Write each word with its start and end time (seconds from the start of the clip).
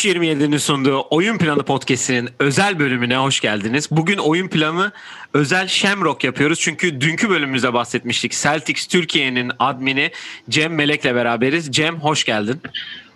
Tuş 0.00 0.06
27'nin 0.06 0.56
sunduğu 0.56 1.04
Oyun 1.10 1.38
Planı 1.38 1.62
Podcast'inin 1.62 2.28
özel 2.38 2.78
bölümüne 2.78 3.16
hoş 3.16 3.40
geldiniz. 3.40 3.88
Bugün 3.90 4.18
oyun 4.18 4.48
planı 4.48 4.92
özel 5.34 5.68
Shamrock 5.68 6.24
yapıyoruz. 6.24 6.60
Çünkü 6.60 7.00
dünkü 7.00 7.30
bölümümüzde 7.30 7.74
bahsetmiştik. 7.74 8.32
Celtics 8.32 8.86
Türkiye'nin 8.86 9.52
admini 9.58 10.10
Cem 10.48 10.74
Melek'le 10.74 11.04
beraberiz. 11.04 11.72
Cem 11.72 11.96
hoş 12.00 12.24
geldin. 12.24 12.60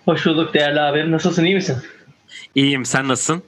Hoş 0.04 0.26
bulduk 0.26 0.54
değerli 0.54 0.80
abim. 0.80 1.10
Nasılsın 1.10 1.44
iyi 1.44 1.54
misin? 1.54 1.76
İyiyim 2.54 2.84
sen 2.84 3.08
nasılsın? 3.08 3.42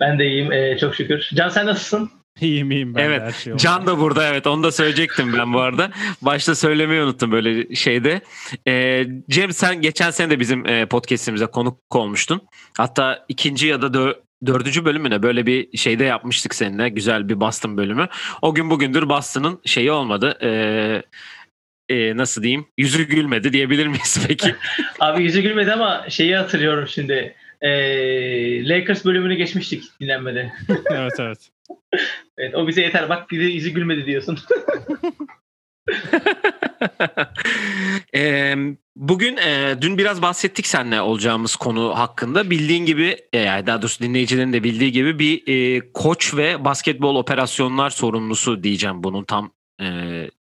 Ben 0.00 0.18
de 0.18 0.26
iyiyim 0.26 0.52
ee, 0.52 0.78
çok 0.78 0.94
şükür. 0.94 1.30
Can 1.34 1.48
sen 1.48 1.66
nasılsın? 1.66 2.10
İyiyim 2.40 2.70
iyiyim 2.70 2.94
ben 2.94 3.04
evet, 3.04 3.20
de 3.20 3.24
her 3.24 3.32
şey 3.32 3.56
Can 3.56 3.86
da 3.86 3.98
burada 3.98 4.28
evet 4.28 4.46
onu 4.46 4.62
da 4.62 4.72
söyleyecektim 4.72 5.32
ben 5.32 5.54
bu 5.54 5.60
arada. 5.60 5.90
Başta 6.22 6.54
söylemeyi 6.54 7.02
unuttum 7.02 7.32
böyle 7.32 7.74
şeyde. 7.74 8.20
Ee, 8.68 9.06
Cem 9.30 9.52
sen 9.52 9.80
geçen 9.80 10.10
sene 10.10 10.30
de 10.30 10.40
bizim 10.40 10.66
e, 10.66 10.86
podcastimize 10.86 11.46
konuk 11.46 11.96
olmuştun. 11.96 12.40
Hatta 12.76 13.24
ikinci 13.28 13.66
ya 13.66 13.82
da 13.82 13.86
dö- 13.86 14.16
dördüncü 14.46 14.84
bölümüne 14.84 15.22
böyle 15.22 15.46
bir 15.46 15.78
şeyde 15.78 16.04
yapmıştık 16.04 16.54
seninle. 16.54 16.88
Güzel 16.88 17.28
bir 17.28 17.40
Boston 17.40 17.76
bölümü. 17.76 18.08
O 18.42 18.54
gün 18.54 18.70
bugündür 18.70 19.08
Boston'ın 19.08 19.60
şeyi 19.64 19.92
olmadı. 19.92 20.38
Ee, 20.42 21.02
e, 21.88 22.16
nasıl 22.16 22.42
diyeyim? 22.42 22.66
Yüzü 22.78 23.02
gülmedi 23.02 23.52
diyebilir 23.52 23.86
miyiz 23.86 24.24
peki? 24.28 24.54
Abi 25.00 25.22
yüzü 25.22 25.40
gülmedi 25.40 25.72
ama 25.72 26.04
şeyi 26.08 26.36
hatırlıyorum 26.36 26.88
şimdi. 26.88 27.34
Ee, 27.60 28.68
Lakers 28.68 29.04
bölümünü 29.04 29.34
geçmiştik 29.34 29.84
dinlenmede. 30.00 30.52
evet 30.90 31.12
evet. 31.18 31.50
evet 32.38 32.54
o 32.54 32.68
bize 32.68 32.82
yeter. 32.82 33.08
Bak 33.08 33.30
bir 33.30 33.40
de 33.40 33.44
yüzü 33.44 33.70
gülmedi 33.70 34.06
diyorsun. 34.06 34.38
e, 38.14 38.54
bugün 38.96 39.36
e, 39.36 39.76
dün 39.80 39.98
biraz 39.98 40.22
bahsettik 40.22 40.66
seninle 40.66 41.00
olacağımız 41.00 41.56
konu 41.56 41.98
hakkında. 41.98 42.50
Bildiğin 42.50 42.86
gibi 42.86 43.16
e, 43.32 43.38
yani 43.38 43.66
daha 43.66 43.82
doğrusu 43.82 44.04
dinleyicilerin 44.04 44.52
de 44.52 44.64
bildiği 44.64 44.92
gibi 44.92 45.18
bir 45.18 45.42
e, 45.46 45.80
koç 45.92 46.34
ve 46.36 46.64
basketbol 46.64 47.16
operasyonlar 47.16 47.90
sorumlusu 47.90 48.62
diyeceğim 48.62 49.04
bunun 49.04 49.24
tam 49.24 49.52
e, 49.80 49.86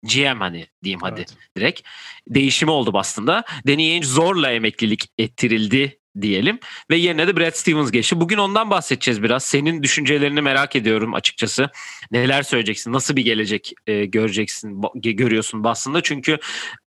GM 0.03 0.39
hani 0.39 0.67
diyeyim 0.83 1.01
hadi 1.01 1.19
Evet. 1.19 1.35
direkt. 1.57 1.81
Değişimi 2.27 2.71
oldu 2.71 2.91
aslında. 2.93 3.43
Danny 3.67 3.91
Ainge 3.91 4.07
zorla 4.07 4.51
emeklilik 4.51 5.09
ettirildi 5.17 5.99
diyelim 6.21 6.59
ve 6.89 6.95
yerine 6.95 7.27
de 7.27 7.37
Brad 7.37 7.51
Stevens 7.51 7.91
geçti. 7.91 8.19
Bugün 8.19 8.37
ondan 8.37 8.69
bahsedeceğiz 8.69 9.23
biraz. 9.23 9.43
Senin 9.43 9.83
düşüncelerini 9.83 10.41
merak 10.41 10.75
ediyorum 10.75 11.13
açıkçası. 11.13 11.69
Neler 12.11 12.43
söyleyeceksin? 12.43 12.93
Nasıl 12.93 13.15
bir 13.15 13.25
gelecek 13.25 13.73
e, 13.87 14.05
göreceksin, 14.05 14.81
görüyorsun 14.95 15.63
Boston'da? 15.63 16.01
Çünkü 16.01 16.37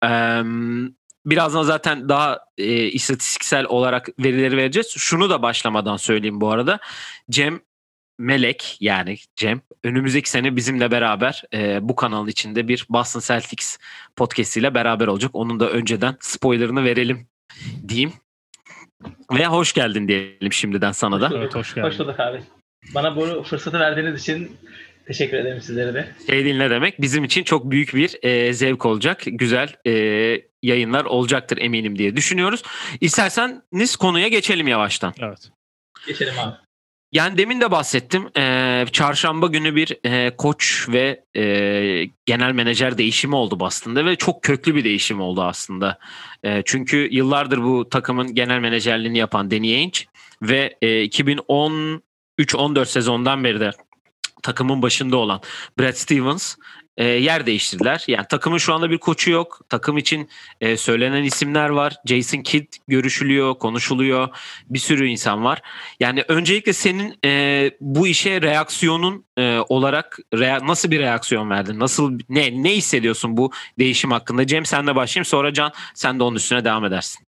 e, 0.05 0.42
birazdan 1.27 1.62
zaten 1.62 2.08
daha 2.08 2.41
e, 2.58 2.84
istatistiksel 2.84 3.64
olarak 3.64 4.08
verileri 4.18 4.56
vereceğiz. 4.56 4.94
Şunu 4.98 5.30
da 5.30 5.42
başlamadan 5.42 5.96
söyleyeyim 5.96 6.40
bu 6.40 6.50
arada. 6.50 6.78
Cem 7.30 7.61
Melek 8.18 8.77
yani 8.80 9.18
Cem 9.36 9.61
önümüzdeki 9.84 10.30
sene 10.30 10.56
bizimle 10.56 10.90
beraber 10.90 11.42
e, 11.55 11.88
bu 11.88 11.96
kanalın 11.96 12.28
içinde 12.28 12.68
bir 12.68 12.86
Boston 12.88 13.20
Celtics 13.20 13.78
podcast 14.16 14.56
ile 14.56 14.74
beraber 14.74 15.06
olacak. 15.06 15.30
Onun 15.34 15.61
da 15.61 15.70
önceden 15.70 16.16
spoilerını 16.20 16.84
verelim 16.84 17.28
diyeyim. 17.88 18.12
Ve 19.33 19.47
hoş 19.47 19.72
geldin 19.72 20.08
diyelim 20.08 20.52
şimdiden 20.52 20.92
sana 20.92 21.20
da. 21.20 21.30
Evet 21.34 21.55
hoş 21.55 21.75
geldin. 21.75 21.89
Hoş 21.89 21.98
bulduk 21.98 22.20
abi. 22.20 22.42
Bana 22.94 23.16
bu 23.16 23.42
fırsatı 23.42 23.80
verdiğiniz 23.80 24.20
için 24.20 24.56
teşekkür 25.06 25.36
ederim 25.36 25.61
sizlere 25.61 25.94
de. 25.94 26.08
Şey 26.27 26.44
değil 26.44 26.56
ne 26.56 26.70
demek? 26.70 27.00
Bizim 27.00 27.24
için 27.24 27.44
çok 27.44 27.70
büyük 27.70 27.94
bir 27.94 28.18
e, 28.23 28.52
zevk 28.52 28.86
olacak. 28.86 29.23
Güzel 29.27 29.68
e, 29.86 29.92
yayınlar 30.62 31.05
olacaktır 31.05 31.58
eminim 31.58 31.98
diye 31.98 32.17
düşünüyoruz. 32.17 32.62
İsterseniz 33.01 33.96
konuya 33.96 34.29
geçelim 34.29 34.68
yavaştan. 34.68 35.14
Evet. 35.18 35.51
Geçelim 36.07 36.39
abi. 36.39 36.65
Yani 37.16 37.38
demin 37.38 37.60
de 37.60 37.70
bahsettim. 37.70 38.28
Ee, 38.38 38.84
çarşamba 38.92 39.46
günü 39.46 39.77
bir 39.77 39.96
e, 40.04 40.36
koç 40.36 40.86
ve 40.88 41.24
e, 41.36 41.42
genel 42.27 42.52
menajer 42.52 42.98
değişimi 42.98 43.34
oldu 43.34 43.60
Boston'da 43.60 44.04
ve 44.04 44.16
çok 44.16 44.42
köklü 44.42 44.74
bir 44.74 44.84
değişim 44.84 45.20
oldu 45.20 45.42
aslında. 45.42 45.98
E, 46.44 46.62
çünkü 46.64 47.08
yıllardır 47.12 47.62
bu 47.62 47.88
takımın 47.88 48.34
genel 48.34 48.58
menajerliğini 48.58 49.18
yapan 49.18 49.50
Danny 49.50 49.74
Ainge 49.74 49.98
ve 50.42 50.77
e, 50.82 50.86
2013-14 51.06 52.86
sezondan 52.86 53.44
beri 53.44 53.60
de 53.60 53.70
takımın 54.42 54.83
başında 54.83 55.16
olan 55.16 55.40
Brad 55.78 55.94
Stevens 55.94 56.56
e, 56.96 57.05
yer 57.05 57.46
değiştirdiler. 57.46 58.05
Yani 58.08 58.27
takımın 58.29 58.58
şu 58.58 58.74
anda 58.74 58.90
bir 58.90 58.98
koçu 58.98 59.30
yok. 59.30 59.61
Takım 59.68 59.98
için 59.98 60.29
e, 60.61 60.77
söylenen 60.77 61.24
isimler 61.24 61.68
var. 61.68 61.96
Jason 62.07 62.42
Kidd 62.42 62.73
görüşülüyor, 62.89 63.55
konuşuluyor. 63.55 64.29
Bir 64.70 64.79
sürü 64.79 65.07
insan 65.07 65.45
var. 65.45 65.62
Yani 66.01 66.24
öncelikle 66.29 66.73
senin 66.73 67.18
e, 67.24 67.70
bu 67.80 68.07
işe 68.07 68.42
reaksiyonun 68.42 69.24
e, 69.36 69.58
olarak 69.68 70.18
rea- 70.34 70.67
nasıl 70.67 70.90
bir 70.90 71.01
reaksiyon 71.01 71.51
verdin? 71.51 71.80
Nasıl 71.80 72.18
ne 72.29 72.62
ne 72.62 72.77
hissediyorsun 72.77 73.36
bu 73.36 73.52
değişim 73.78 74.11
hakkında? 74.11 74.46
Cem 74.46 74.67
sen 74.67 74.86
de 74.86 74.95
başlayayım 74.95 75.24
sonra 75.24 75.52
Can 75.52 75.73
sen 75.95 76.18
de 76.18 76.23
onun 76.23 76.36
üstüne 76.36 76.64
devam 76.64 76.84
edersin. 76.84 77.27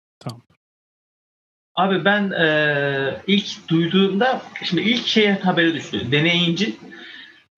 Abi 1.74 2.04
ben 2.04 2.30
e, 2.30 3.22
ilk 3.26 3.68
duyduğumda 3.68 4.42
şimdi 4.64 4.82
ilk 4.82 5.06
şey 5.06 5.30
haberi 5.30 5.74
düştü. 5.74 6.12
Deneyinci 6.12 6.76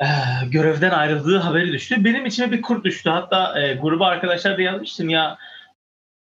e, 0.00 0.06
görevden 0.46 0.90
ayrıldığı 0.90 1.38
haberi 1.38 1.72
düştü. 1.72 2.04
Benim 2.04 2.26
içime 2.26 2.52
bir 2.52 2.62
kurt 2.62 2.84
düştü. 2.84 3.10
Hatta 3.10 3.60
e, 3.60 3.74
gruba 3.74 4.06
arkadaşlar 4.06 4.58
da 4.58 4.62
yazmıştım 4.62 5.08
ya 5.08 5.38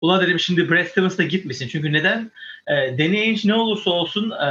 Ula 0.00 0.21
dedim 0.21 0.41
şimdi 0.41 0.71
Brad 0.71 0.84
Stevens 0.84 1.19
da 1.19 1.22
gitmesin. 1.22 1.69
Çünkü 1.69 1.93
neden? 1.93 2.33
E, 2.66 2.99
Danny 2.99 3.21
Ainge 3.21 3.41
ne 3.45 3.55
olursa 3.55 3.91
olsun 3.91 4.31
e, 4.31 4.49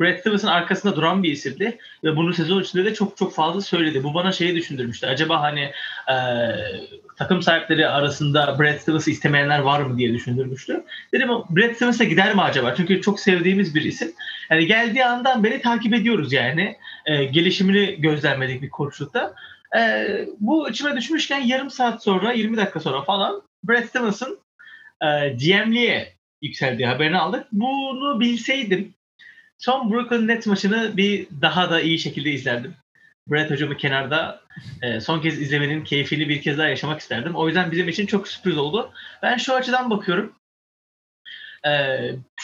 Brad 0.00 0.18
Stevens'ın 0.18 0.48
arkasında 0.48 0.96
duran 0.96 1.22
bir 1.22 1.32
isimdi. 1.32 1.78
Ve 2.04 2.16
bunu 2.16 2.34
sezon 2.34 2.62
içinde 2.62 2.84
de 2.84 2.94
çok 2.94 3.16
çok 3.16 3.34
fazla 3.34 3.60
söyledi. 3.60 4.04
Bu 4.04 4.14
bana 4.14 4.32
şeyi 4.32 4.54
düşündürmüştü. 4.54 5.06
Acaba 5.06 5.42
hani 5.42 5.72
e, 6.10 6.16
takım 7.16 7.42
sahipleri 7.42 7.88
arasında 7.88 8.58
Brad 8.58 8.78
Stevens'ı 8.78 9.10
istemeyenler 9.10 9.58
var 9.58 9.80
mı 9.80 9.98
diye 9.98 10.14
düşündürmüştü. 10.14 10.84
Dedim 11.12 11.28
Brad 11.28 11.74
Stevens'a 11.74 12.04
gider 12.04 12.34
mi 12.34 12.42
acaba? 12.42 12.74
Çünkü 12.74 13.02
çok 13.02 13.20
sevdiğimiz 13.20 13.74
bir 13.74 13.82
isim. 13.82 14.12
Yani 14.50 14.66
geldiği 14.66 15.04
andan 15.04 15.44
beri 15.44 15.62
takip 15.62 15.94
ediyoruz 15.94 16.32
yani. 16.32 16.76
E, 17.06 17.24
gelişimini 17.24 18.00
gözlemledik 18.00 18.62
bir 18.62 18.70
koçlukta. 18.70 19.34
E, 19.78 20.06
bu 20.40 20.70
içime 20.70 20.96
düşmüşken 20.96 21.40
yarım 21.40 21.70
saat 21.70 22.02
sonra, 22.02 22.32
20 22.32 22.56
dakika 22.56 22.80
sonra 22.80 23.02
falan 23.02 23.42
Brad 23.64 23.84
Stevens'ın 23.84 24.38
e, 25.02 25.28
GM'liğe 25.28 26.14
yükseldiği 26.42 26.88
haberini 26.88 27.18
aldık. 27.18 27.46
Bunu 27.52 28.20
bilseydim 28.20 28.94
son 29.58 29.92
Brooklyn 29.92 30.28
Nets 30.28 30.46
maçını 30.46 30.96
bir 30.96 31.26
daha 31.42 31.70
da 31.70 31.80
iyi 31.80 31.98
şekilde 31.98 32.30
izlerdim. 32.30 32.74
Brad 33.30 33.50
hocamı 33.50 33.76
kenarda 33.76 34.40
e, 34.82 35.00
son 35.00 35.20
kez 35.20 35.40
izlemenin 35.40 35.84
keyfini 35.84 36.28
bir 36.28 36.42
kez 36.42 36.58
daha 36.58 36.68
yaşamak 36.68 37.00
isterdim. 37.00 37.34
O 37.34 37.46
yüzden 37.46 37.70
bizim 37.70 37.88
için 37.88 38.06
çok 38.06 38.28
sürpriz 38.28 38.58
oldu. 38.58 38.92
Ben 39.22 39.36
şu 39.36 39.54
açıdan 39.54 39.90
bakıyorum. 39.90 40.32
E, 41.66 41.70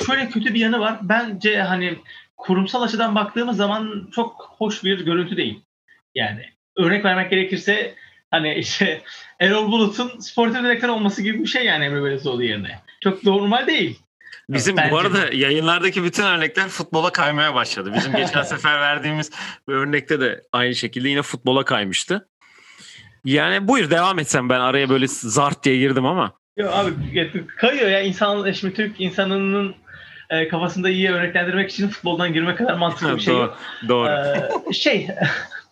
şöyle 0.07 0.29
kötü 0.29 0.55
bir 0.55 0.61
yanı 0.61 0.81
var. 0.81 0.99
Bence 1.03 1.63
hani 1.63 1.99
kurumsal 2.37 2.83
açıdan 2.83 3.15
baktığımız 3.15 3.57
zaman 3.57 4.11
çok 4.15 4.55
hoş 4.59 4.85
bir 4.85 5.05
görüntü 5.05 5.37
değil. 5.37 5.61
Yani 6.15 6.45
örnek 6.77 7.05
vermek 7.05 7.31
gerekirse 7.31 7.95
hani 8.31 8.55
işte 8.55 9.03
Erol 9.41 9.73
Bulut'un 9.73 10.19
sportif 10.19 10.63
direktör 10.63 10.89
olması 10.89 11.23
gibi 11.23 11.41
bir 11.43 11.47
şey 11.47 11.65
yani 11.65 11.85
Emre 11.85 12.05
Belezoğlu 12.05 12.45
yerine. 12.45 12.81
Çok 13.01 13.25
normal 13.25 13.67
değil. 13.67 13.99
Bizim 14.49 14.77
Bence 14.77 14.91
bu 14.91 14.99
arada 14.99 15.33
de. 15.33 15.37
yayınlardaki 15.37 16.05
bütün 16.05 16.23
örnekler 16.23 16.69
futbola 16.69 17.13
kaymaya 17.13 17.55
başladı. 17.55 17.93
Bizim 17.97 18.13
geçen 18.17 18.43
sefer 18.43 18.81
verdiğimiz 18.81 19.31
bir 19.69 19.75
örnekte 19.75 20.21
de 20.21 20.43
aynı 20.53 20.75
şekilde 20.75 21.09
yine 21.09 21.23
futbola 21.23 21.65
kaymıştı. 21.65 22.29
Yani 23.25 23.69
buyur 23.69 23.91
devam 23.91 24.19
etsem 24.19 24.49
ben 24.49 24.61
araya 24.61 24.89
böyle 24.89 25.07
zart 25.09 25.65
diye 25.65 25.79
girdim 25.79 26.07
ama. 26.07 26.33
Yo 26.57 26.71
abi 26.71 26.91
ya, 27.13 27.27
kayıyor 27.57 27.89
ya 27.89 28.01
insan 28.01 28.53
şimdi 28.53 28.75
Türk 28.75 29.01
insanının 29.01 29.75
e, 30.31 30.49
kafasında 30.49 30.91
iyi 30.91 31.11
örneklendirmek 31.11 31.71
için 31.71 31.89
futboldan 31.89 32.33
girmek 32.33 32.59
kadar 32.59 32.75
mantıklı 32.75 33.17
bir 33.17 33.21
şey 33.23 33.35
doğru. 33.35 33.43
yok. 33.43 33.59
doğru. 33.89 34.09
Ee, 34.09 34.73
şey 34.73 35.09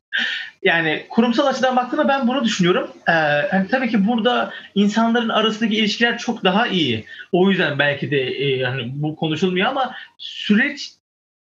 yani 0.63 1.07
kurumsal 1.11 1.47
açıdan 1.47 1.77
baktığımda 1.77 2.09
ben 2.09 2.29
bunu 2.29 2.45
düşünüyorum. 2.45 2.91
Ee, 3.09 3.13
hani 3.51 3.69
tabii 3.69 3.91
ki 3.91 4.07
burada 4.07 4.53
insanların 4.75 5.29
arasındaki 5.29 5.77
ilişkiler 5.77 6.19
çok 6.19 6.45
daha 6.45 6.67
iyi. 6.67 7.05
O 7.33 7.51
yüzden 7.51 7.79
belki 7.79 8.11
de 8.11 8.21
e, 8.21 8.57
yani 8.57 8.91
bu 8.95 9.17
konuşulmuyor 9.17 9.69
ama 9.69 9.95
süreç 10.19 10.91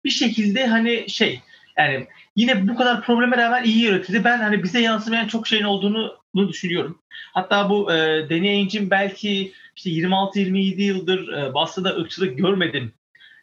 bir 0.06 0.10
şekilde 0.10 0.68
hani 0.68 1.10
şey 1.10 1.40
yani 1.78 2.08
yine 2.36 2.68
bu 2.68 2.76
kadar 2.76 3.02
probleme 3.02 3.38
rağmen 3.38 3.64
iyi 3.64 3.84
yönetildi. 3.84 4.24
Ben 4.24 4.38
hani 4.38 4.64
bize 4.64 4.80
yansımayan 4.80 5.28
çok 5.28 5.48
şeyin 5.48 5.64
olduğunu 5.64 6.21
bunu 6.36 6.50
düşünüyorum. 6.50 7.02
Hatta 7.34 7.70
bu 7.70 7.94
e, 7.94 8.28
Ainge'in 8.32 8.90
belki 8.90 9.54
işte 9.76 9.90
26-27 9.90 10.82
yıldır 10.82 11.34
e, 11.34 11.54
Boston'da 11.54 11.90
ırkçılık 11.96 12.38
görmedim 12.38 12.94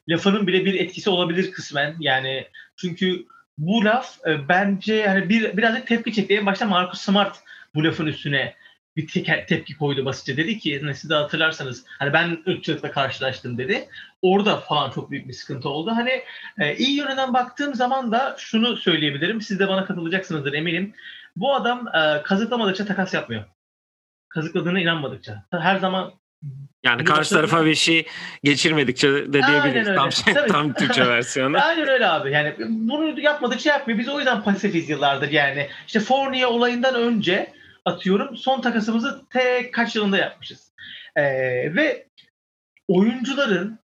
lafının 0.08 0.46
bile 0.46 0.64
bir 0.64 0.74
etkisi 0.74 1.10
olabilir 1.10 1.52
kısmen. 1.52 1.96
Yani 2.00 2.46
çünkü 2.76 3.26
bu 3.58 3.84
laf 3.84 4.26
e, 4.26 4.48
bence 4.48 5.06
hani 5.06 5.28
bir 5.28 5.56
birazcık 5.56 5.86
tepki 5.86 6.12
çekti. 6.12 6.34
En 6.36 6.46
başta 6.46 6.66
Marcus 6.66 7.00
Smart 7.00 7.36
bu 7.74 7.84
lafın 7.84 8.06
üstüne 8.06 8.54
bir 8.96 9.06
te- 9.06 9.46
tepki 9.48 9.76
koydu 9.76 10.04
basitçe. 10.04 10.36
Dedi 10.36 10.58
ki 10.58 10.80
hani 10.80 10.94
siz 10.94 11.10
de 11.10 11.14
hatırlarsanız 11.14 11.84
hani 11.98 12.12
ben 12.12 12.38
ırkçılıkla 12.48 12.90
karşılaştım 12.90 13.58
dedi. 13.58 13.88
Orada 14.22 14.56
falan 14.56 14.90
çok 14.90 15.10
büyük 15.10 15.28
bir 15.28 15.32
sıkıntı 15.32 15.68
oldu. 15.68 15.90
Hani 15.94 16.22
e, 16.58 16.76
iyi 16.76 16.96
yönünden 16.96 17.34
baktığım 17.34 17.74
zaman 17.74 18.12
da 18.12 18.36
şunu 18.38 18.76
söyleyebilirim. 18.76 19.40
Siz 19.40 19.58
de 19.58 19.68
bana 19.68 19.84
katılacaksınızdır 19.84 20.52
eminim. 20.52 20.94
Bu 21.40 21.54
adam 21.54 21.88
e, 21.88 22.22
kazıklamadıkça 22.22 22.86
takas 22.86 23.14
yapmıyor. 23.14 23.44
Kazıkladığına 24.28 24.80
inanmadıkça. 24.80 25.44
Her 25.50 25.76
zaman 25.76 26.12
yani 26.84 27.04
karşı 27.04 27.34
tarafa 27.34 27.64
bir 27.64 27.74
şey 27.74 28.06
geçirmedikçe 28.44 29.08
de 29.08 29.42
diyebiliriz. 29.46 29.96
Tam, 29.96 30.12
şey, 30.12 30.34
tam 30.34 30.72
Türkçe 30.72 31.06
versiyonu. 31.08 31.58
Aynen 31.62 31.88
öyle 31.88 32.06
abi. 32.06 32.32
Yani 32.32 32.54
bunu 32.68 33.20
yapmadıkça 33.20 33.70
yapmıyor. 33.70 33.98
Biz 33.98 34.08
o 34.08 34.18
yüzden 34.18 34.42
pasifiz 34.42 34.88
yıllardır 34.88 35.30
yani. 35.30 35.68
İşte 35.86 36.00
Fournier 36.00 36.46
olayından 36.46 36.94
önce 36.94 37.52
atıyorum 37.84 38.36
son 38.36 38.60
takasımızı 38.60 39.22
tek 39.30 39.74
kaç 39.74 39.96
yılında 39.96 40.18
yapmışız. 40.18 40.72
Ee, 41.16 41.22
ve 41.74 42.06
oyuncuların, 42.88 43.78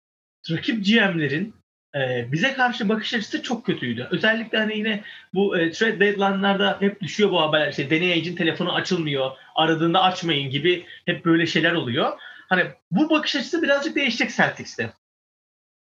rakip 0.51 0.87
GM'lerin 0.87 1.55
e, 1.95 2.33
bize 2.33 2.55
karşı 2.55 2.89
bakış 2.89 3.15
açısı 3.15 3.43
çok 3.43 3.67
kötüydü. 3.67 4.09
Özellikle 4.11 4.59
hani 4.59 4.79
yine 4.79 5.05
bu 5.35 5.59
e, 5.59 5.71
trade 5.71 6.01
deadline'larda 6.01 6.77
hep 6.81 7.01
düşüyor 7.01 7.31
bu 7.31 7.41
haberler. 7.41 7.71
İşte 7.71 7.91
Danny 7.91 8.13
Ainge'in 8.13 8.37
telefonu 8.37 8.75
açılmıyor, 8.75 9.31
aradığında 9.55 10.03
açmayın 10.03 10.51
gibi 10.51 10.87
hep 11.07 11.25
böyle 11.25 11.47
şeyler 11.47 11.73
oluyor. 11.73 12.19
Hani 12.49 12.65
bu 12.91 13.11
bakış 13.11 13.37
açısı 13.37 13.63
birazcık 13.63 13.97
değişecek 13.97 14.37
Celtics'te. 14.37 14.93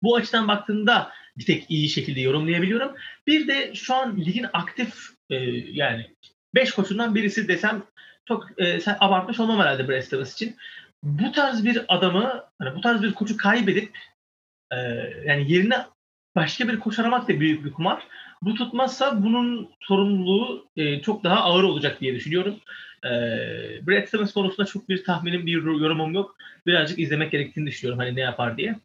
Bu 0.04 0.16
açıdan 0.16 0.48
baktığında 0.48 1.12
bir 1.38 1.46
tek 1.46 1.66
iyi 1.72 1.90
şekilde 1.90 2.22
yorumlayabiliyorum. 2.22 2.96
Bir 3.28 3.48
de 3.48 3.76
şu 3.76 3.96
an 3.96 4.18
ligin 4.18 4.46
aktif 4.54 5.10
e, 5.30 5.36
yani 5.72 6.16
5 6.56 6.72
koçundan 6.72 7.16
birisi 7.16 7.48
desem 7.48 7.84
çok 8.26 8.62
e, 8.62 8.80
sen 8.80 8.98
abartmış 9.00 9.40
olmam 9.40 9.60
herhalde 9.60 9.88
Brad 9.88 10.02
Stevens 10.02 10.34
için. 10.34 10.56
Bu 11.04 11.32
tarz 11.32 11.66
bir 11.66 11.86
adamı, 11.88 12.44
hani 12.60 12.76
bu 12.76 12.82
tarz 12.82 13.04
bir 13.04 13.14
koçu 13.14 13.38
kaybedip 13.38 13.98
e, 14.72 14.78
yani 15.26 15.52
yerine 15.52 15.86
başka 16.38 16.68
bir 16.68 16.80
koç 16.80 17.00
aramak 17.00 17.28
da 17.28 17.40
büyük 17.40 17.66
bir 17.66 17.72
kumar. 17.72 18.04
Bu 18.42 18.56
tutmazsa 18.56 19.24
bunun 19.24 19.70
sorumluluğu 19.82 20.68
e, 20.76 21.02
çok 21.02 21.24
daha 21.24 21.36
ağır 21.36 21.64
olacak 21.64 22.02
diye 22.02 22.16
düşünüyorum. 22.16 22.56
E, 23.06 23.10
Brad 23.88 24.06
Stevens 24.08 24.34
konusunda 24.34 24.66
çok 24.66 24.90
bir 24.90 25.04
tahminim, 25.04 25.46
bir 25.46 25.52
yorumum 25.52 26.14
yok. 26.14 26.36
Birazcık 26.66 27.00
izlemek 27.00 27.32
gerektiğini 27.32 27.68
düşünüyorum 27.68 28.00
hani 28.00 28.16
ne 28.16 28.22
yapar 28.22 28.58
diye. 28.58 28.76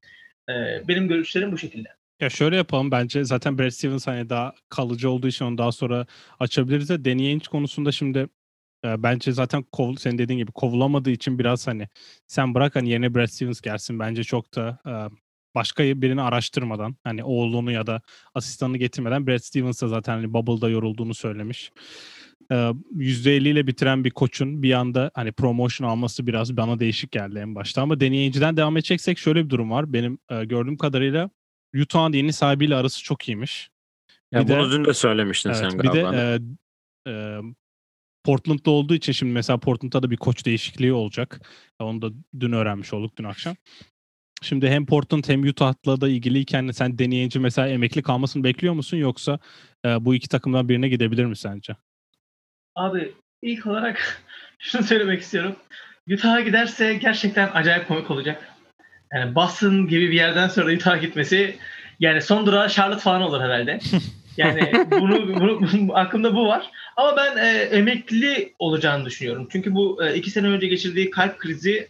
E, 0.49 0.52
benim 0.88 1.08
görüşlerim 1.08 1.52
bu 1.52 1.58
şekilde. 1.58 1.88
Ya 2.20 2.31
şöyle 2.31 2.56
yapalım 2.56 2.90
bence 2.90 3.25
zaten 3.25 3.58
Brad 3.58 3.70
Stevens 3.70 4.06
hani 4.06 4.31
daha 4.31 4.54
kalıcı 4.69 5.10
olduğu 5.10 5.28
için 5.28 5.44
onu 5.44 5.58
daha 5.58 5.72
sonra 5.72 6.06
açabiliriz 6.40 6.88
de 6.88 7.04
Danny 7.04 7.26
Ainge 7.26 7.44
konusunda 7.50 7.93
şimdi 7.93 8.28
e, 8.84 9.02
bence 9.02 9.32
zaten 9.32 9.62
kov, 9.62 9.94
senin 9.94 10.19
dediğin 10.19 10.38
gibi 10.38 10.52
kovulamadığı 10.52 11.10
için 11.10 11.38
biraz 11.38 11.66
hani 11.66 11.88
sen 12.26 12.54
bırak 12.54 12.76
hani 12.76 12.90
yerine 12.90 13.14
Brad 13.14 13.26
Stevens 13.26 13.60
gelsin 13.60 13.99
bence 13.99 14.25
çok 14.25 14.56
da 14.56 14.78
e, 14.87 14.93
başka 15.54 15.84
birini 15.84 16.22
araştırmadan 16.22 16.96
hani 17.04 17.25
oğlunu 17.25 17.70
ya 17.72 17.87
da 17.87 18.02
asistanını 18.34 18.76
getirmeden 18.76 19.26
Brad 19.26 19.38
Stevens 19.38 19.82
da 19.82 19.88
zaten 19.88 20.12
hani 20.12 20.32
Bubble'da 20.32 20.69
yorulduğunu 20.69 21.14
söylemiş. 21.14 21.72
%50 22.50 23.49
ile 23.49 23.66
bitiren 23.66 24.04
bir 24.04 24.10
koçun 24.10 24.62
bir 24.62 24.72
anda 24.72 25.10
hani 25.14 25.32
promotion 25.32 25.88
alması 25.88 26.26
biraz 26.26 26.56
bana 26.56 26.81
değişik 26.81 27.10
geldi 27.10 27.38
en 27.38 27.54
başta 27.54 27.82
ama 27.82 28.00
deneyiciden 28.00 28.56
devam 28.56 28.76
edeceksek 28.76 29.19
şöyle 29.19 29.44
bir 29.44 29.50
durum 29.50 29.70
var. 29.70 29.93
Benim 29.93 30.19
gördüğüm 30.31 30.76
kadarıyla 30.76 31.31
Utah'ın 31.82 32.12
yeni 32.12 32.32
sahibiyle 32.32 32.76
arası 32.76 33.02
çok 33.02 33.28
iyiymiş. 33.28 33.70
Ya 34.32 34.49
bir 34.49 34.54
bunu 34.54 34.70
de, 34.70 34.76
dün 34.76 34.84
de 34.84 34.94
söylemiştin 34.94 35.50
evet, 35.50 35.58
sen 35.60 35.78
galiba. 35.78 36.12
Bir 36.12 36.19
de 36.19 36.40
e, 37.06 37.10
e, 37.12 37.40
Portland'da 38.25 38.70
olduğu 38.70 38.94
için 38.94 39.12
şimdi 39.12 39.32
mesela 39.32 39.58
Portland'da 39.58 40.02
da 40.02 40.10
bir 40.10 40.16
koç 40.16 40.44
değişikliği 40.46 40.93
olacak. 40.93 41.40
Onu 41.78 42.02
da 42.02 42.10
dün 42.40 42.52
öğrenmiş 42.52 42.93
olduk 42.93 43.16
dün 43.16 43.25
akşam. 43.25 43.56
Şimdi 44.43 44.69
hem 44.69 44.87
Portland 44.87 45.25
hem 45.27 45.43
Utah'la 45.43 46.00
da 46.00 46.09
ilgiliyken 46.09 46.71
sen 46.71 46.99
deneyici 46.99 47.39
mesela 47.39 47.69
emekli 47.69 48.03
kalmasını 48.03 48.44
bekliyor 48.44 48.75
musun 48.75 48.97
yoksa 48.97 49.39
e, 49.85 50.05
bu 50.05 50.15
iki 50.15 50.29
takımdan 50.29 50.69
birine 50.69 50.89
gidebilir 50.89 51.25
mi 51.25 51.37
sence? 51.37 51.77
Abi 52.75 53.12
ilk 53.43 53.67
olarak 53.67 54.23
şunu 54.59 54.83
söylemek 54.83 55.21
istiyorum. 55.21 55.56
Utah'a 56.11 56.41
giderse 56.41 56.94
gerçekten 56.94 57.50
acayip 57.55 57.89
komik 57.89 58.11
olacak. 58.11 58.49
Yani 59.15 59.35
Boston 59.35 59.89
gibi 59.89 60.11
bir 60.11 60.17
yerden 60.17 60.49
sonra 60.49 60.75
Utah'a 60.75 60.97
gitmesi 60.97 61.56
yani 62.00 62.23
son 62.23 62.47
durağı 62.47 62.69
Charlotte 62.69 63.03
falan 63.03 63.23
olur 63.23 63.41
herhalde. 63.41 63.79
Yani 64.37 64.73
bunu, 64.91 65.41
bunu, 65.41 65.61
bunu 65.61 65.97
aklımda 65.97 66.35
bu 66.35 66.47
var. 66.47 66.71
Ama 66.97 67.17
ben 67.17 67.37
e, 67.37 67.59
emekli 67.59 68.55
olacağını 68.59 69.05
düşünüyorum. 69.05 69.49
Çünkü 69.53 69.75
bu 69.75 70.05
e, 70.05 70.15
iki 70.15 70.31
sene 70.31 70.47
önce 70.47 70.67
geçirdiği 70.67 71.11
kalp 71.11 71.38
krizi 71.38 71.88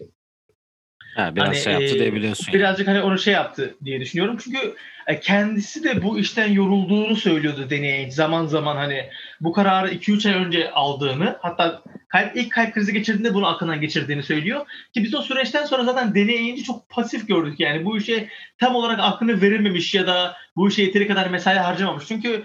Ha, 1.15 1.37
biraz 1.37 1.49
hani, 1.49 1.57
şey 1.57 1.73
yaptı 1.73 1.97
e, 1.97 1.99
diyebiliyorsun. 1.99 2.55
Birazcık 2.55 2.89
yani. 2.89 2.99
hani 2.99 3.07
onu 3.07 3.19
şey 3.19 3.35
yaptı 3.35 3.75
diye 3.85 4.01
düşünüyorum. 4.01 4.37
Çünkü 4.45 4.75
e, 5.07 5.21
kendisi 5.21 5.85
de 5.85 6.03
bu 6.03 6.19
işten 6.19 6.53
yorulduğunu 6.53 7.17
söylüyordu 7.17 7.71
deney. 7.71 8.11
Zaman 8.11 8.47
zaman 8.47 8.77
hani 8.77 9.11
bu 9.41 9.53
kararı 9.53 9.89
2-3 9.89 10.29
ay 10.29 10.45
önce 10.45 10.71
aldığını 10.71 11.39
hatta 11.41 11.83
kalp, 12.09 12.37
ilk 12.37 12.53
kalp 12.53 12.75
krizi 12.75 12.93
geçirdiğinde 12.93 13.35
bunu 13.35 13.47
aklından 13.47 13.81
geçirdiğini 13.81 14.23
söylüyor. 14.23 14.67
Ki 14.95 15.05
biz 15.05 15.15
o 15.15 15.23
süreçten 15.23 15.65
sonra 15.65 15.85
zaten 15.85 16.15
deneyince 16.15 16.63
çok 16.63 16.89
pasif 16.89 17.29
gördük 17.29 17.61
yani. 17.61 17.85
Bu 17.85 17.97
işe 17.97 18.29
tam 18.59 18.75
olarak 18.75 19.01
aklını 19.01 19.43
verememiş 19.43 19.95
ya 19.95 20.07
da 20.07 20.37
bu 20.57 20.69
işe 20.69 20.83
yeteri 20.83 21.09
kadar 21.09 21.31
mesai 21.31 21.59
harcamamış. 21.59 22.05
Çünkü 22.09 22.45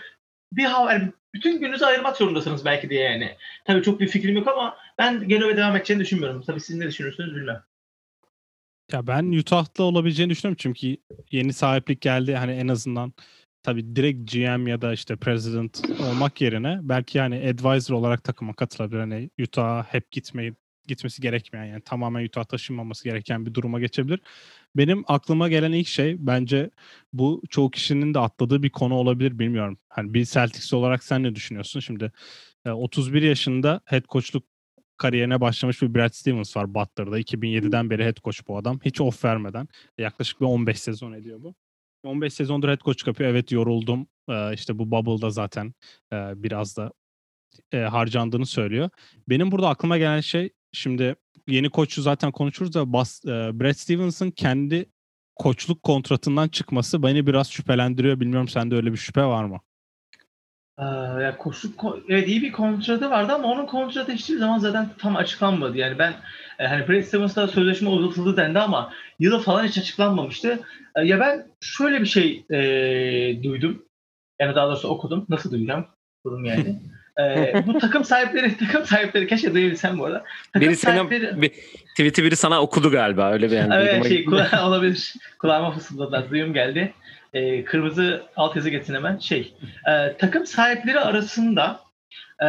bir 0.51 0.65
hava 0.65 0.93
yani 0.93 1.11
bütün 1.33 1.59
gününüzü 1.59 1.85
ayırmak 1.85 2.17
zorundasınız 2.17 2.65
belki 2.65 2.89
diye 2.89 3.03
yani. 3.03 3.35
Tabii 3.65 3.83
çok 3.83 3.99
bir 3.99 4.07
fikrim 4.07 4.35
yok 4.35 4.47
ama 4.47 4.77
ben 4.97 5.27
Genove'ye 5.27 5.57
devam 5.57 5.75
edeceğini 5.75 6.03
düşünmüyorum. 6.03 6.43
Tabii 6.47 6.61
siz 6.61 6.75
ne 6.75 6.87
düşünürsünüz 6.87 7.35
bilmem. 7.35 7.63
Ya 8.91 9.07
ben 9.07 9.31
Utah'ta 9.31 9.83
olabileceğini 9.83 10.29
düşünüyorum 10.31 10.57
çünkü 10.59 10.97
yeni 11.31 11.53
sahiplik 11.53 12.01
geldi 12.01 12.35
hani 12.35 12.51
en 12.51 12.67
azından 12.67 13.13
tabii 13.63 13.95
direkt 13.95 14.33
GM 14.33 14.69
ya 14.69 14.81
da 14.81 14.93
işte 14.93 15.15
president 15.15 15.81
olmak 16.09 16.41
yerine 16.41 16.79
belki 16.81 17.17
yani 17.17 17.35
advisor 17.49 17.95
olarak 17.95 18.23
takıma 18.23 18.53
katılabilir. 18.53 18.99
Hani 18.99 19.29
Utah'a 19.41 19.83
hep 19.83 20.11
gitmeyi 20.11 20.53
gitmesi 20.87 21.21
gerekmeyen 21.21 21.65
yani 21.65 21.81
tamamen 21.81 22.25
Utah 22.25 22.43
taşınmaması 22.43 23.03
gereken 23.03 23.45
bir 23.45 23.53
duruma 23.53 23.79
geçebilir. 23.79 24.19
Benim 24.75 25.03
aklıma 25.07 25.49
gelen 25.49 25.71
ilk 25.71 25.87
şey 25.87 26.15
bence 26.19 26.69
bu 27.13 27.41
çoğu 27.49 27.71
kişinin 27.71 28.13
de 28.13 28.19
atladığı 28.19 28.63
bir 28.63 28.69
konu 28.69 28.93
olabilir 28.93 29.39
bilmiyorum. 29.39 29.77
Hani 29.89 30.13
bir 30.13 30.25
Celtics 30.25 30.73
olarak 30.73 31.03
sen 31.03 31.23
ne 31.23 31.35
düşünüyorsun? 31.35 31.79
Şimdi 31.79 32.11
31 32.65 33.21
yaşında 33.21 33.81
head 33.85 34.03
coachluk 34.09 34.43
kariyerine 34.97 35.41
başlamış 35.41 35.81
bir 35.81 35.95
Brad 35.95 36.13
Stevens 36.13 36.57
var 36.57 36.73
Butler'da. 36.73 37.19
2007'den 37.19 37.89
beri 37.89 38.05
head 38.05 38.17
coach 38.23 38.47
bu 38.47 38.57
adam. 38.57 38.79
Hiç 38.85 39.01
off 39.01 39.25
vermeden. 39.25 39.67
Yaklaşık 39.97 40.41
bir 40.41 40.45
15 40.45 40.79
sezon 40.79 41.13
ediyor 41.13 41.43
bu. 41.43 41.55
15 42.03 42.33
sezondur 42.33 42.69
head 42.69 42.81
coach 42.81 43.07
yapıyor. 43.07 43.29
Evet 43.29 43.51
yoruldum. 43.51 44.07
Ee, 44.29 44.53
işte 44.53 44.79
bu 44.79 44.91
bubble'da 44.91 45.29
zaten 45.29 45.73
e, 46.13 46.15
biraz 46.43 46.77
da 46.77 46.91
e, 47.71 47.77
harcandığını 47.77 48.45
söylüyor. 48.45 48.89
Benim 49.29 49.51
burada 49.51 49.69
aklıma 49.69 49.97
gelen 49.97 50.21
şey 50.21 50.49
şimdi 50.71 51.15
yeni 51.47 51.69
koçu 51.69 52.01
zaten 52.01 52.31
konuşuruz 52.31 52.73
da 52.73 52.93
Bas, 52.93 53.25
e, 53.25 53.29
Brad 53.29 53.73
Stevens'ın 53.73 54.31
kendi 54.31 54.85
koçluk 55.35 55.83
kontratından 55.83 56.47
çıkması 56.47 57.03
beni 57.03 57.27
biraz 57.27 57.51
şüphelendiriyor. 57.51 58.19
Bilmiyorum 58.19 58.47
sende 58.47 58.75
öyle 58.75 58.91
bir 58.91 58.97
şüphe 58.97 59.25
var 59.25 59.43
mı? 59.43 59.61
Ee, 60.79 60.83
ya 61.23 61.37
koşu 61.37 61.71
evet 62.09 62.27
iyi 62.27 62.41
bir 62.41 62.51
kontratı 62.51 63.09
vardı 63.09 63.33
ama 63.33 63.47
onun 63.47 63.65
kontratı 63.65 64.11
hiçbir 64.11 64.37
zaman 64.37 64.57
zaten 64.57 64.89
tam 64.97 65.15
açıklanmadı. 65.15 65.77
Yani 65.77 65.99
ben 65.99 66.13
e, 66.59 66.67
hani 66.67 66.87
Brad 66.87 67.01
Stevens'la 67.01 67.47
sözleşme 67.47 67.89
uzatıldı 67.89 68.37
dendi 68.37 68.59
ama 68.59 68.93
yılı 69.19 69.39
falan 69.39 69.63
hiç 69.63 69.77
açıklanmamıştı. 69.77 70.59
E, 70.95 71.01
ya 71.05 71.19
ben 71.19 71.47
şöyle 71.61 72.01
bir 72.01 72.05
şey 72.05 72.45
e, 72.51 72.59
duydum. 73.43 73.85
Yani 74.41 74.55
daha 74.55 74.67
doğrusu 74.67 74.87
okudum. 74.87 75.25
Nasıl 75.29 75.51
duyacağım? 75.51 75.85
Okudum 76.23 76.45
yani. 76.45 76.79
e, 77.19 77.53
bu 77.67 77.79
takım 77.79 78.03
sahipleri 78.03 78.57
takım 78.57 78.85
sahipleri 78.85 79.27
keşke 79.27 79.53
duyabilsem 79.53 79.99
bu 79.99 80.05
arada. 80.05 80.23
Takım 80.53 80.67
biri 80.67 80.75
sahipleri... 80.75 81.27
sana 81.29 81.41
bir, 81.41 81.51
tweet'i 81.89 82.23
biri 82.23 82.35
sana 82.35 82.61
okudu 82.61 82.91
galiba 82.91 83.31
öyle 83.31 83.51
bir 83.51 83.55
yani. 83.55 83.73
Evet 83.75 84.07
şey 84.07 84.25
kula- 84.25 84.61
olabilir. 84.67 85.13
Kulağıma 85.39 85.71
fısıldadılar. 85.71 86.29
Duyum 86.29 86.53
geldi 86.53 86.93
e, 87.33 87.63
kırmızı 87.63 88.23
altyazı 88.35 88.69
getirin 88.69 88.95
hemen. 88.97 89.17
Şey, 89.17 89.53
e, 89.87 90.17
takım 90.17 90.45
sahipleri 90.45 90.99
arasında 90.99 91.79
e, 92.41 92.47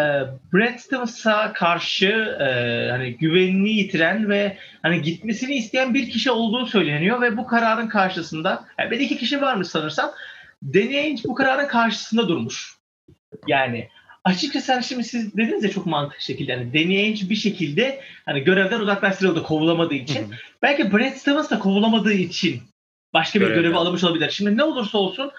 Brad 0.53 0.79
Stevens'a 0.79 1.53
karşı 1.53 2.37
e, 2.41 2.91
hani 2.91 3.17
güvenini 3.17 3.71
yitiren 3.71 4.29
ve 4.29 4.57
hani 4.83 5.03
gitmesini 5.03 5.55
isteyen 5.55 5.95
bir 5.95 6.11
kişi 6.11 6.31
olduğu 6.31 6.67
söyleniyor 6.67 7.21
ve 7.21 7.37
bu 7.37 7.47
kararın 7.47 7.89
karşısında 7.89 8.65
yani 8.79 8.91
bir 8.91 9.01
iki 9.01 9.17
kişi 9.17 9.41
varmış 9.41 9.69
sanırsam 9.69 10.11
Danny 10.63 10.99
Ainge 10.99 11.23
bu 11.25 11.35
kararın 11.35 11.69
karşısında 11.69 12.29
durmuş. 12.29 12.75
Yani 13.47 13.89
açıkçası 14.25 14.73
hani 14.73 14.85
şimdi 14.85 15.05
siz 15.05 15.37
dediniz 15.37 15.65
ya 15.65 15.71
çok 15.71 15.87
mantıklı 15.87 16.23
şekilde 16.23 16.53
yani 16.53 16.75
Danny 16.75 16.99
Ainge 16.99 17.31
bir 17.31 17.37
şekilde 17.37 18.01
hani 18.25 18.41
görevden 18.41 18.81
uzaklaştırıldı 18.81 19.43
kovulamadığı 19.43 19.95
için. 19.95 20.35
Belki 20.63 20.93
Brad 20.93 21.13
Stevens 21.13 21.51
da 21.51 21.59
kovulamadığı 21.59 22.13
için 22.13 22.63
başka 23.19 23.41
bir 23.41 23.47
görevi 23.47 23.77
almış 23.77 24.05
olabilir. 24.05 24.31
Şimdi 24.31 24.57
ne 24.57 24.65
olursa 24.65 24.99
olsun 24.99 25.31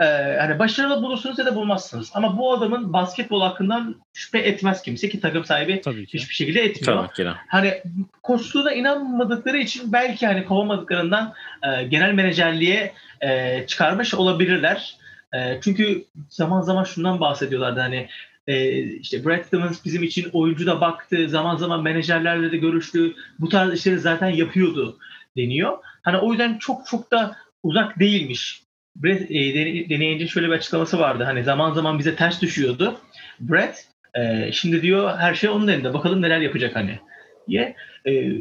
e, 0.00 0.04
hani 0.40 0.58
başarılı 0.58 1.02
bulursunuz 1.02 1.38
ya 1.38 1.46
da 1.46 1.54
bulmazsınız. 1.54 2.10
Ama 2.14 2.38
bu 2.38 2.52
adamın 2.52 2.92
basketbol 2.92 3.42
hakkından 3.42 3.96
şüphe 4.12 4.38
etmez 4.38 4.82
kimse 4.82 5.08
ki 5.08 5.20
takım 5.20 5.44
sahibi 5.44 5.80
Tabii 5.80 6.06
ki. 6.06 6.18
hiçbir 6.18 6.34
şekilde 6.34 6.60
etmiyor. 6.60 7.04
Tabii 7.04 7.14
ki 7.14 7.24
de. 7.24 7.32
Hani 7.48 7.82
koçluğuna 8.22 8.72
inanmadıkları 8.72 9.58
için 9.58 9.92
belki 9.92 10.26
hani 10.26 10.44
kovamadıklarından 10.44 11.34
e, 11.62 11.84
genel 11.84 12.12
menajerliğe 12.12 12.92
e, 13.20 13.64
çıkarmış 13.66 14.14
olabilirler. 14.14 14.96
E, 15.34 15.60
çünkü 15.64 16.04
zaman 16.28 16.60
zaman 16.60 16.84
şundan 16.84 17.20
bahsediyorlardı 17.20 17.80
hani 17.80 18.08
e, 18.46 18.82
işte 18.82 19.24
Brad 19.24 19.44
Stevens 19.44 19.84
bizim 19.84 20.02
için 20.02 20.30
oyuncu 20.32 20.66
da 20.66 20.80
baktı, 20.80 21.28
zaman 21.28 21.56
zaman 21.56 21.82
menajerlerle 21.82 22.52
de 22.52 22.56
görüştü, 22.56 23.14
bu 23.38 23.48
tarz 23.48 23.74
işleri 23.74 23.98
zaten 23.98 24.28
yapıyordu 24.28 24.98
deniyor. 25.36 25.78
Hani 26.08 26.18
o 26.18 26.30
yüzden 26.30 26.58
çok 26.58 26.86
çok 26.86 27.10
da 27.12 27.36
uzak 27.62 27.98
değilmiş. 27.98 28.62
Brad, 28.96 29.20
e, 29.20 29.88
deneyince 29.88 30.28
şöyle 30.28 30.46
bir 30.46 30.52
açıklaması 30.52 30.98
vardı. 30.98 31.24
Hani 31.24 31.44
zaman 31.44 31.72
zaman 31.72 31.98
bize 31.98 32.16
ters 32.16 32.42
düşüyordu. 32.42 33.00
Brad 33.40 33.74
e, 34.14 34.52
şimdi 34.52 34.82
diyor 34.82 35.18
her 35.18 35.34
şey 35.34 35.50
onun 35.50 35.68
elinde. 35.68 35.94
Bakalım 35.94 36.22
neler 36.22 36.40
yapacak 36.40 36.76
hani 36.76 37.00
diye. 37.48 37.76
E, 38.06 38.32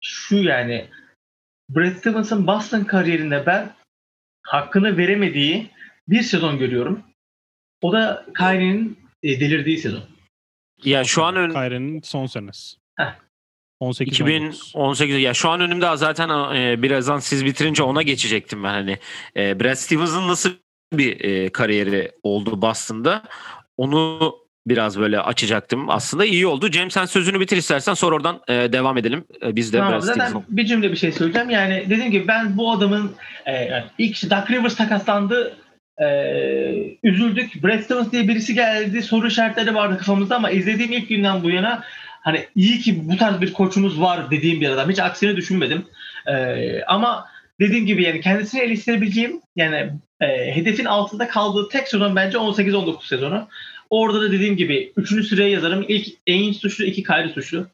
şu 0.00 0.36
yani 0.36 0.88
Brad 1.70 1.92
Stevens'ın 1.92 2.46
Boston 2.46 2.84
kariyerinde 2.84 3.46
ben 3.46 3.70
hakkını 4.42 4.96
veremediği 4.96 5.70
bir 6.08 6.22
sezon 6.22 6.58
görüyorum. 6.58 7.02
O 7.82 7.92
da 7.92 8.26
Kyrie'nin 8.38 8.98
e, 9.22 9.40
delirdiği 9.40 9.78
sezon. 9.78 10.04
Ya 10.84 11.04
şu 11.04 11.24
an 11.24 11.36
ön, 11.36 11.50
Kyrie'nin 11.50 12.00
son 12.00 12.26
senesi. 12.26 12.76
Heh. 12.96 13.25
18 13.80 14.20
19. 14.20 14.56
2018 14.70 15.18
ya 15.18 15.34
şu 15.34 15.50
an 15.50 15.60
önümde 15.60 15.96
zaten 15.96 16.54
e, 16.54 16.82
birazdan 16.82 17.18
siz 17.18 17.44
bitirince 17.44 17.82
ona 17.82 18.02
geçecektim 18.02 18.64
ben 18.64 18.68
hani. 18.72 18.98
E, 19.36 19.60
Brad 19.60 19.74
Stevens'ın 19.74 20.28
nasıl 20.28 20.50
bir 20.92 21.20
e, 21.20 21.48
kariyeri 21.48 22.12
oldu 22.22 22.62
Boston'da 22.62 23.22
onu 23.76 24.34
biraz 24.66 24.98
böyle 24.98 25.20
açacaktım. 25.20 25.90
Aslında 25.90 26.24
iyi 26.24 26.46
oldu. 26.46 26.70
Cem 26.70 26.90
sen 26.90 27.04
sözünü 27.04 27.40
bitir 27.40 27.56
istersen 27.56 27.94
sonra 27.94 28.16
oradan 28.16 28.40
e, 28.48 28.52
devam 28.52 28.98
edelim. 28.98 29.24
E, 29.42 29.56
biz 29.56 29.72
de 29.72 29.78
Tamam, 29.78 29.92
Brad 29.92 30.00
zaten 30.00 30.42
bir 30.48 30.66
cümle 30.66 30.92
bir 30.92 30.96
şey 30.96 31.12
söyleyeceğim. 31.12 31.50
Yani 31.50 31.84
dediğim 31.90 32.10
gibi 32.10 32.28
ben 32.28 32.56
bu 32.56 32.72
adamın 32.72 33.12
e, 33.46 33.52
yani 33.52 33.84
ilk 33.98 34.30
Doug 34.30 34.50
Rivers 34.50 34.76
takaslandı. 34.76 35.56
E, 35.98 36.06
üzüldük. 37.02 37.64
Brad 37.64 37.80
Stevens 37.80 38.12
diye 38.12 38.28
birisi 38.28 38.54
geldi. 38.54 39.02
Soru 39.02 39.26
işaretleri 39.26 39.74
vardı 39.74 39.98
kafamızda 39.98 40.36
ama 40.36 40.50
izlediğim 40.50 40.92
ilk 40.92 41.08
günden 41.08 41.42
bu 41.42 41.50
yana 41.50 41.82
hani 42.26 42.46
iyi 42.54 42.80
ki 42.80 43.08
bu 43.08 43.16
tarz 43.16 43.40
bir 43.40 43.52
koçumuz 43.52 44.00
var 44.00 44.30
dediğim 44.30 44.60
bir 44.60 44.68
adam. 44.70 44.90
Hiç 44.90 44.98
aksini 44.98 45.36
düşünmedim. 45.36 45.84
E, 46.26 46.82
ama 46.82 47.28
dediğim 47.60 47.86
gibi 47.86 48.02
yani 48.02 48.20
kendisini 48.20 48.60
eleştirebileceğim 48.60 49.40
yani 49.56 49.92
e, 50.20 50.56
hedefin 50.56 50.84
altında 50.84 51.28
kaldığı 51.28 51.68
tek 51.68 51.88
sezon 51.88 52.16
bence 52.16 52.38
18-19 52.38 53.06
sezonu. 53.06 53.48
Orada 53.90 54.20
da 54.20 54.32
dediğim 54.32 54.56
gibi 54.56 54.92
üçüncü 54.96 55.24
sıraya 55.24 55.48
yazarım. 55.48 55.84
İlk 55.88 56.06
Ainge 56.28 56.58
suçlu, 56.58 56.84
iki 56.84 57.02
Kyrie 57.02 57.32
suçlu. 57.32 57.66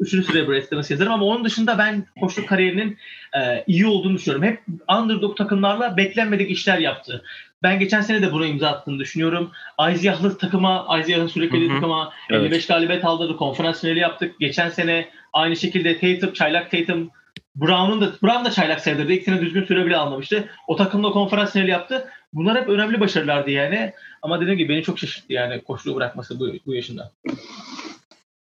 Üçüncü 0.00 0.26
sıraya 0.26 0.48
Brad 0.48 0.62
Stevens 0.62 0.90
yazarım 0.90 1.12
ama 1.12 1.24
onun 1.24 1.44
dışında 1.44 1.78
ben 1.78 2.06
koçluk 2.20 2.48
kariyerinin 2.48 2.98
e, 3.38 3.64
iyi 3.66 3.86
olduğunu 3.86 4.14
düşünüyorum. 4.14 4.48
Hep 4.48 4.60
underdog 4.98 5.36
takımlarla 5.36 5.96
beklenmedik 5.96 6.50
işler 6.50 6.78
yaptı. 6.78 7.24
Ben 7.62 7.78
geçen 7.78 8.00
sene 8.00 8.22
de 8.22 8.32
buna 8.32 8.46
imza 8.46 8.68
attığını 8.68 8.98
düşünüyorum. 8.98 9.50
Isaiah'lı 9.92 10.38
takıma, 10.38 10.98
Isaiah'ın 11.00 11.26
sürekli 11.26 11.68
takıma 11.68 12.12
Evet. 12.30 12.42
55 12.42 12.66
galibiyet 12.66 13.04
aldırdı. 13.04 13.36
Konferans 13.36 13.80
finali 13.80 13.98
yaptık. 13.98 14.40
Geçen 14.40 14.68
sene 14.68 15.08
aynı 15.32 15.56
şekilde 15.56 15.98
Tatum, 15.98 16.32
çaylak 16.32 16.70
Tatum 16.70 17.10
Brown'un 17.56 18.00
da 18.00 18.12
Brown 18.22 18.44
da 18.44 18.50
çaylak 18.50 18.80
sayılırdı. 18.80 19.12
İlk 19.12 19.22
sene 19.22 19.40
düzgün 19.40 19.64
süre 19.64 19.86
bile 19.86 19.96
almamıştı. 19.96 20.48
O 20.66 20.76
takımla 20.76 21.10
konferans 21.10 21.52
finali 21.52 21.70
yaptı. 21.70 22.08
Bunlar 22.32 22.60
hep 22.60 22.68
önemli 22.68 23.00
başarılardı 23.00 23.50
yani. 23.50 23.92
Ama 24.22 24.40
dediğim 24.40 24.58
gibi 24.58 24.68
beni 24.68 24.82
çok 24.82 24.98
şaşırttı 24.98 25.32
yani 25.32 25.64
koçluğu 25.64 25.96
bırakması 25.96 26.40
bu, 26.40 26.48
bu 26.66 26.74
yaşında. 26.74 27.12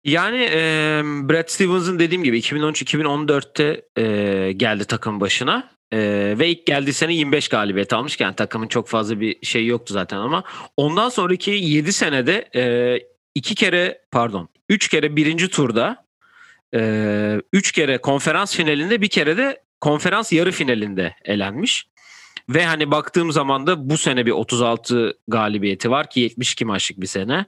Yani 0.04 0.50
e, 0.54 1.02
Brad 1.04 1.48
Stevens'ın 1.48 2.00
dediğim 2.00 2.24
gibi 2.24 2.40
2013-2014'te 2.40 3.82
e, 4.02 4.52
geldi 4.52 4.86
takım 4.86 5.20
başına. 5.20 5.70
E, 5.94 6.00
ve 6.40 6.50
ilk 6.50 6.66
geldiği 6.66 6.94
sene 6.94 7.14
25 7.14 7.48
galibiyet 7.48 7.94
almışken 7.94 8.34
takımın 8.34 8.68
çok 8.68 8.88
fazla 8.88 9.20
bir 9.20 9.46
şey 9.46 9.66
yoktu 9.66 9.94
zaten 9.94 10.18
ama 10.18 10.44
ondan 10.78 11.10
sonraki 11.10 11.52
7 11.52 11.94
senede 11.94 12.50
e, 12.56 12.64
iki 13.36 13.56
kere 13.56 14.02
pardon 14.12 14.50
3 14.70 14.88
kere 14.88 15.16
birinci 15.16 15.50
turda 15.50 16.04
3 17.54 17.72
kere 17.72 17.98
konferans 17.98 18.56
finalinde 18.56 19.02
bir 19.02 19.08
kere 19.08 19.38
de 19.38 19.64
konferans 19.82 20.34
yarı 20.34 20.52
finalinde 20.52 21.16
elenmiş. 21.26 21.88
Ve 22.50 22.66
hani 22.66 22.92
baktığım 22.92 23.32
zaman 23.32 23.68
da 23.68 23.90
bu 23.90 23.98
sene 23.98 24.26
bir 24.26 24.32
36 24.32 25.14
galibiyeti 25.28 25.92
var 25.92 26.10
ki 26.10 26.20
72 26.20 26.66
maçlık 26.66 27.02
bir 27.02 27.08
sene. 27.08 27.46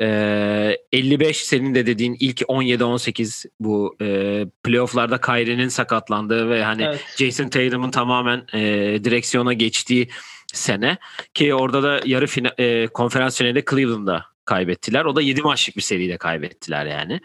Ee, 0.00 0.76
55 0.92 1.36
senin 1.36 1.74
de 1.74 1.86
dediğin 1.86 2.16
ilk 2.20 2.40
17-18 2.40 3.48
bu 3.60 3.96
e, 4.00 4.46
playofflarda 4.64 5.20
Kyrie'nin 5.20 5.68
sakatlandığı 5.68 6.50
ve 6.50 6.64
hani 6.64 6.82
Evet. 6.82 7.04
Jason 7.18 7.48
Tatum'un 7.48 7.90
tamamen 7.90 8.46
e, 8.54 8.60
direksiyona 9.04 9.52
geçtiği 9.52 10.08
sene 10.52 10.98
ki 11.34 11.54
orada 11.54 11.82
da 11.82 12.00
yarı 12.04 12.26
fina, 12.26 12.54
e, 12.58 12.86
konferans 12.86 13.38
finalinde 13.38 13.64
Cleveland'da 13.70 14.24
kaybettiler. 14.48 15.04
O 15.04 15.16
da 15.16 15.22
7 15.22 15.42
maçlık 15.42 15.76
bir 15.76 15.82
seride 15.82 16.16
kaybettiler 16.16 16.86
yani. 16.86 17.20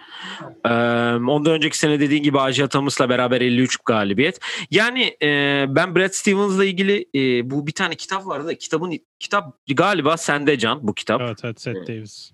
Ee, 0.66 0.70
ondan 1.32 1.54
önceki 1.54 1.78
sene 1.78 2.00
dediğin 2.00 2.24
gibi 2.24 2.40
Aja 2.40 2.68
Thomas'la 2.68 3.10
beraber 3.10 3.42
53 3.42 3.78
galibiyet. 3.86 4.40
Yani 4.72 5.18
e, 5.22 5.28
ben 5.70 5.96
Brad 5.96 6.12
Stevens'la 6.12 6.66
ilgili 6.66 7.06
e, 7.16 7.50
bu 7.50 7.68
bir 7.68 7.72
tane 7.72 7.96
kitap 7.96 8.28
vardı 8.28 8.48
da 8.48 8.58
kitabın 8.58 9.00
kitap 9.20 9.58
galiba 9.68 10.18
sende 10.18 10.58
Can 10.58 10.88
bu 10.88 10.94
kitap. 10.94 11.22
Evet 11.22 11.40
evet 11.44 11.62
Seth 11.62 11.88
Davis. 11.88 12.32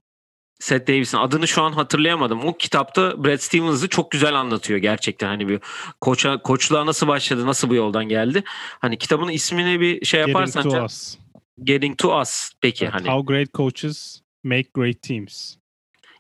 Seth 0.60 0.88
Davis'in 0.88 1.18
adını 1.18 1.48
şu 1.48 1.62
an 1.62 1.72
hatırlayamadım. 1.72 2.46
O 2.46 2.58
kitapta 2.58 3.24
Brad 3.24 3.38
Stevens'ı 3.38 3.90
çok 3.90 4.12
güzel 4.12 4.34
anlatıyor 4.34 4.80
gerçekten. 4.80 5.28
Hani 5.28 5.48
bir 5.48 5.60
koça, 6.02 6.42
koçluğa 6.42 6.86
nasıl 6.86 7.08
başladı, 7.08 7.46
nasıl 7.46 7.70
bu 7.70 7.76
yoldan 7.76 8.06
geldi. 8.06 8.44
Hani 8.80 8.98
kitabın 8.98 9.30
ismini 9.30 9.80
bir 9.80 10.06
şey 10.06 10.20
Getting 10.20 10.36
yaparsan 10.36 10.64
to 10.64 10.70
Can- 10.70 10.86
Us. 10.86 11.18
Getting 11.64 11.98
to 11.98 12.22
Us. 12.22 12.52
Peki 12.62 12.86
Evet, 12.86 12.94
hani 12.94 13.08
How 13.08 13.34
great 13.34 13.54
coaches 13.54 14.22
make 14.44 14.70
great 14.74 15.02
teams. 15.02 15.56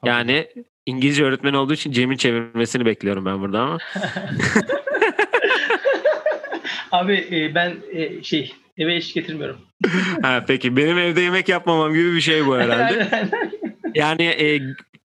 yani 0.05 0.47
İngilizce 0.85 1.23
öğretmen 1.23 1.53
olduğu 1.53 1.73
için 1.73 1.91
Cem'in 1.91 2.17
çevirmesini 2.17 2.85
bekliyorum 2.85 3.25
ben 3.25 3.41
burada 3.41 3.59
ama. 3.59 3.77
Abi 6.91 7.27
e, 7.31 7.55
ben 7.55 7.75
e, 7.91 8.23
şey 8.23 8.53
eve 8.77 8.95
eşlik 8.95 9.15
getirmiyorum. 9.15 9.57
ha, 10.21 10.43
peki 10.47 10.77
benim 10.77 10.97
evde 10.97 11.21
yemek 11.21 11.49
yapmamam 11.49 11.93
gibi 11.93 12.15
bir 12.15 12.21
şey 12.21 12.45
bu 12.45 12.57
herhalde. 12.57 13.29
Yani 13.95 14.23
e, 14.23 14.59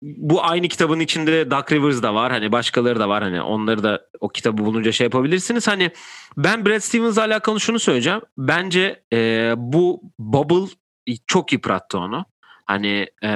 bu 0.02 0.44
aynı 0.44 0.68
kitabın 0.68 1.00
içinde 1.00 1.52
Duck 1.52 1.72
Rivers 1.72 2.04
da 2.04 2.16
var. 2.16 2.32
Hani 2.32 2.52
başkaları 2.52 3.00
da 3.00 3.10
var. 3.10 3.24
Hani 3.24 3.42
onları 3.42 3.84
da 3.84 4.06
o 4.20 4.30
kitabı 4.30 4.66
bulunca 4.66 4.92
şey 4.92 5.06
yapabilirsiniz. 5.06 5.68
Hani 5.68 5.92
ben 6.38 6.66
Brad 6.66 6.80
Stevens'la 6.80 7.22
alakalı 7.22 7.60
şunu 7.60 7.80
söyleyeceğim. 7.80 8.22
Bence 8.38 9.04
e, 9.14 9.54
bu 9.58 10.02
bubble 10.20 10.72
çok 11.28 11.54
yıprattı 11.54 11.98
onu. 11.98 12.26
Hani 12.68 13.08
e, 13.24 13.30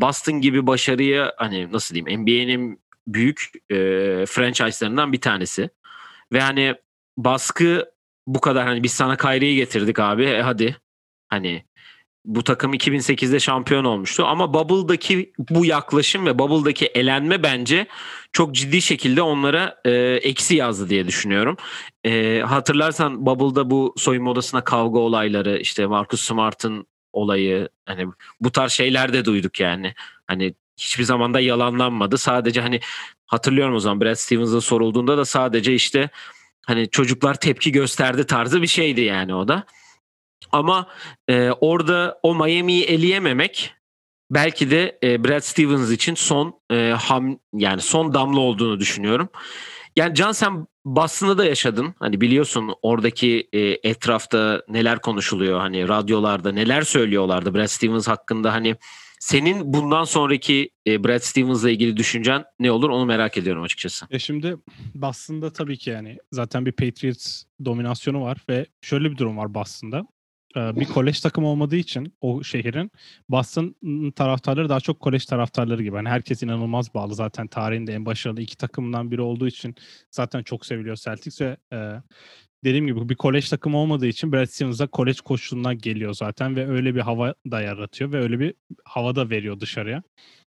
Boston 0.00 0.40
gibi 0.40 0.66
başarıyı 0.66 1.32
hani 1.36 1.72
nasıl 1.72 1.94
diyeyim 1.94 2.22
NBA'nin 2.22 2.80
büyük 3.06 3.50
e, 3.70 3.76
franchise'larından 4.26 5.12
bir 5.12 5.20
tanesi. 5.20 5.70
Ve 6.32 6.40
hani 6.40 6.74
baskı 7.16 7.90
bu 8.26 8.40
kadar 8.40 8.66
hani 8.66 8.82
biz 8.82 8.92
sana 8.92 9.16
Kyrie'yi 9.16 9.56
getirdik 9.56 9.98
abi 9.98 10.24
e 10.24 10.42
hadi. 10.42 10.76
Hani 11.28 11.64
bu 12.24 12.44
takım 12.44 12.74
2008'de 12.74 13.40
şampiyon 13.40 13.84
olmuştu 13.84 14.24
ama 14.26 14.54
Bubble'daki 14.54 15.32
bu 15.38 15.64
yaklaşım 15.64 16.26
ve 16.26 16.38
Bubble'daki 16.38 16.86
elenme 16.86 17.42
bence 17.42 17.86
çok 18.32 18.54
ciddi 18.54 18.82
şekilde 18.82 19.22
onlara 19.22 19.80
e, 19.84 19.90
eksi 20.22 20.56
yazdı 20.56 20.88
diye 20.88 21.06
düşünüyorum. 21.06 21.56
E, 22.04 22.40
hatırlarsan 22.40 23.26
Bubble'da 23.26 23.70
bu 23.70 23.94
soyunma 23.96 24.30
odasına 24.30 24.64
kavga 24.64 24.98
olayları 24.98 25.58
işte 25.58 25.86
Marcus 25.86 26.20
Smart'ın 26.20 26.86
olayı 27.18 27.68
hani 27.86 28.06
bu 28.40 28.52
tarz 28.52 28.72
şeyler 28.72 29.12
de 29.12 29.24
duyduk 29.24 29.60
yani. 29.60 29.94
Hani 30.26 30.54
hiçbir 30.76 31.04
zaman 31.04 31.34
da 31.34 31.40
yalanlanmadı. 31.40 32.18
Sadece 32.18 32.60
hani 32.60 32.80
hatırlıyorum 33.26 33.74
o 33.74 33.80
zaman 33.80 34.00
Brad 34.00 34.14
Stevens'a 34.14 34.60
sorulduğunda 34.60 35.18
da 35.18 35.24
sadece 35.24 35.74
işte 35.74 36.10
hani 36.66 36.90
çocuklar 36.90 37.40
tepki 37.40 37.72
gösterdi 37.72 38.26
tarzı 38.26 38.62
bir 38.62 38.66
şeydi 38.66 39.00
yani 39.00 39.34
o 39.34 39.48
da. 39.48 39.64
Ama 40.52 40.88
e, 41.28 41.50
orada 41.50 42.20
o 42.22 42.34
Miami'yi 42.34 42.84
eleyememek 42.84 43.74
belki 44.30 44.70
de 44.70 44.98
e, 45.02 45.24
Brad 45.24 45.40
Stevens 45.40 45.90
için 45.90 46.14
son 46.14 46.60
e, 46.70 46.94
ham 46.98 47.38
yani 47.52 47.80
son 47.80 48.14
damla 48.14 48.40
olduğunu 48.40 48.80
düşünüyorum. 48.80 49.28
Yani 49.96 50.14
Can 50.14 50.32
sen 50.32 50.66
Boston'da 50.96 51.38
da 51.38 51.44
yaşadın. 51.44 51.94
Hani 51.98 52.20
biliyorsun 52.20 52.74
oradaki 52.82 53.48
e, 53.52 53.60
etrafta 53.60 54.62
neler 54.68 54.98
konuşuluyor. 54.98 55.60
Hani 55.60 55.88
radyolarda 55.88 56.52
neler 56.52 56.82
söylüyorlardı 56.82 57.54
Brad 57.54 57.66
Stevens 57.66 58.08
hakkında. 58.08 58.52
Hani 58.52 58.76
senin 59.20 59.72
bundan 59.74 60.04
sonraki 60.04 60.70
e, 60.86 61.04
Brad 61.04 61.18
Stevens'la 61.18 61.70
ilgili 61.70 61.96
düşüncen 61.96 62.44
ne 62.58 62.70
olur 62.70 62.90
onu 62.90 63.06
merak 63.06 63.36
ediyorum 63.36 63.62
açıkçası. 63.62 64.06
Ya 64.10 64.18
şimdi 64.18 64.56
Boston'da 64.94 65.52
tabii 65.52 65.78
ki 65.78 65.90
yani 65.90 66.18
zaten 66.32 66.66
bir 66.66 66.72
Patriots 66.72 67.44
dominasyonu 67.64 68.22
var 68.22 68.38
ve 68.48 68.66
şöyle 68.80 69.10
bir 69.10 69.16
durum 69.16 69.36
var 69.36 69.54
Boston'da. 69.54 70.06
E, 70.56 70.80
bir 70.80 70.84
kolej 70.84 71.20
takım 71.20 71.44
olmadığı 71.44 71.76
için 71.76 72.14
o 72.20 72.42
şehrin 72.42 72.90
Boston 73.28 73.74
taraftarları 74.16 74.68
daha 74.68 74.80
çok 74.80 75.00
kolej 75.00 75.26
taraftarları 75.26 75.82
gibi. 75.82 75.96
Yani 75.96 76.08
herkes 76.08 76.42
inanılmaz 76.42 76.94
bağlı. 76.94 77.14
Zaten 77.14 77.46
tarihinde 77.46 77.94
en 77.94 78.06
başarılı 78.06 78.40
iki 78.40 78.56
takımdan 78.56 79.10
biri 79.10 79.20
olduğu 79.20 79.46
için 79.46 79.74
zaten 80.10 80.42
çok 80.42 80.66
seviliyor 80.66 80.96
Celtics 80.96 81.40
ve 81.40 81.56
e, 81.72 81.76
dediğim 82.64 82.86
gibi 82.86 83.08
bir 83.08 83.14
kolej 83.14 83.48
takımı 83.48 83.78
olmadığı 83.78 84.06
için 84.06 84.32
Brad 84.32 84.46
Stevens'a 84.46 84.86
kolej 84.86 85.20
koşulundan 85.20 85.78
geliyor 85.78 86.14
zaten 86.14 86.56
ve 86.56 86.68
öyle 86.68 86.94
bir 86.94 87.00
hava 87.00 87.34
da 87.50 87.60
yaratıyor 87.60 88.12
ve 88.12 88.18
öyle 88.18 88.40
bir 88.40 88.54
hava 88.84 89.16
da 89.16 89.30
veriyor 89.30 89.60
dışarıya. 89.60 90.02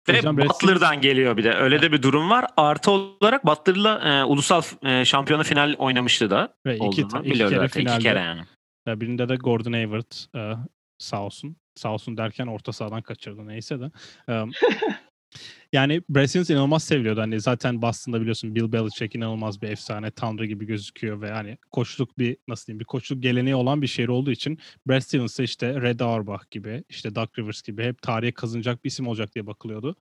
Ve 0.08 0.22
Butler'dan 0.36 1.00
geliyor 1.00 1.36
bir 1.36 1.44
de. 1.44 1.54
Öyle 1.54 1.82
de 1.82 1.92
bir 1.92 2.02
durum 2.02 2.30
var. 2.30 2.46
Artı 2.56 2.90
olarak 2.90 3.46
Butler'la 3.46 3.98
e, 3.98 4.24
ulusal 4.24 4.62
e, 4.82 5.04
şampiyonu 5.04 5.44
final 5.44 5.74
oynamıştı 5.78 6.30
da. 6.30 6.54
Ve 6.66 6.76
iki, 6.76 7.02
iki 7.24 7.38
kere 7.38 7.68
finalde. 7.68 7.96
İki 7.96 8.02
kere 8.02 8.20
yani. 8.20 8.40
Birinde 8.86 9.28
de 9.28 9.36
Gordon 9.36 9.72
Hayward 9.72 10.12
e, 10.34 10.56
sağ 10.98 11.22
olsun. 11.22 11.56
Sağ 11.74 11.92
olsun 11.92 12.16
derken 12.16 12.46
orta 12.46 12.72
sahadan 12.72 13.02
kaçırdı 13.02 13.46
neyse 13.46 13.80
de. 13.80 13.90
E, 14.28 14.32
yani 15.72 16.02
Brad 16.08 16.26
Stevens 16.26 16.50
inanılmaz 16.50 16.84
seviliyordu. 16.84 17.20
Hani 17.20 17.40
zaten 17.40 17.82
Boston'da 17.82 18.20
biliyorsun 18.20 18.54
Bill 18.54 18.72
Belichick 18.72 19.14
inanılmaz 19.14 19.62
bir 19.62 19.68
efsane, 19.68 20.10
tanrı 20.10 20.46
gibi 20.46 20.66
gözüküyor 20.66 21.20
ve 21.20 21.30
hani 21.30 21.58
koçluk 21.70 22.18
bir 22.18 22.36
nasıl 22.48 22.66
diyeyim 22.66 22.80
bir 22.80 22.84
koçluk 22.84 23.22
geleneği 23.22 23.54
olan 23.54 23.82
bir 23.82 23.86
şehir 23.86 24.08
olduğu 24.08 24.30
için 24.30 24.58
Brad 24.88 25.00
Stevens'a 25.00 25.42
işte 25.42 25.80
Red 25.82 26.00
Auerbach 26.00 26.50
gibi, 26.50 26.84
işte 26.88 27.14
Doug 27.14 27.38
Rivers 27.38 27.62
gibi 27.62 27.84
hep 27.84 28.02
tarihe 28.02 28.32
kazınacak 28.32 28.84
bir 28.84 28.88
isim 28.90 29.08
olacak 29.08 29.34
diye 29.34 29.46
bakılıyordu. 29.46 29.96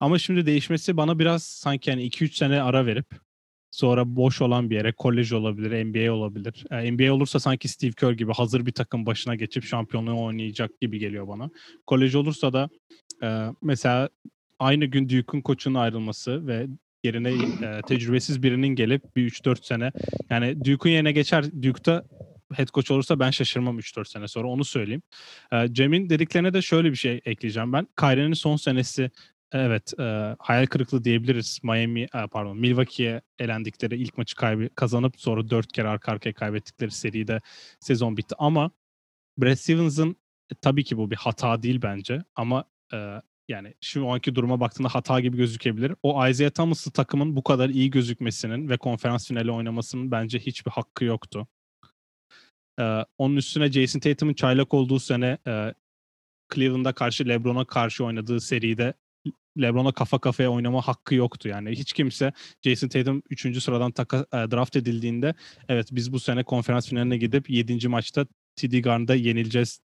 Ama 0.00 0.18
şimdi 0.18 0.46
değişmesi 0.46 0.96
bana 0.96 1.18
biraz 1.18 1.42
sanki 1.42 1.90
yani 1.90 2.02
2-3 2.06 2.36
sene 2.36 2.62
ara 2.62 2.86
verip 2.86 3.06
sonra 3.70 4.16
boş 4.16 4.42
olan 4.42 4.70
bir 4.70 4.74
yere 4.74 4.92
kolej 4.92 5.32
olabilir, 5.32 5.84
NBA 5.84 6.12
olabilir. 6.12 6.66
Yani 6.70 6.92
NBA 6.92 7.12
olursa 7.12 7.40
sanki 7.40 7.68
Steve 7.68 7.92
Kerr 7.92 8.12
gibi 8.12 8.32
hazır 8.32 8.66
bir 8.66 8.72
takım 8.72 9.06
başına 9.06 9.34
geçip 9.34 9.64
şampiyonluğu 9.64 10.24
oynayacak 10.24 10.80
gibi 10.80 10.98
geliyor 10.98 11.28
bana. 11.28 11.50
Kolej 11.86 12.14
olursa 12.14 12.52
da 12.52 12.68
e, 13.22 13.46
mesela 13.62 14.08
aynı 14.58 14.84
gün 14.84 15.08
Duke'un 15.08 15.40
koçunun 15.40 15.74
ayrılması 15.74 16.46
ve 16.46 16.66
yerine 17.04 17.30
e, 17.30 17.82
tecrübesiz 17.88 18.42
birinin 18.42 18.68
gelip 18.68 19.16
bir 19.16 19.30
3-4 19.30 19.66
sene 19.66 19.92
yani 20.30 20.64
Duke'un 20.64 20.92
yerine 20.92 21.12
geçer 21.12 21.44
Duke'da 21.62 22.04
head 22.54 22.68
coach 22.68 22.90
olursa 22.90 23.20
ben 23.20 23.30
şaşırmam 23.30 23.78
3-4 23.78 24.08
sene 24.08 24.28
sonra 24.28 24.48
onu 24.48 24.64
söyleyeyim. 24.64 25.02
E, 25.52 25.68
Cem'in 25.72 26.10
dediklerine 26.10 26.54
de 26.54 26.62
şöyle 26.62 26.90
bir 26.90 26.96
şey 26.96 27.20
ekleyeceğim 27.24 27.72
ben. 27.72 27.88
Kyrie'nin 28.00 28.32
son 28.32 28.56
senesi 28.56 29.10
evet 29.52 30.00
e, 30.00 30.36
hayal 30.38 30.66
kırıklığı 30.66 31.04
diyebiliriz. 31.04 31.60
Miami 31.62 32.02
e, 32.02 32.26
pardon 32.30 32.58
Milwaukee'ye 32.58 33.22
elendikleri 33.38 33.96
ilk 33.96 34.18
maçı 34.18 34.36
kaybı 34.36 34.68
kazanıp 34.74 35.20
sonra 35.20 35.50
4 35.50 35.72
kere 35.72 35.88
arka 35.88 36.12
arkaya 36.12 36.32
kaybettikleri 36.32 36.90
seride 36.90 37.40
sezon 37.80 38.16
bitti 38.16 38.34
ama 38.38 38.70
Brad 39.38 39.54
Stevens'ın 39.54 40.16
e, 40.52 40.54
tabii 40.54 40.84
ki 40.84 40.96
bu 40.98 41.10
bir 41.10 41.16
hata 41.16 41.62
değil 41.62 41.82
bence 41.82 42.22
ama 42.36 42.64
e, 42.92 43.22
yani 43.48 43.74
şu 43.80 44.08
anki 44.08 44.34
duruma 44.34 44.60
baktığında 44.60 44.88
hata 44.88 45.20
gibi 45.20 45.36
gözükebilir. 45.36 45.94
O 46.02 46.28
Isaiah 46.28 46.50
Thomas'lı 46.50 46.90
takımın 46.90 47.36
bu 47.36 47.42
kadar 47.42 47.68
iyi 47.68 47.90
gözükmesinin 47.90 48.68
ve 48.68 48.76
konferans 48.76 49.28
finali 49.28 49.50
oynamasının 49.50 50.10
bence 50.10 50.38
hiçbir 50.38 50.70
hakkı 50.70 51.04
yoktu. 51.04 51.48
Ee, 52.80 53.04
onun 53.18 53.36
üstüne 53.36 53.72
Jason 53.72 54.00
Tatum'un 54.00 54.34
çaylak 54.34 54.74
olduğu 54.74 54.98
sene 54.98 55.38
e, 55.46 55.74
Cleveland'a 56.54 56.92
karşı 56.92 57.28
LeBron'a 57.28 57.64
karşı 57.64 58.04
oynadığı 58.04 58.40
seride 58.40 58.94
LeBron'a 59.58 59.92
kafa 59.92 60.18
kafaya 60.18 60.50
oynama 60.50 60.82
hakkı 60.82 61.14
yoktu. 61.14 61.48
Yani 61.48 61.70
hiç 61.70 61.92
kimse 61.92 62.32
Jason 62.62 62.88
Tatum 62.88 63.22
3. 63.30 63.60
sıradan 63.60 63.92
taka, 63.92 64.18
e, 64.18 64.36
draft 64.36 64.76
edildiğinde 64.76 65.34
evet 65.68 65.88
biz 65.92 66.12
bu 66.12 66.20
sene 66.20 66.44
konferans 66.44 66.88
finaline 66.88 67.16
gidip 67.16 67.50
7. 67.50 67.88
maçta 67.88 68.26
TD 68.56 68.82
Garden'da 68.82 69.14
yenileceğiz 69.14 69.80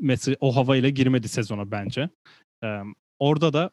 mesela 0.00 0.36
o 0.40 0.56
havayla 0.56 0.88
girmedi 0.88 1.28
sezona 1.28 1.70
bence. 1.70 2.08
Ee, 2.64 2.80
orada 3.18 3.52
da 3.52 3.70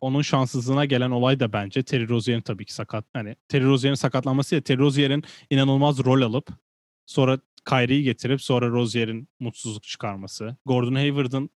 onun 0.00 0.22
şanssızlığına 0.22 0.84
gelen 0.84 1.10
olay 1.10 1.40
da 1.40 1.52
bence 1.52 1.82
Terry 1.82 2.08
Rozier'in 2.08 2.40
tabii 2.40 2.64
ki 2.64 2.74
sakat. 2.74 3.04
Hani 3.12 3.36
Terry 3.48 3.64
Rozier'in 3.64 3.94
sakatlanması 3.94 4.54
ya 4.54 4.60
Terry 4.60 4.78
Rozier'in 4.78 5.24
inanılmaz 5.50 6.04
rol 6.04 6.22
alıp 6.22 6.48
sonra 7.06 7.38
Kyrie'yi 7.68 8.02
getirip 8.02 8.42
sonra 8.42 8.68
Rozier'in 8.68 9.28
mutsuzluk 9.40 9.82
çıkarması. 9.82 10.56
Gordon 10.66 10.94
Hayward'ın 10.94 11.50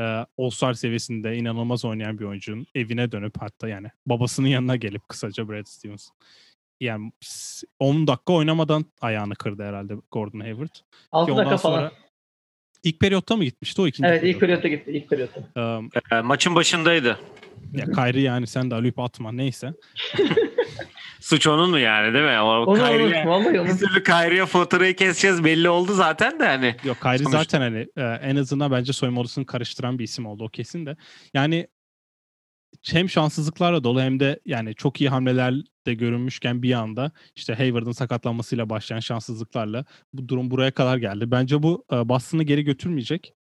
e, 0.00 0.26
All-Star 0.38 0.74
seviyesinde 0.74 1.36
inanılmaz 1.36 1.84
oynayan 1.84 2.18
bir 2.18 2.24
oyuncunun 2.24 2.66
evine 2.74 3.12
dönüp 3.12 3.34
hatta 3.40 3.68
yani 3.68 3.88
babasının 4.06 4.48
yanına 4.48 4.76
gelip 4.76 5.08
kısaca 5.08 5.48
Brad 5.48 5.66
Stevens. 5.66 6.08
Yani 6.80 7.12
10 7.78 8.06
dakika 8.06 8.32
oynamadan 8.32 8.84
ayağını 9.00 9.34
kırdı 9.34 9.62
herhalde 9.62 9.94
Gordon 10.10 10.40
Hayward. 10.40 10.74
6 11.12 11.36
dakika 11.36 11.58
sonra, 11.58 11.76
falan. 11.76 11.92
İlk 12.82 13.00
periyotta 13.00 13.36
mı 13.36 13.44
gitmişti 13.44 13.82
o 13.82 13.86
ikinci 13.86 14.08
Evet 14.08 14.24
ilk 14.24 14.40
periyotta 14.40 14.68
gitti. 14.68 14.90
ilk 14.92 15.10
periyotta. 15.10 15.40
Um, 15.56 15.90
e, 16.12 16.20
maçın 16.20 16.54
başındaydı. 16.54 17.18
Ya 17.72 17.86
Kayri 17.86 18.22
yani 18.22 18.46
sen 18.46 18.70
de 18.70 18.74
alüp 18.74 18.98
atma 18.98 19.32
neyse. 19.32 19.72
Suç 21.20 21.46
onun 21.46 21.70
mu 21.70 21.78
yani 21.78 22.14
değil 22.14 22.24
mi? 22.24 22.40
O 22.40 22.44
onu, 22.44 22.78
Kayri'ye, 22.78 23.28
onu, 23.28 23.64
bir 23.96 24.04
Kayri'ye 24.04 24.46
faturayı 24.46 24.96
keseceğiz 24.96 25.44
belli 25.44 25.68
oldu 25.68 25.94
zaten 25.94 26.40
de 26.40 26.46
hani. 26.46 26.76
Yok 26.84 27.00
Kayri 27.00 27.22
sonuçta... 27.22 27.38
zaten 27.38 27.60
hani 27.60 27.86
e, 27.96 28.02
en 28.02 28.36
azından 28.36 28.70
bence 28.70 28.92
soyunma 28.92 29.20
odasını 29.20 29.46
karıştıran 29.46 29.98
bir 29.98 30.04
isim 30.04 30.26
oldu 30.26 30.44
o 30.44 30.48
kesin 30.48 30.86
de. 30.86 30.96
Yani 31.34 31.66
hem 32.86 33.10
şanssızlıklarla 33.10 33.84
dolu 33.84 34.00
hem 34.00 34.20
de 34.20 34.40
yani 34.46 34.74
çok 34.74 35.00
iyi 35.00 35.10
hamleler 35.10 35.54
de 35.86 35.94
görünmüşken 35.94 36.62
bir 36.62 36.72
anda 36.72 37.10
işte 37.36 37.54
Hayward'ın 37.54 37.92
sakatlanmasıyla 37.92 38.70
başlayan 38.70 39.00
şanssızlıklarla 39.00 39.84
bu 40.12 40.28
durum 40.28 40.50
buraya 40.50 40.70
kadar 40.70 40.96
geldi. 40.96 41.30
Bence 41.30 41.62
bu 41.62 41.84
e, 41.92 42.08
Boston'ı 42.08 42.42
geri 42.42 42.64
götürmeyecek. 42.64 43.34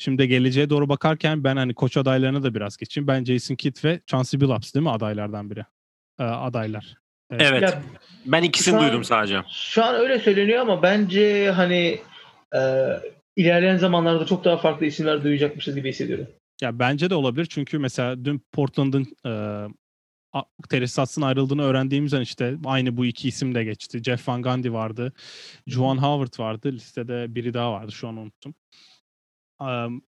Şimdi 0.00 0.28
geleceğe 0.28 0.70
doğru 0.70 0.88
bakarken 0.88 1.44
ben 1.44 1.56
hani 1.56 1.74
koç 1.74 1.96
adaylarına 1.96 2.42
da 2.42 2.54
biraz 2.54 2.76
geçeyim. 2.76 3.08
Ben 3.08 3.24
Jason 3.24 3.54
Kidd 3.54 3.84
ve 3.84 4.00
Chauncey 4.06 4.40
Billups 4.40 4.74
değil 4.74 4.82
mi 4.82 4.90
adaylardan 4.90 5.50
biri? 5.50 5.64
Ee, 6.18 6.22
adaylar. 6.22 6.96
Evet. 7.30 7.46
evet. 7.50 7.62
Ya, 7.62 7.82
ben 8.26 8.42
ikisini 8.42 8.76
an, 8.76 8.82
duydum 8.82 9.04
sadece. 9.04 9.42
Şu 9.48 9.84
an 9.84 9.94
öyle 9.94 10.18
söyleniyor 10.18 10.60
ama 10.60 10.82
bence 10.82 11.50
hani 11.50 12.00
e, 12.54 12.60
ilerleyen 13.36 13.76
zamanlarda 13.76 14.26
çok 14.26 14.44
daha 14.44 14.56
farklı 14.56 14.86
isimler 14.86 15.24
duyacakmışız 15.24 15.74
gibi 15.74 15.88
hissediyorum. 15.88 16.26
Ya 16.62 16.78
bence 16.78 17.10
de 17.10 17.14
olabilir 17.14 17.46
çünkü 17.50 17.78
mesela 17.78 18.24
dün 18.24 18.42
Portland'ın 18.52 19.06
e, 19.26 19.32
Terry 20.70 21.24
ayrıldığını 21.26 21.62
öğrendiğimiz 21.62 22.14
an 22.14 22.22
işte 22.22 22.56
aynı 22.64 22.96
bu 22.96 23.06
iki 23.06 23.28
isim 23.28 23.54
de 23.54 23.64
geçti. 23.64 24.02
Jeff 24.02 24.28
Van 24.28 24.42
Gundy 24.42 24.72
vardı. 24.72 25.12
Juan 25.66 25.96
Howard 25.96 26.38
vardı. 26.38 26.72
Listede 26.72 27.34
biri 27.34 27.54
daha 27.54 27.72
vardı. 27.72 27.92
Şu 27.92 28.08
an 28.08 28.16
unuttum. 28.16 28.54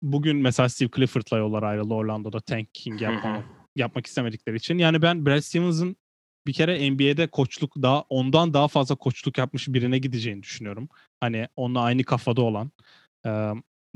Bugün 0.02 0.38
mesela 0.38 0.70
Steve 0.70 0.90
Clifford'la 0.96 1.38
yollar 1.38 1.64
ayrıldı 1.64 1.94
Orlando'da 1.94 2.40
tanking 2.40 3.02
yapma, 3.02 3.44
yapmak 3.76 4.06
istemedikleri 4.06 4.56
için. 4.56 4.78
Yani 4.78 5.02
ben 5.02 5.26
Brad 5.26 5.42
Stevens'ın 5.42 5.96
bir 6.48 6.54
kere 6.54 6.92
NBA'de 6.92 7.28
koçluk 7.28 7.76
daha 7.76 8.02
ondan 8.02 8.54
daha 8.54 8.68
fazla 8.68 8.96
koçluk 8.96 9.38
yapmış 9.38 9.68
birine 9.68 9.98
gideceğini 9.98 10.44
düşünüyorum. 10.44 10.90
Hani 11.20 11.48
onunla 11.56 11.82
aynı 11.82 12.04
kafada 12.04 12.42
olan 12.42 12.72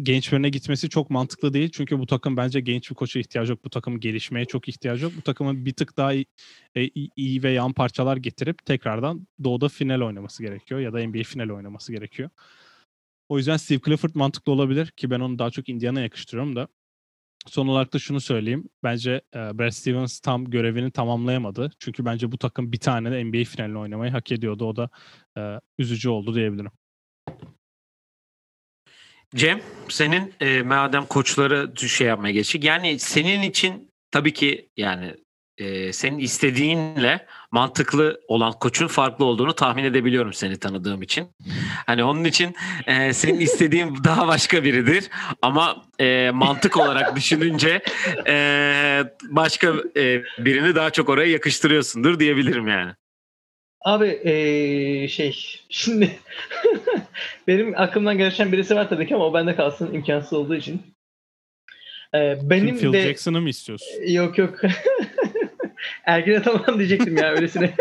genç 0.02 0.32
birine 0.32 0.50
gitmesi 0.50 0.90
çok 0.90 1.10
mantıklı 1.10 1.54
değil. 1.54 1.70
Çünkü 1.74 2.00
bu 2.00 2.06
takım 2.06 2.38
bence 2.38 2.60
genç 2.60 2.90
bir 2.90 2.96
koça 2.96 3.20
ihtiyacı 3.20 3.52
yok. 3.52 3.66
Bu 3.66 3.70
takımın 3.70 4.00
gelişmeye 4.00 4.46
çok 4.46 4.70
ihtiyacı 4.70 5.04
yok. 5.04 5.14
Bu 5.18 5.22
takımın 5.22 5.66
bir 5.66 5.74
tık 5.74 5.98
daha 5.98 6.14
iyi, 6.14 6.26
e, 6.76 6.90
iyi 7.16 7.44
ve 7.44 7.52
yan 7.52 7.74
parçalar 7.74 8.18
getirip 8.18 8.66
tekrardan 8.66 9.28
doğuda 9.44 9.70
final 9.70 10.02
oynaması 10.02 10.44
gerekiyor. 10.44 10.80
Ya 10.80 10.94
da 10.94 11.08
NBA 11.08 11.24
final 11.24 11.50
oynaması 11.50 11.92
gerekiyor. 11.92 12.30
O 13.30 13.38
yüzden 13.38 13.58
Steve 13.58 13.80
Clifford 13.86 14.12
mantıklı 14.14 14.52
olabilir 14.52 14.88
ki 14.88 15.10
ben 15.10 15.20
onu 15.20 15.40
daha 15.40 15.50
çok 15.52 15.70
Indiana 15.70 16.02
yakıştırıyorum 16.02 16.56
da. 16.56 16.68
Son 17.48 17.68
olarak 17.68 17.94
da 17.94 18.00
şunu 18.00 18.22
söyleyeyim. 18.22 18.70
Bence 18.84 19.22
e, 19.36 19.38
Brad 19.38 19.72
Stevens 19.72 20.20
tam 20.20 20.50
görevini 20.50 20.92
tamamlayamadı. 20.92 21.72
Çünkü 21.80 22.06
bence 22.06 22.32
bu 22.32 22.38
takım 22.38 22.72
bir 22.72 22.80
tane 22.80 23.12
de 23.12 23.24
NBA 23.24 23.44
finalini 23.44 23.78
oynamayı 23.78 24.12
hak 24.12 24.32
ediyordu. 24.32 24.66
O 24.66 24.76
da 24.76 24.90
e, 25.38 25.42
üzücü 25.78 26.10
oldu 26.10 26.36
diyebilirim. 26.36 26.72
Cem, 29.36 29.62
senin 29.90 30.34
e, 30.40 30.62
madem 30.62 31.06
koçları 31.06 31.88
şey 31.88 32.08
yapmaya 32.08 32.32
geçtik. 32.32 32.64
Yani 32.64 33.00
senin 33.00 33.42
için 33.42 33.92
tabii 34.12 34.34
ki 34.34 34.70
yani 34.78 35.16
e, 35.58 35.94
senin 35.94 36.20
istediğinle 36.20 37.26
mantıklı 37.52 38.22
olan 38.28 38.54
koçun 38.54 38.88
farklı 38.88 39.26
olduğunu 39.26 39.54
tahmin 39.54 39.84
edebiliyorum 39.84 40.34
seni 40.34 40.60
tanıdığım 40.60 41.02
için. 41.02 41.28
Hani 41.86 42.04
onun 42.04 42.24
için 42.24 42.56
e, 42.88 43.14
senin 43.14 43.40
istediğin 43.40 43.98
daha 44.04 44.28
başka 44.28 44.64
biridir 44.64 45.10
ama 45.42 45.86
e, 46.00 46.32
mantık 46.34 46.78
olarak 46.78 47.16
düşününce 47.16 47.82
e, 48.28 48.36
başka 49.30 49.74
e, 49.98 50.24
birini 50.38 50.76
daha 50.76 50.90
çok 50.90 51.10
oraya 51.10 51.32
yakıştırıyorsundur 51.32 52.20
diyebilirim 52.20 52.68
yani. 52.68 52.92
Abi 53.84 54.08
ee, 54.24 55.08
şey 55.08 55.36
şimdi 55.70 56.12
benim 57.48 57.74
aklımdan 57.78 58.18
geçen 58.18 58.52
birisi 58.52 58.76
var 58.76 58.90
tabii 58.90 59.08
ki 59.08 59.16
ama 59.16 59.26
o 59.26 59.34
bende 59.34 59.56
kalsın 59.56 59.94
imkansız 59.94 60.34
olduğu 60.34 60.56
için. 60.56 60.82
Ee, 62.16 62.38
benim 62.42 62.78
Phil 62.78 62.94
de... 62.94 63.02
Jackson'ı 63.02 63.42
mı 63.42 63.50
istiyorsun? 63.50 63.88
Yok 64.08 64.38
yok. 64.38 64.60
Ergin 66.06 66.42
tamam 66.42 66.66
diyecektim 66.80 67.18
ya 67.18 67.32
öylesine. 67.32 67.74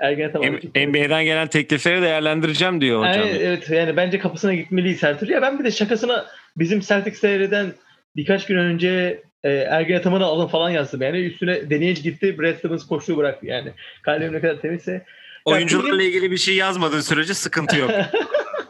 Ergen 0.00 0.28
Ataman. 0.28 0.60
NBA'den 0.76 1.24
gelen 1.24 1.48
teklifleri 1.48 2.02
değerlendireceğim 2.02 2.80
diyor 2.80 3.00
hocam. 3.00 3.14
Yani, 3.14 3.30
evet 3.30 3.70
yani 3.70 3.96
bence 3.96 4.18
kapısına 4.18 4.54
gitmeliyiz 4.54 5.02
her 5.02 5.18
türlü. 5.18 5.32
Ya 5.32 5.42
ben 5.42 5.58
bir 5.58 5.64
de 5.64 5.70
şakasına 5.70 6.26
bizim 6.56 6.80
Celtics 6.80 7.20
seyreden 7.20 7.72
birkaç 8.16 8.46
gün 8.46 8.56
önce 8.56 9.22
e, 9.44 9.50
Ergen 9.50 9.98
Ataman'ı 9.98 10.24
alın 10.24 10.46
falan 10.46 10.70
yazdım. 10.70 11.02
Yani 11.02 11.18
üstüne 11.18 11.70
deneyici 11.70 12.02
gitti. 12.02 12.38
Brad 12.38 12.54
Stevens 12.58 12.86
koşuyu 12.86 13.18
bıraktı 13.18 13.46
yani. 13.46 13.72
Kalbim 14.02 14.32
ne 14.32 14.40
kadar 14.40 14.60
temizse. 14.60 15.04
Oyuncularla 15.44 15.98
benim... 15.98 16.00
ilgili 16.00 16.30
bir 16.30 16.36
şey 16.36 16.54
yazmadığın 16.54 17.00
sürece 17.00 17.34
sıkıntı 17.34 17.76
yok. 17.76 17.90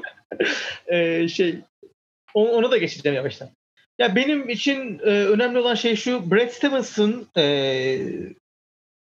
e, 0.87 1.29
şey 1.29 1.57
onu, 2.35 2.71
da 2.71 2.77
geçeceğim 2.77 3.17
yavaştan. 3.17 3.49
Ya 4.03 4.17
benim 4.17 4.49
için 4.49 4.99
e, 4.99 5.11
önemli 5.11 5.59
olan 5.59 5.75
şey 5.75 5.97
şu 5.97 6.31
Brad 6.31 6.49
Stevens'ın 6.49 7.29
e, 7.37 7.43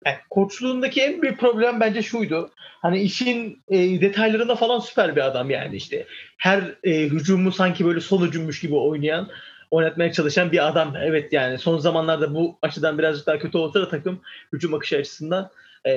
yani 0.07 0.17
koçluğundaki 0.31 1.01
en 1.03 1.23
büyük 1.23 1.41
problem 1.41 1.81
bence 1.81 2.03
şuydu. 2.03 2.51
Hani 2.57 3.01
işin 3.01 3.62
e, 3.69 4.01
detaylarında 4.01 4.57
falan 4.57 4.79
süper 4.79 5.17
bir 5.17 5.21
adam 5.21 5.51
yani 5.51 5.77
işte. 5.77 6.07
Her 6.38 6.75
e, 6.85 7.03
hücumu 7.03 7.53
sanki 7.53 7.85
böyle 7.85 8.01
son 8.01 8.27
hücummuş 8.27 8.61
gibi 8.61 8.75
oynayan, 8.75 9.31
oynatmaya 9.71 10.12
çalışan 10.12 10.53
bir 10.53 10.69
adam. 10.69 10.97
Evet 10.97 11.33
yani 11.33 11.59
son 11.59 11.79
zamanlarda 11.79 12.35
bu 12.35 12.59
açıdan 12.62 12.99
birazcık 12.99 13.27
daha 13.27 13.38
kötü 13.38 13.59
olsa 13.59 13.81
da 13.81 13.88
takım 13.88 14.21
hücum 14.53 14.75
akışı 14.75 14.97
açısından 14.97 15.51
e, 15.87 15.93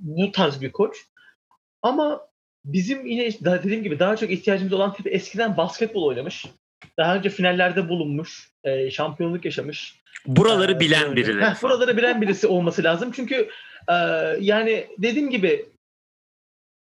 bu 0.00 0.32
tarz 0.32 0.60
bir 0.60 0.72
koç. 0.72 0.96
Ama 1.82 2.20
bizim 2.64 3.06
yine 3.06 3.32
dediğim 3.44 3.82
gibi 3.82 3.98
daha 3.98 4.16
çok 4.16 4.30
ihtiyacımız 4.30 4.72
olan 4.72 4.94
tip 4.94 5.06
eskiden 5.06 5.56
basketbol 5.56 6.02
oynamış. 6.02 6.46
Daha 6.98 7.16
önce 7.16 7.30
finallerde 7.30 7.88
bulunmuş, 7.88 8.50
e, 8.64 8.90
şampiyonluk 8.90 9.44
yaşamış. 9.44 10.00
Buraları 10.26 10.72
ee, 10.72 10.80
bilen 10.80 11.16
biri. 11.16 11.44
Heh, 11.44 11.62
buraları 11.62 11.96
bilen 11.96 12.22
birisi 12.22 12.46
olması 12.46 12.84
lazım. 12.84 13.12
Çünkü 13.16 13.48
e, 13.88 13.94
yani 14.40 14.86
dediğim 14.98 15.30
gibi 15.30 15.66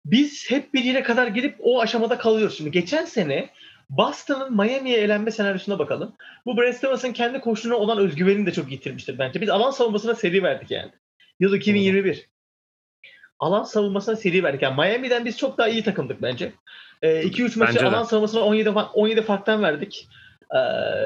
biz 0.06 0.52
hep 0.52 0.74
bir 0.74 0.84
yere 0.84 1.04
kadar 1.04 1.28
gelip 1.28 1.56
o 1.60 1.82
aşamada 1.82 2.18
kalıyoruz. 2.18 2.58
Şimdi 2.58 2.72
geçen 2.72 3.06
sene 3.06 3.50
Boston'ın 3.90 4.56
Miami'ye 4.56 4.98
elenme 4.98 5.32
senaryosuna 5.32 5.80
bakalım. 5.80 6.16
Bu 6.46 6.58
Brad 6.58 6.74
Stevens'ın 6.74 7.14
kendi 7.14 7.40
koşuna 7.40 7.76
olan 7.76 7.98
özgüvenini 7.98 8.46
de 8.46 8.52
çok 8.52 8.72
yitirmiştir 8.72 9.20
bence. 9.20 9.42
Biz 9.42 9.50
alan 9.50 9.72
savunmasına 9.72 10.16
seri 10.16 10.44
verdik 10.44 10.72
yani. 10.72 10.92
Yıl 11.40 11.54
2021. 11.54 12.30
Alan 13.40 13.64
savunmasına 13.64 14.16
seri 14.16 14.44
verdik. 14.44 14.62
Yani 14.62 14.76
Miami'den 14.76 15.26
biz 15.26 15.38
çok 15.38 15.58
daha 15.58 15.68
iyi 15.68 15.84
takımdık 15.84 16.22
bence. 16.22 16.52
2-3 17.06 17.56
e, 17.56 17.60
maçı 17.60 17.88
alan 17.88 18.04
savunmasına 18.04 18.42
17 18.42 18.70
17 18.70 19.22
farktan 19.22 19.64
verdik. 19.64 20.08
Ee, 20.52 20.58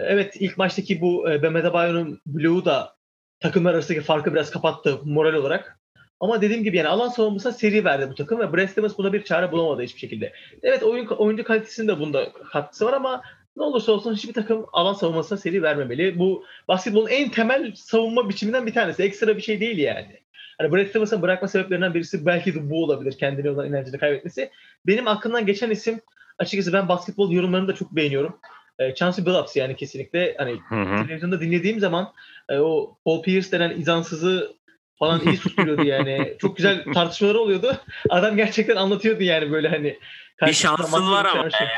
evet 0.07 0.35
ilk 0.39 0.57
maçtaki 0.57 1.01
bu 1.01 1.31
e, 1.31 1.43
Bemede 1.43 1.73
Bayo'nun 1.73 2.21
Blue'u 2.25 2.65
da 2.65 2.95
takımlar 3.39 3.73
arasındaki 3.73 4.05
farkı 4.05 4.33
biraz 4.33 4.51
kapattı 4.51 4.99
moral 5.05 5.33
olarak. 5.33 5.79
Ama 6.19 6.41
dediğim 6.41 6.63
gibi 6.63 6.77
yani 6.77 6.87
alan 6.87 7.09
savunmasına 7.09 7.51
seri 7.51 7.85
verdi 7.85 8.09
bu 8.09 8.15
takım 8.15 8.53
ve 8.53 8.67
Stevens 8.67 8.97
buna 8.97 9.13
bir 9.13 9.23
çare 9.23 9.51
bulamadı 9.51 9.81
hiçbir 9.81 9.99
şekilde. 9.99 10.33
Evet 10.63 10.83
oyun 10.83 11.07
oyuncu 11.07 11.43
kalitesinde 11.43 11.99
bunda 11.99 12.33
katkısı 12.51 12.85
var 12.85 12.93
ama 12.93 13.21
ne 13.57 13.63
olursa 13.63 13.91
olsun 13.91 14.15
hiçbir 14.15 14.33
takım 14.33 14.65
alan 14.73 14.93
savunmasına 14.93 15.37
seri 15.37 15.63
vermemeli. 15.63 16.19
Bu 16.19 16.45
basketbolun 16.67 17.07
en 17.07 17.31
temel 17.31 17.75
savunma 17.75 18.29
biçiminden 18.29 18.67
bir 18.67 18.73
tanesi. 18.73 19.03
Ekstra 19.03 19.37
bir 19.37 19.41
şey 19.41 19.59
değil 19.59 19.77
yani. 19.77 20.19
Hani 20.59 20.71
Brad 20.71 20.87
Stevens'ın 20.87 21.21
bırakma 21.21 21.47
sebeplerinden 21.47 21.93
birisi 21.93 22.25
belki 22.25 22.55
de 22.55 22.69
bu 22.69 22.83
olabilir. 22.83 23.17
Kendine 23.17 23.49
olan 23.49 23.67
inancını 23.67 23.99
kaybetmesi. 23.99 24.51
Benim 24.87 25.07
aklımdan 25.07 25.45
geçen 25.45 25.69
isim 25.69 26.01
açıkçası 26.39 26.73
ben 26.73 26.87
basketbol 26.87 27.31
yorumlarını 27.31 27.67
da 27.67 27.75
çok 27.75 27.91
beğeniyorum. 27.91 28.39
E, 28.79 28.95
Chauncey 28.95 29.25
Billups 29.25 29.55
yani 29.55 29.75
kesinlikle 29.75 30.35
hani 30.37 30.59
hı 30.69 30.75
hı. 30.75 31.07
televizyonda 31.07 31.41
dinlediğim 31.41 31.79
zaman 31.79 32.13
e, 32.49 32.59
o 32.59 32.97
Paul 33.05 33.21
Pierce 33.21 33.51
denen 33.51 33.69
izansızı 33.69 34.55
falan 34.95 35.21
iyi 35.25 35.37
susturuyordu 35.37 35.83
yani. 35.83 36.37
Çok 36.41 36.57
güzel 36.57 36.83
tartışmalar 36.93 37.35
oluyordu. 37.35 37.77
Adam 38.09 38.35
gerçekten 38.35 38.75
anlatıyordu 38.75 39.23
yani 39.23 39.51
böyle 39.51 39.69
hani. 39.69 39.99
Bir 40.45 40.53
şansın 40.53 41.11
var 41.11 41.25
ama 41.25 41.43
yani 41.43 41.69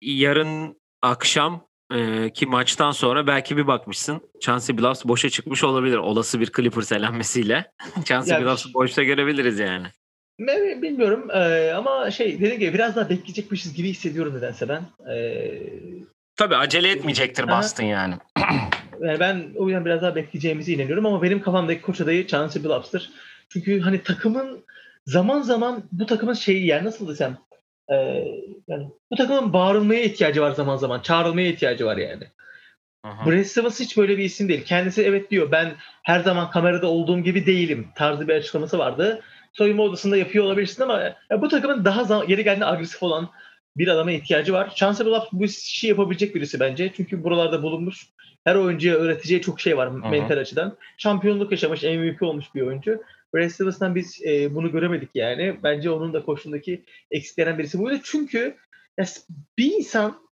yarın 0.00 0.80
akşam 1.02 1.69
e, 1.94 2.30
ki 2.32 2.46
maçtan 2.46 2.90
sonra 2.90 3.26
belki 3.26 3.56
bir 3.56 3.66
bakmışsın 3.66 4.20
Chauncey 4.40 4.78
Billups 4.78 5.04
boşa 5.04 5.30
çıkmış 5.30 5.64
olabilir. 5.64 5.96
Olası 5.96 6.40
bir 6.40 6.52
Clippers 6.56 6.92
elenmesiyle. 6.92 7.72
Chauncey 8.04 8.34
yani, 8.34 8.44
Billups'ı 8.44 8.74
boşta 8.74 9.02
görebiliriz 9.02 9.58
yani. 9.58 9.86
Bilmiyorum 10.82 11.28
ee, 11.34 11.72
ama 11.76 12.10
şey 12.10 12.40
dediğim 12.40 12.58
gibi 12.58 12.74
biraz 12.74 12.96
daha 12.96 13.10
bekleyecekmişiz 13.10 13.74
gibi 13.74 13.88
hissediyorum 13.88 14.36
nedense 14.36 14.68
ben. 14.68 14.82
Ee, 15.12 15.62
Tabii 16.36 16.56
acele 16.56 16.90
etmeyecektir 16.90 17.48
Boston 17.48 17.84
yani. 17.84 18.14
yani 19.00 19.20
ben 19.20 19.52
o 19.56 19.68
yüzden 19.68 19.84
biraz 19.84 20.02
daha 20.02 20.14
bekleyeceğimizi 20.14 20.74
inanıyorum 20.74 21.06
ama 21.06 21.22
benim 21.22 21.42
kafamdaki 21.42 21.82
koç 21.82 22.00
adayı 22.00 22.26
Chauncey 22.26 22.64
Billups'tır. 22.64 23.10
Çünkü 23.48 23.80
hani 23.80 24.02
takımın 24.02 24.64
zaman 25.06 25.42
zaman 25.42 25.82
bu 25.92 26.06
takımın 26.06 26.34
şeyi 26.34 26.66
yani 26.66 26.84
nasıl 26.84 27.08
desem 27.08 27.38
e, 27.90 27.96
yani 28.68 28.88
bu 29.10 29.16
takımın 29.16 29.52
bağırılmaya 29.52 30.02
ihtiyacı 30.02 30.42
var 30.42 30.50
zaman 30.50 30.76
zaman. 30.76 31.00
Çağrılmaya 31.00 31.48
ihtiyacı 31.48 31.86
var 31.86 31.96
yani. 31.96 32.24
Aha. 33.04 33.26
Brad 33.26 33.44
Stevens 33.44 33.80
hiç 33.80 33.96
böyle 33.96 34.18
bir 34.18 34.24
isim 34.24 34.48
değil. 34.48 34.64
Kendisi 34.64 35.02
evet 35.02 35.30
diyor 35.30 35.52
ben 35.52 35.72
her 36.02 36.20
zaman 36.20 36.50
kamerada 36.50 36.86
olduğum 36.86 37.18
gibi 37.18 37.46
değilim 37.46 37.88
tarzı 37.96 38.28
bir 38.28 38.34
açıklaması 38.34 38.78
vardı. 38.78 39.22
Soyunma 39.52 39.82
odasında 39.82 40.16
yapıyor 40.16 40.44
olabilirsin 40.44 40.82
ama 40.82 41.00
ya 41.30 41.42
bu 41.42 41.48
takımın 41.48 41.84
daha 41.84 42.04
zaman, 42.04 42.28
yeri 42.28 42.44
geldiğinde 42.44 42.66
agresif 42.66 43.02
olan 43.02 43.30
bir 43.76 43.88
adama 43.88 44.12
ihtiyacı 44.12 44.52
var. 44.52 44.74
Chancellor 44.74 45.10
Love 45.10 45.26
bu 45.32 45.44
işi 45.44 45.86
yapabilecek 45.86 46.34
birisi 46.34 46.60
bence. 46.60 46.92
Çünkü 46.96 47.24
buralarda 47.24 47.62
bulunmuş. 47.62 48.06
Her 48.44 48.54
oyuncuya 48.54 48.94
öğreteceği 48.94 49.42
çok 49.42 49.60
şey 49.60 49.76
var 49.76 49.90
Hı-hı. 49.90 50.10
mental 50.10 50.38
açıdan. 50.38 50.76
Şampiyonluk 50.96 51.50
yaşamış, 51.50 51.82
MVP 51.82 52.22
olmuş 52.22 52.46
bir 52.54 52.62
oyuncu. 52.62 53.02
Brad 53.34 53.48
Stevens'tan 53.48 53.94
biz 53.94 54.22
e, 54.26 54.54
bunu 54.54 54.72
göremedik 54.72 55.10
yani. 55.14 55.56
Bence 55.62 55.90
onun 55.90 56.12
da 56.12 56.24
koşundaki 56.24 56.84
eksiklerinden 57.10 57.58
birisi 57.58 57.78
buydu. 57.78 58.00
Çünkü 58.04 58.56
ya, 58.98 59.06
bir 59.58 59.72
insan 59.72 60.28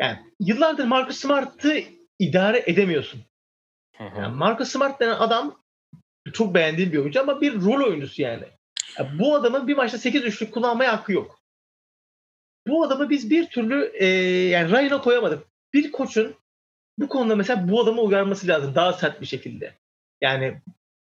yani 0.00 0.18
yıllardır 0.40 0.84
Marcus 0.84 1.16
Smart'ı 1.16 1.80
idare 2.18 2.62
edemiyorsun. 2.66 3.20
Yani 4.00 4.36
Marcus 4.36 4.68
Smart 4.68 5.00
denen 5.00 5.14
adam 5.14 5.62
çok 6.32 6.54
beğendiğim 6.54 6.92
bir 6.92 6.98
oyuncu 6.98 7.20
ama 7.20 7.40
bir 7.40 7.54
rol 7.54 7.86
oyuncusu 7.86 8.22
yani. 8.22 8.44
Ya, 8.98 9.12
bu 9.18 9.34
adamın 9.34 9.68
bir 9.68 9.76
maçta 9.76 9.98
8 9.98 10.24
üçlük 10.24 10.54
kullanmaya 10.54 10.92
hakkı 10.92 11.12
yok 11.12 11.44
bu 12.66 12.84
adamı 12.84 13.10
biz 13.10 13.30
bir 13.30 13.46
türlü 13.46 13.92
e, 13.94 14.06
yani 14.48 14.70
rayına 14.70 15.00
koyamadık. 15.00 15.46
Bir 15.74 15.92
koçun 15.92 16.34
bu 16.98 17.08
konuda 17.08 17.36
mesela 17.36 17.68
bu 17.68 17.82
adamı 17.82 18.00
uyarması 18.00 18.48
lazım 18.48 18.74
daha 18.74 18.92
sert 18.92 19.20
bir 19.20 19.26
şekilde. 19.26 19.74
Yani 20.20 20.60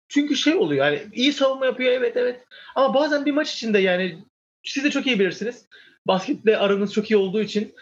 çünkü 0.09 0.37
şey 0.37 0.55
oluyor 0.55 0.87
yani 0.87 1.03
iyi 1.13 1.33
savunma 1.33 1.67
yapıyor 1.67 1.93
evet 1.93 2.17
evet 2.17 2.41
ama 2.75 2.95
bazen 2.95 3.27
bir 3.27 3.33
maç 3.33 3.55
içinde 3.55 3.79
yani 3.79 4.19
siz 4.65 4.85
de 4.85 4.91
çok 4.91 5.07
iyi 5.07 5.21
bilirsiniz. 5.21 5.67
Basketle 6.07 6.59
aranız 6.59 6.93
çok 6.93 7.11
iyi 7.11 7.17
olduğu 7.17 7.41
için 7.41 7.75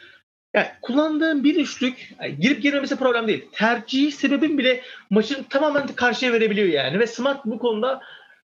yani 0.54 0.66
kullandığın 0.82 1.44
bir 1.44 1.56
üçlük 1.56 2.14
yani 2.20 2.40
girip 2.40 2.62
girmemesi 2.62 2.96
problem 2.96 3.28
değil. 3.28 3.44
Tercih 3.52 4.12
sebebin 4.12 4.58
bile 4.58 4.82
maçın 5.10 5.42
tamamen 5.42 5.86
karşıya 5.86 6.32
verebiliyor 6.32 6.68
yani 6.68 6.98
ve 6.98 7.06
Smart 7.06 7.44
bu 7.44 7.58
konuda 7.58 8.00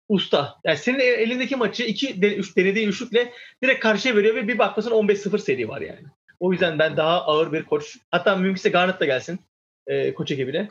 usta. 0.08 0.56
Yani 0.64 0.76
senin 0.76 0.98
elindeki 0.98 1.56
maçı 1.56 1.82
iki 1.82 2.22
de, 2.22 2.36
üç, 2.36 2.56
denediği 2.56 2.86
üçlükle 2.86 3.32
direkt 3.62 3.80
karşıya 3.80 4.16
veriyor 4.16 4.34
ve 4.34 4.48
bir 4.48 4.58
bakmasın 4.58 4.90
15-0 4.90 5.38
seri 5.38 5.68
var 5.68 5.80
yani. 5.80 6.06
O 6.40 6.52
yüzden 6.52 6.78
ben 6.78 6.96
daha 6.96 7.22
ağır 7.22 7.52
bir 7.52 7.62
koç. 7.62 7.96
Hatta 8.10 8.36
mümkünse 8.36 8.68
Garnett 8.68 9.00
da 9.00 9.04
gelsin 9.04 9.40
e, 9.86 10.14
koç 10.14 10.30
ekibine. 10.30 10.68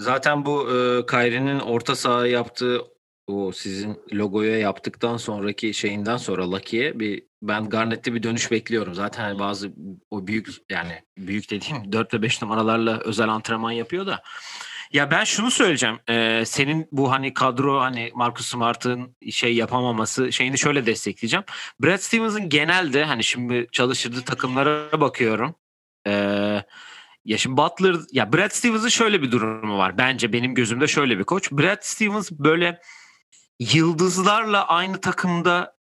Zaten 0.00 0.44
bu 0.44 0.62
e, 0.62 1.06
Kyrie'nin 1.06 1.60
orta 1.60 1.96
saha 1.96 2.26
yaptığı 2.26 2.82
o 3.26 3.52
sizin 3.52 3.98
logoya 4.12 4.58
yaptıktan 4.58 5.16
sonraki 5.16 5.74
şeyinden 5.74 6.16
sonra 6.16 6.50
Lucky'ye 6.50 7.00
bir 7.00 7.22
ben 7.42 7.68
Garnett'te 7.68 8.14
bir 8.14 8.22
dönüş 8.22 8.50
bekliyorum. 8.50 8.94
Zaten 8.94 9.22
hani 9.22 9.38
bazı 9.38 9.72
o 10.10 10.26
büyük 10.26 10.48
yani 10.70 10.92
büyük 11.18 11.50
dediğim 11.50 11.92
4 11.92 12.14
ve 12.14 12.22
5 12.22 12.42
numaralarla 12.42 13.00
özel 13.00 13.28
antrenman 13.28 13.70
yapıyor 13.70 14.06
da 14.06 14.22
ya 14.92 15.10
ben 15.10 15.24
şunu 15.24 15.50
söyleyeceğim. 15.50 15.98
Ee, 16.08 16.42
senin 16.46 16.88
bu 16.92 17.10
hani 17.10 17.34
kadro 17.34 17.80
hani 17.80 18.10
Marcus 18.14 18.46
Smart'ın 18.46 19.16
şey 19.30 19.54
yapamaması 19.54 20.32
şeyini 20.32 20.58
şöyle 20.58 20.86
destekleyeceğim. 20.86 21.44
Brad 21.80 21.98
Stevens'ın 21.98 22.48
genelde 22.48 23.04
hani 23.04 23.24
şimdi 23.24 23.66
çalıştırdığı 23.72 24.22
takımlara 24.22 25.00
bakıyorum. 25.00 25.54
Ee, 26.06 26.62
ya 27.24 27.38
şimdi 27.38 27.56
Butler 27.56 27.96
ya 28.12 28.32
Brad 28.32 28.50
Stevens'ın 28.50 28.88
şöyle 28.88 29.22
bir 29.22 29.32
durumu 29.32 29.78
var. 29.78 29.98
Bence 29.98 30.32
benim 30.32 30.54
gözümde 30.54 30.86
şöyle 30.86 31.18
bir 31.18 31.24
koç. 31.24 31.52
Brad 31.52 31.78
Stevens 31.80 32.30
böyle 32.30 32.80
yıldızlarla 33.58 34.68
aynı 34.68 35.00
takımda 35.00 35.76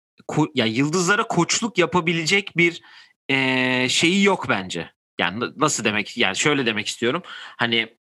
ya 0.55 0.65
yıldızlara 0.65 1.27
koçluk 1.27 1.77
yapabilecek 1.77 2.57
bir 2.57 2.81
e, 3.29 3.89
şeyi 3.89 4.23
yok 4.23 4.49
bence. 4.49 4.91
Yani 5.19 5.45
nasıl 5.55 5.83
demek 5.83 6.17
yani 6.17 6.35
şöyle 6.35 6.65
demek 6.65 6.87
istiyorum. 6.87 7.21
Hani 7.57 7.97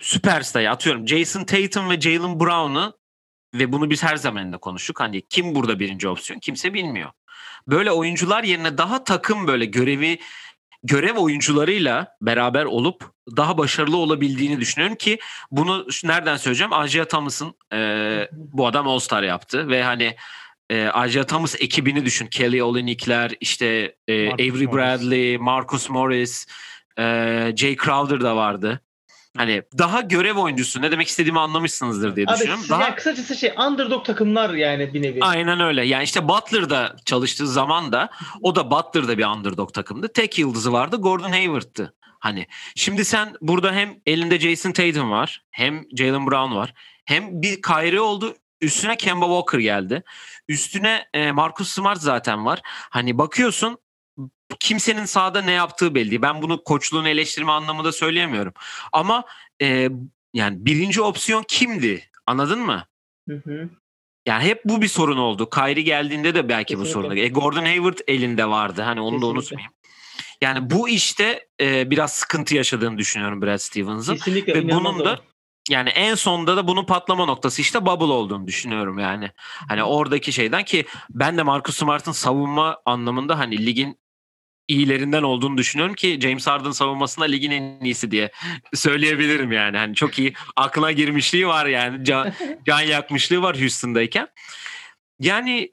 süperstar'ı 0.00 0.70
atıyorum 0.70 1.08
Jason 1.08 1.44
Tatum 1.44 1.90
ve 1.90 2.00
Jalen 2.00 2.40
Brown'u 2.40 2.98
ve 3.54 3.72
bunu 3.72 3.90
biz 3.90 4.02
her 4.02 4.16
zaman 4.16 4.52
konuştuk. 4.52 5.00
Hani 5.00 5.22
kim 5.28 5.54
burada 5.54 5.78
birinci 5.78 6.08
opsiyon 6.08 6.40
kimse 6.40 6.74
bilmiyor. 6.74 7.10
Böyle 7.68 7.92
oyuncular 7.92 8.44
yerine 8.44 8.78
daha 8.78 9.04
takım 9.04 9.46
böyle 9.46 9.64
görevi 9.64 10.18
görev 10.82 11.16
oyuncularıyla 11.16 12.16
beraber 12.20 12.64
olup 12.64 13.04
daha 13.36 13.58
başarılı 13.58 13.96
olabildiğini 13.96 14.60
düşünüyorum 14.60 14.96
ki 14.96 15.18
bunu 15.50 15.86
nereden 16.04 16.36
söyleyeceğim? 16.36 16.72
Ajay 16.72 17.04
Thomas'ın 17.04 17.54
e, 17.72 18.28
bu 18.32 18.66
adam 18.66 18.88
All 18.88 18.98
Star 18.98 19.22
yaptı 19.22 19.68
ve 19.68 19.82
hani 19.82 20.16
e, 20.70 20.90
Isaiah 21.06 21.24
Thomas 21.24 21.54
ekibini 21.60 22.04
düşün. 22.04 22.26
Kelly 22.26 22.62
Olynyk'ler, 22.62 23.32
işte 23.40 23.96
e, 24.08 24.24
Marcus 24.24 24.34
Avery 24.34 24.66
Morris. 24.66 24.72
Bradley, 24.72 25.38
Marcus 25.38 25.90
Morris, 25.90 26.46
e, 26.98 27.02
Jay 27.56 27.76
Crowder 27.76 28.20
da 28.20 28.36
vardı. 28.36 28.80
Hani 29.36 29.62
daha 29.78 30.00
görev 30.00 30.36
oyuncusu 30.36 30.82
ne 30.82 30.90
demek 30.92 31.08
istediğimi 31.08 31.40
anlamışsınızdır 31.40 32.16
diye 32.16 32.26
Abi 32.26 32.34
düşünüyorum. 32.34 32.60
siz- 32.60 32.70
Daha 32.70 32.82
yani 32.82 32.94
kısacası 32.94 33.36
şey 33.36 33.54
underdog 33.68 34.04
takımlar 34.04 34.54
yani 34.54 34.94
bir 34.94 35.02
nevi. 35.02 35.18
Aynen 35.24 35.60
öyle. 35.60 35.84
Yani 35.86 36.04
işte 36.04 36.28
Butler'da 36.28 36.96
çalıştığı 37.04 37.48
zaman 37.48 37.92
da 37.92 38.10
o 38.42 38.54
da 38.56 38.70
Butler'da 38.70 39.18
bir 39.18 39.26
underdog 39.26 39.74
takımdı. 39.74 40.08
Tek 40.12 40.38
yıldızı 40.38 40.72
vardı 40.72 40.96
Gordon 40.96 41.30
Hayward'tı. 41.30 41.94
Hani 42.20 42.46
şimdi 42.76 43.04
sen 43.04 43.34
burada 43.40 43.72
hem 43.72 43.94
elinde 44.06 44.38
Jason 44.38 44.72
Tatum 44.72 45.10
var, 45.10 45.42
hem 45.50 45.84
Jalen 45.96 46.26
Brown 46.26 46.54
var, 46.54 46.74
hem 47.04 47.42
bir 47.42 47.62
Kyrie 47.62 48.00
oldu. 48.00 48.34
Üstüne 48.60 48.96
Kemba 48.96 49.24
Walker 49.26 49.58
geldi. 49.58 50.02
Üstüne 50.48 51.04
e, 51.14 51.32
Marcus 51.32 51.68
Smart 51.68 52.00
zaten 52.00 52.44
var. 52.46 52.60
Hani 52.64 53.18
bakıyorsun 53.18 53.78
kimsenin 54.60 55.04
sahada 55.04 55.42
ne 55.42 55.52
yaptığı 55.52 55.94
belli. 55.94 56.10
değil. 56.10 56.22
Ben 56.22 56.42
bunu 56.42 56.64
koçluğunu 56.64 57.08
eleştirme 57.08 57.52
anlamında 57.52 57.92
söyleyemiyorum. 57.92 58.52
Ama 58.92 59.24
e, 59.62 59.88
yani 60.34 60.66
birinci 60.66 61.02
opsiyon 61.02 61.44
kimdi? 61.48 62.04
Anladın 62.26 62.60
mı? 62.60 62.84
Hı 63.28 63.34
hı. 63.44 63.68
Yani 64.26 64.44
hep 64.44 64.64
bu 64.64 64.82
bir 64.82 64.88
sorun 64.88 65.16
oldu. 65.16 65.50
Kyrie 65.50 65.82
geldiğinde 65.82 66.34
de 66.34 66.48
belki 66.48 66.78
bu 66.78 66.82
Kesinlikle. 66.82 67.08
sorun. 67.08 67.16
E, 67.16 67.28
Gordon 67.28 67.64
Hayward 67.64 67.98
elinde 68.06 68.48
vardı. 68.48 68.82
Hani 68.82 69.00
onu 69.00 69.06
da 69.06 69.14
Kesinlikle. 69.16 69.38
unutmayayım. 69.38 69.72
Yani 70.40 70.70
bu 70.70 70.88
işte 70.88 71.48
e, 71.60 71.90
biraz 71.90 72.12
sıkıntı 72.12 72.54
yaşadığını 72.54 72.98
düşünüyorum 72.98 73.42
Brad 73.42 73.58
Stevens'ın. 73.58 74.18
Ve 74.26 74.70
bunun 74.70 75.04
da 75.04 75.20
yani 75.68 75.88
en 75.88 76.14
sonda 76.14 76.56
da 76.56 76.68
bunun 76.68 76.84
patlama 76.84 77.24
noktası 77.24 77.62
işte 77.62 77.86
bubble 77.86 78.04
olduğunu 78.04 78.46
düşünüyorum 78.46 78.98
yani. 78.98 79.30
Hani 79.68 79.84
oradaki 79.84 80.32
şeyden 80.32 80.64
ki 80.64 80.84
ben 81.10 81.38
de 81.38 81.42
Marcus 81.42 81.76
Smart'ın 81.76 82.12
savunma 82.12 82.78
anlamında 82.86 83.38
hani 83.38 83.66
ligin 83.66 83.98
iyilerinden 84.68 85.22
olduğunu 85.22 85.58
düşünüyorum 85.58 85.94
ki 85.94 86.18
James 86.22 86.46
Harden 86.46 86.70
savunmasında 86.70 87.24
ligin 87.24 87.50
en 87.50 87.84
iyisi 87.84 88.10
diye 88.10 88.30
söyleyebilirim 88.74 89.52
yani. 89.52 89.76
Hani 89.76 89.94
çok 89.94 90.18
iyi 90.18 90.34
aklına 90.56 90.92
girmişliği 90.92 91.46
var 91.46 91.66
yani. 91.66 92.04
Can, 92.04 92.32
can 92.66 92.80
yakmışlığı 92.80 93.42
var 93.42 93.60
Houston'dayken. 93.60 94.28
Yani 95.20 95.70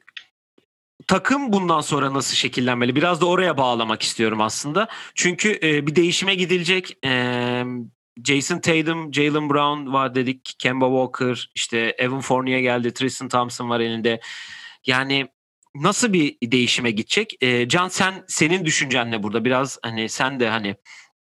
takım 1.06 1.52
bundan 1.52 1.80
sonra 1.80 2.14
nasıl 2.14 2.36
şekillenmeli? 2.36 2.96
Biraz 2.96 3.20
da 3.20 3.26
oraya 3.26 3.58
bağlamak 3.58 4.02
istiyorum 4.02 4.40
aslında. 4.40 4.88
Çünkü 5.14 5.58
e, 5.62 5.86
bir 5.86 5.96
değişime 5.96 6.34
gidilecek. 6.34 6.96
E, 7.04 7.64
Jason 8.24 8.58
Tatum, 8.58 9.14
Jalen 9.14 9.50
Brown 9.50 9.92
var 9.92 10.14
dedik. 10.14 10.54
Kemba 10.58 10.86
Walker, 10.86 11.50
işte 11.54 11.78
Evan 11.98 12.20
Fournier 12.20 12.58
geldi. 12.58 12.94
Tristan 12.94 13.28
Thompson 13.28 13.70
var 13.70 13.80
elinde. 13.80 14.20
Yani 14.86 15.28
nasıl 15.82 16.12
bir 16.12 16.36
değişime 16.42 16.90
gidecek? 16.90 17.36
E, 17.40 17.68
Can 17.68 17.88
sen 17.88 18.24
senin 18.28 18.64
düşüncen 18.64 19.10
ne 19.10 19.22
burada? 19.22 19.44
Biraz 19.44 19.78
hani 19.82 20.08
sen 20.08 20.40
de 20.40 20.48
hani 20.48 20.76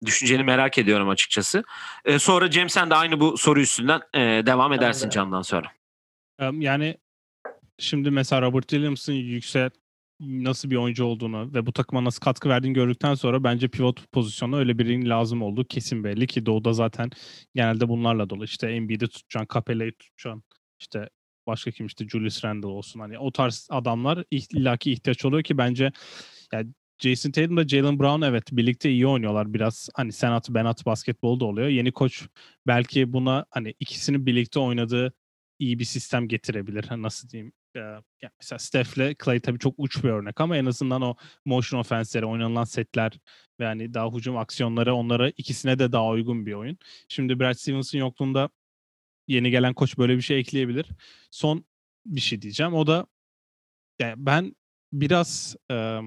düşünceni 0.06 0.44
merak 0.44 0.78
ediyorum 0.78 1.10
açıkçası. 1.10 1.64
E, 2.06 2.20
sonra 2.20 2.50
Cem 2.50 2.70
sen 2.70 2.90
de 2.90 2.96
aynı 2.96 3.20
bu 3.20 3.38
soru 3.38 3.62
üstünden 3.62 4.02
e, 4.14 4.20
devam 4.20 4.74
edersin 4.74 5.10
Tamamdır. 5.10 5.16
Can'dan 5.16 5.42
sonra. 5.42 5.72
Yani 6.52 6.98
şimdi 7.80 8.12
mesela 8.12 8.42
Robert 8.42 8.70
Williams'ın 8.70 9.14
yüksek 9.14 9.74
nasıl 10.20 10.70
bir 10.70 10.76
oyuncu 10.76 11.06
olduğunu 11.06 11.54
ve 11.54 11.66
bu 11.66 11.74
takıma 11.74 12.04
nasıl 12.04 12.20
katkı 12.20 12.50
verdiğini 12.50 12.74
gördükten 12.74 13.14
sonra 13.14 13.44
bence 13.44 13.68
pivot 13.68 14.12
pozisyonuna 14.12 14.58
öyle 14.58 14.80
birinin 14.80 15.10
lazım 15.10 15.42
olduğu 15.42 15.66
kesin 15.66 16.04
belli 16.04 16.28
ki 16.28 16.46
Doğu'da 16.46 16.74
zaten 16.74 17.10
genelde 17.56 17.90
bunlarla 17.90 18.30
dolu. 18.30 18.44
İşte 18.44 18.68
Embiid'i 18.68 19.08
tutacaksın, 19.08 19.48
Capella'yı 19.54 19.92
tutacaksın. 19.92 20.44
İşte 20.80 21.10
başka 21.48 21.72
kim 21.72 21.86
işte 21.86 22.08
Julius 22.08 22.46
Randle 22.46 22.68
olsun. 22.68 23.00
Hani 23.00 23.20
o 23.20 23.32
tarz 23.32 23.68
adamlar 23.72 24.24
illaki 24.32 24.92
ihtiyaç 24.92 25.26
oluyor 25.26 25.44
ki 25.44 25.58
bence 25.58 25.92
yani 26.54 26.68
Jason 27.00 27.32
Tatum 27.32 27.58
da 27.58 27.68
Jalen 27.68 28.00
Brown 28.00 28.22
evet 28.22 28.44
birlikte 28.52 28.92
iyi 28.92 29.08
oynuyorlar 29.08 29.54
biraz. 29.54 29.90
Hani 29.94 30.12
sen 30.12 30.32
at 30.32 30.50
ben 30.50 30.66
at 30.66 30.86
basketbol 30.86 31.40
da 31.40 31.46
oluyor. 31.46 31.68
Yeni 31.68 31.92
koç 31.92 32.28
belki 32.68 33.14
buna 33.14 33.46
hani 33.50 33.74
ikisinin 33.80 34.26
birlikte 34.26 34.60
oynadığı 34.60 35.14
iyi 35.60 35.80
bir 35.80 35.86
sistem 35.86 36.28
getirebilir. 36.28 36.84
Ha, 36.84 37.02
Nasıl 37.02 37.30
diyeyim? 37.30 37.54
Ee, 37.76 37.80
ya 38.22 38.32
mesela 38.40 38.60
Steph'le 38.60 39.16
Clay 39.26 39.40
tabii 39.40 39.60
çok 39.60 39.76
uç 39.78 40.04
bir 40.04 40.10
örnek 40.10 40.42
ama 40.42 40.58
en 40.58 40.66
azından 40.66 41.02
o 41.02 41.16
motion 41.46 41.80
offense'lere, 41.80 42.26
oynanılan 42.26 42.64
setler 42.64 43.12
ve 43.60 43.66
hani 43.66 43.94
daha 43.94 44.12
hücum 44.12 44.38
aksiyonları 44.38 44.96
onlara 44.96 45.30
ikisine 45.30 45.80
de 45.80 45.92
daha 45.92 46.10
uygun 46.10 46.46
bir 46.46 46.54
oyun. 46.54 46.78
Şimdi 47.08 47.40
Brad 47.40 47.54
Stevens'ın 47.54 47.98
yokluğunda 47.98 48.50
yeni 49.28 49.52
gelen 49.52 49.74
koç 49.74 49.98
böyle 49.98 50.18
bir 50.18 50.22
şey 50.22 50.40
ekleyebilir. 50.40 50.86
Son 51.32 51.66
bir 52.06 52.22
şey 52.22 52.42
diyeceğim. 52.42 52.74
O 52.74 52.88
da 52.88 53.08
yani 54.00 54.14
ben 54.18 54.56
biraz 54.94 55.56
e, 55.72 56.00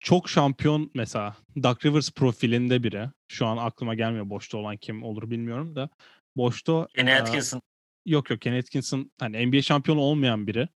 çok 0.00 0.28
şampiyon 0.30 0.90
mesela 0.94 1.36
Doug 1.62 1.84
Rivers 1.84 2.10
profilinde 2.10 2.82
biri. 2.82 3.08
Şu 3.28 3.46
an 3.46 3.56
aklıma 3.56 3.94
gelmiyor 3.94 4.30
boşta 4.30 4.58
olan 4.58 4.76
kim 4.76 5.02
olur 5.02 5.30
bilmiyorum 5.30 5.76
da. 5.76 5.88
Boşta 6.36 6.86
Kenny 6.96 7.10
e, 7.10 7.14
Atkinson. 7.14 7.62
Yok 8.06 8.30
yok 8.30 8.40
Ken 8.40 8.52
Atkinson 8.52 9.10
hani 9.20 9.46
NBA 9.46 9.62
şampiyonu 9.62 10.00
olmayan 10.00 10.46
biri 10.46 10.68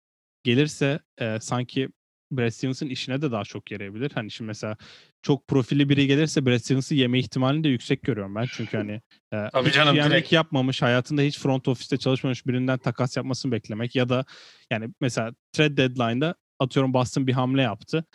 gelirse 0.43 0.99
e, 1.17 1.39
sanki 1.39 1.89
Brad 2.31 2.49
Stevens'ın 2.49 2.89
işine 2.89 3.21
de 3.21 3.31
daha 3.31 3.43
çok 3.43 3.71
yarayabilir. 3.71 4.11
Hani 4.11 4.31
şimdi 4.31 4.47
mesela 4.47 4.77
çok 5.23 5.47
profilli 5.47 5.89
biri 5.89 6.07
gelirse 6.07 6.45
Brad 6.45 6.57
Stevens'ı 6.57 6.95
yeme 6.95 7.19
ihtimalini 7.19 7.63
de 7.63 7.69
yüksek 7.69 8.01
görüyorum 8.01 8.35
ben. 8.35 8.45
Çünkü 8.51 8.77
hani 8.77 9.01
e, 9.33 9.49
Tabii 9.51 9.71
canım, 9.71 9.95
direkt. 9.95 10.31
yapmamış, 10.31 10.81
hayatında 10.81 11.21
hiç 11.21 11.39
front 11.39 11.67
office'te 11.67 11.97
çalışmamış 11.97 12.47
birinden 12.47 12.77
takas 12.77 13.17
yapmasını 13.17 13.51
beklemek 13.51 13.95
ya 13.95 14.09
da 14.09 14.25
yani 14.71 14.89
mesela 15.01 15.33
trade 15.53 15.77
deadline'da 15.77 16.35
atıyorum 16.59 16.93
Boston 16.93 17.27
bir 17.27 17.33
hamle 17.33 17.61
yaptı. 17.61 18.05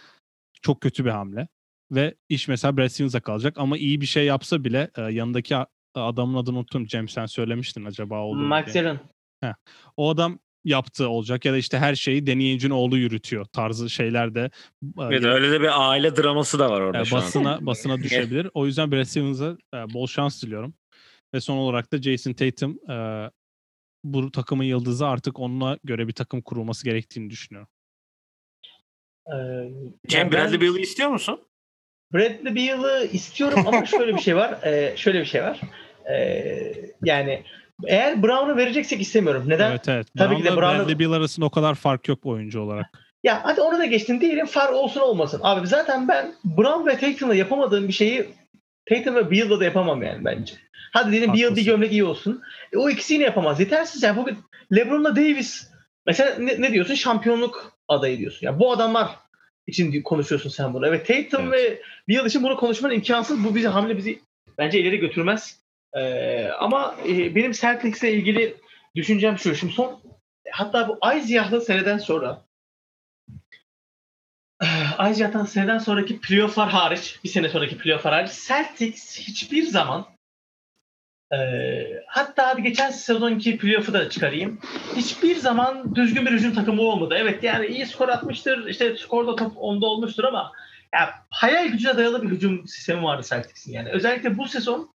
Çok 0.62 0.80
kötü 0.80 1.04
bir 1.04 1.10
hamle 1.10 1.48
ve 1.92 2.14
iş 2.28 2.48
mesela 2.48 2.76
Brad 2.76 2.88
Stevens'a 2.88 3.20
kalacak 3.20 3.54
ama 3.58 3.78
iyi 3.78 4.00
bir 4.00 4.06
şey 4.06 4.26
yapsa 4.26 4.64
bile 4.64 4.90
e, 4.96 5.02
yanındaki 5.02 5.56
adamın 5.94 6.38
adını 6.38 6.58
unuttum. 6.58 6.86
Cem 6.86 7.08
sen 7.08 7.26
söylemiştin 7.26 7.84
acaba 7.84 8.20
oldu 8.20 8.38
mu 8.38 8.46
Max. 8.46 8.76
Allen. 8.76 9.00
O 9.96 10.10
adam 10.10 10.38
yaptığı 10.64 11.08
olacak 11.08 11.44
ya 11.44 11.52
da 11.52 11.56
işte 11.56 11.78
her 11.78 11.94
şeyi 11.94 12.26
deneyicinin 12.26 12.74
oğlu 12.74 12.96
yürütüyor 12.98 13.44
tarzı 13.44 13.90
şeyler 13.90 14.34
de 14.34 14.50
e, 14.84 15.02
Evet, 15.02 15.24
öyle 15.24 15.50
de 15.50 15.60
bir 15.60 15.90
aile 15.90 16.16
draması 16.16 16.58
da 16.58 16.70
var 16.70 16.80
orada 16.80 17.00
e, 17.00 17.04
şu 17.04 17.16
an. 17.16 17.22
basına 17.22 17.58
basına 17.66 17.98
düşebilir. 17.98 18.50
O 18.54 18.66
yüzden 18.66 18.92
Brad 18.92 19.04
Stevens'a 19.04 19.56
e, 19.74 19.94
bol 19.94 20.06
şans 20.06 20.42
diliyorum. 20.42 20.74
Ve 21.34 21.40
son 21.40 21.56
olarak 21.56 21.92
da 21.92 22.02
Jason 22.02 22.32
Tatum 22.32 22.90
e, 22.90 23.30
bu 24.04 24.30
takımın 24.30 24.64
yıldızı 24.64 25.06
artık 25.06 25.38
onunla 25.38 25.78
göre 25.84 26.08
bir 26.08 26.12
takım 26.12 26.42
kurulması 26.42 26.84
gerektiğini 26.84 27.30
düşünüyorum. 27.30 27.68
Ee, 29.28 29.34
Cem 30.08 30.20
yani 30.20 30.32
Bradley 30.32 30.60
Beal'ı 30.60 30.80
istiyor 30.80 31.10
musun? 31.10 31.40
Bradley 32.14 32.54
Beal'ı 32.54 33.08
istiyorum 33.12 33.64
ama 33.66 33.86
şöyle 33.86 34.14
bir 34.14 34.20
şey 34.20 34.36
var. 34.36 34.58
Ee, 34.66 34.92
şöyle 34.96 35.20
bir 35.20 35.24
şey 35.24 35.42
var. 35.42 35.60
Ee, 36.10 36.72
yani 37.04 37.44
eğer 37.86 38.22
Brown'u 38.22 38.56
vereceksek 38.56 39.00
istemiyorum. 39.00 39.44
Neden? 39.46 39.70
Evet 39.70 39.88
evet. 39.88 40.06
Tabii 40.18 40.36
ki 40.36 40.44
de 40.44 40.56
Brown'la 40.56 40.78
Bradley 40.78 40.98
Beal 40.98 41.12
arasında 41.12 41.46
o 41.46 41.50
kadar 41.50 41.74
fark 41.74 42.08
yok 42.08 42.26
oyuncu 42.26 42.60
olarak. 42.60 42.86
Ya 43.24 43.40
hadi 43.44 43.60
onu 43.60 43.78
da 43.78 43.84
geçtim 43.84 44.20
diyelim 44.20 44.46
far 44.46 44.72
olsun 44.72 45.00
olmasın. 45.00 45.40
Abi 45.42 45.66
zaten 45.66 46.08
ben 46.08 46.34
Brown 46.44 46.86
ve 46.86 46.98
Tatum'la 46.98 47.34
yapamadığım 47.34 47.88
bir 47.88 47.92
şeyi 47.92 48.28
Tatum 48.88 49.14
ve 49.14 49.30
Beal'la 49.30 49.60
da 49.60 49.64
yapamam 49.64 50.02
yani 50.02 50.24
bence. 50.24 50.54
Hadi 50.92 51.10
diyelim 51.10 51.34
Beal 51.34 51.56
bir 51.56 51.64
gömlek 51.64 51.92
iyi 51.92 52.04
olsun. 52.04 52.42
E, 52.72 52.76
o 52.76 52.90
ikisi 52.90 53.14
yine 53.14 53.24
yapamaz. 53.24 53.60
Yetersiz 53.60 54.02
yani 54.02 54.16
bugün 54.16 54.38
LeBron'la 54.76 55.16
Davis 55.16 55.70
mesela 56.06 56.38
ne, 56.38 56.62
ne 56.62 56.72
diyorsun? 56.72 56.94
Şampiyonluk 56.94 57.72
adayı 57.88 58.18
diyorsun. 58.18 58.46
Ya 58.46 58.58
bu 58.58 58.72
adamlar 58.72 59.08
için 59.66 60.02
konuşuyorsun 60.02 60.50
sen 60.50 60.74
bunu. 60.74 60.86
Evet 60.86 61.06
Tatum 61.06 61.52
ve 61.52 61.82
Beal 62.08 62.26
için 62.26 62.42
bunu 62.42 62.56
konuşman 62.56 62.90
imkansız. 62.90 63.44
Bu 63.44 63.54
bizi 63.54 63.68
hamle 63.68 63.96
bizi 63.96 64.20
bence 64.58 64.80
ileri 64.80 64.96
götürmez. 64.96 65.60
Ee, 65.96 66.48
ama 66.58 66.96
e, 67.08 67.34
benim 67.34 67.52
Celtics'le 67.52 68.04
ilgili 68.04 68.56
düşüncem 68.96 69.38
şu. 69.38 69.54
Şimdi 69.54 69.72
son 69.72 70.02
hatta 70.50 70.88
bu 70.88 70.98
Ay 71.00 71.20
seneden 71.20 71.98
sonra 71.98 72.48
Ayrıca 74.98 75.44
seneden 75.46 75.78
sonraki 75.78 76.20
playofflar 76.20 76.68
hariç, 76.68 77.18
bir 77.24 77.28
sene 77.28 77.48
sonraki 77.48 77.78
playofflar 77.78 78.14
hariç 78.14 78.32
Celtics 78.48 79.18
hiçbir 79.18 79.62
zaman 79.62 80.06
e, 81.32 81.38
hatta 82.06 82.52
geçen 82.52 82.90
sezonki 82.90 83.58
playoff'u 83.58 83.92
da 83.92 84.10
çıkarayım. 84.10 84.58
Hiçbir 84.96 85.36
zaman 85.36 85.94
düzgün 85.94 86.26
bir 86.26 86.32
hücum 86.32 86.54
takımı 86.54 86.82
olmadı. 86.82 87.14
Evet 87.18 87.42
yani 87.42 87.66
iyi 87.66 87.86
skor 87.86 88.08
atmıştır. 88.08 88.66
işte 88.66 88.96
skorda 88.96 89.36
top 89.36 89.52
onda 89.56 89.86
olmuştur 89.86 90.24
ama 90.24 90.52
ya, 90.94 91.26
hayal 91.30 91.68
gücüne 91.68 91.96
dayalı 91.96 92.22
bir 92.22 92.28
hücum 92.28 92.68
sistemi 92.68 93.02
vardı 93.02 93.26
Celtics'in 93.28 93.72
yani. 93.72 93.90
Özellikle 93.90 94.38
bu 94.38 94.48
sezon 94.48 94.94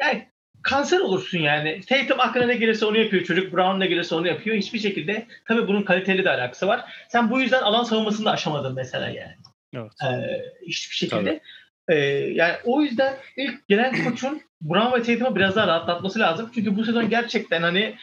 yani 0.00 0.28
kanser 0.62 1.00
olursun 1.00 1.38
yani. 1.38 1.80
Tatum 1.88 2.20
aklına 2.20 2.46
ne 2.46 2.56
gelirse 2.56 2.86
onu 2.86 2.98
yapıyor 2.98 3.24
çocuk. 3.24 3.52
Brown 3.52 3.80
ne 3.80 3.86
gelirse 3.86 4.14
onu 4.14 4.26
yapıyor. 4.26 4.56
Hiçbir 4.56 4.78
şekilde 4.78 5.26
tabii 5.44 5.68
bunun 5.68 5.82
kaliteli 5.82 6.24
de 6.24 6.30
alakası 6.30 6.66
var. 6.66 6.84
Sen 7.08 7.30
bu 7.30 7.40
yüzden 7.40 7.62
alan 7.62 7.84
savunmasını 7.84 8.26
da 8.26 8.30
aşamadın 8.30 8.74
mesela 8.74 9.08
yani. 9.08 9.36
Evet. 9.74 9.92
Ee, 10.04 10.42
hiçbir 10.66 10.96
şekilde. 10.96 11.40
Ee, 11.88 11.94
yani 12.34 12.54
o 12.64 12.82
yüzden 12.82 13.14
ilk 13.36 13.68
gelen 13.68 14.04
koçun 14.04 14.42
Brown 14.60 14.96
ve 14.96 15.02
Tatum'u 15.02 15.36
biraz 15.36 15.56
daha 15.56 15.66
rahatlatması 15.66 16.18
lazım. 16.18 16.50
Çünkü 16.54 16.76
bu 16.76 16.84
sezon 16.84 17.10
gerçekten 17.10 17.62
hani 17.62 17.94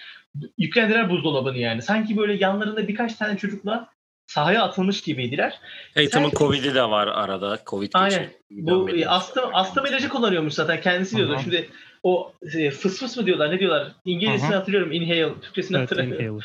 yüklendiler 0.57 1.09
buzdolabını 1.09 1.57
yani. 1.57 1.81
Sanki 1.81 2.17
böyle 2.17 2.33
yanlarında 2.33 2.87
birkaç 2.87 3.15
tane 3.15 3.37
çocukla 3.37 3.89
sahaya 4.33 4.63
atılmış 4.63 5.01
gibiydiler. 5.01 5.59
Tatum'un 5.95 6.29
Sen- 6.29 6.37
Covid'i 6.37 6.75
de 6.75 6.83
var 6.83 7.07
arada. 7.07 7.59
Covid 7.65 7.91
Aynen. 7.93 8.29
Bu 8.51 8.89
astım, 9.07 9.49
astım 9.53 9.85
ilacı 9.85 10.09
kullanıyormuş 10.09 10.53
zaten 10.53 10.81
kendisi 10.81 11.17
diyordu. 11.17 11.33
Aha. 11.33 11.41
Şimdi 11.41 11.69
o 12.03 12.33
e, 12.57 12.71
fıs 12.71 12.99
fıs 12.99 13.17
mı 13.17 13.25
diyorlar 13.25 13.51
ne 13.51 13.59
diyorlar? 13.59 13.91
İngilizcesini 14.05 14.49
Aha. 14.49 14.59
hatırlıyorum. 14.59 14.91
Inhale. 14.91 15.41
Türkçesini 15.41 15.77
Evet, 15.77 15.91
hatırlamıyorum. 15.91 16.39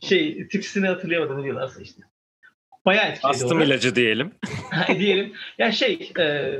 şey 0.00 0.48
Türkçesini 0.48 0.86
hatırlayamadım 0.86 1.38
ne 1.40 1.44
diyorlarsa 1.44 1.82
işte. 1.82 2.02
Bayağı 2.86 3.04
etkiledi 3.04 3.26
Astım 3.26 3.56
onu. 3.56 3.64
ilacı 3.64 3.94
diyelim. 3.94 4.32
diyelim. 4.98 5.32
Ya 5.58 5.72
şey 5.72 6.12
e, 6.18 6.54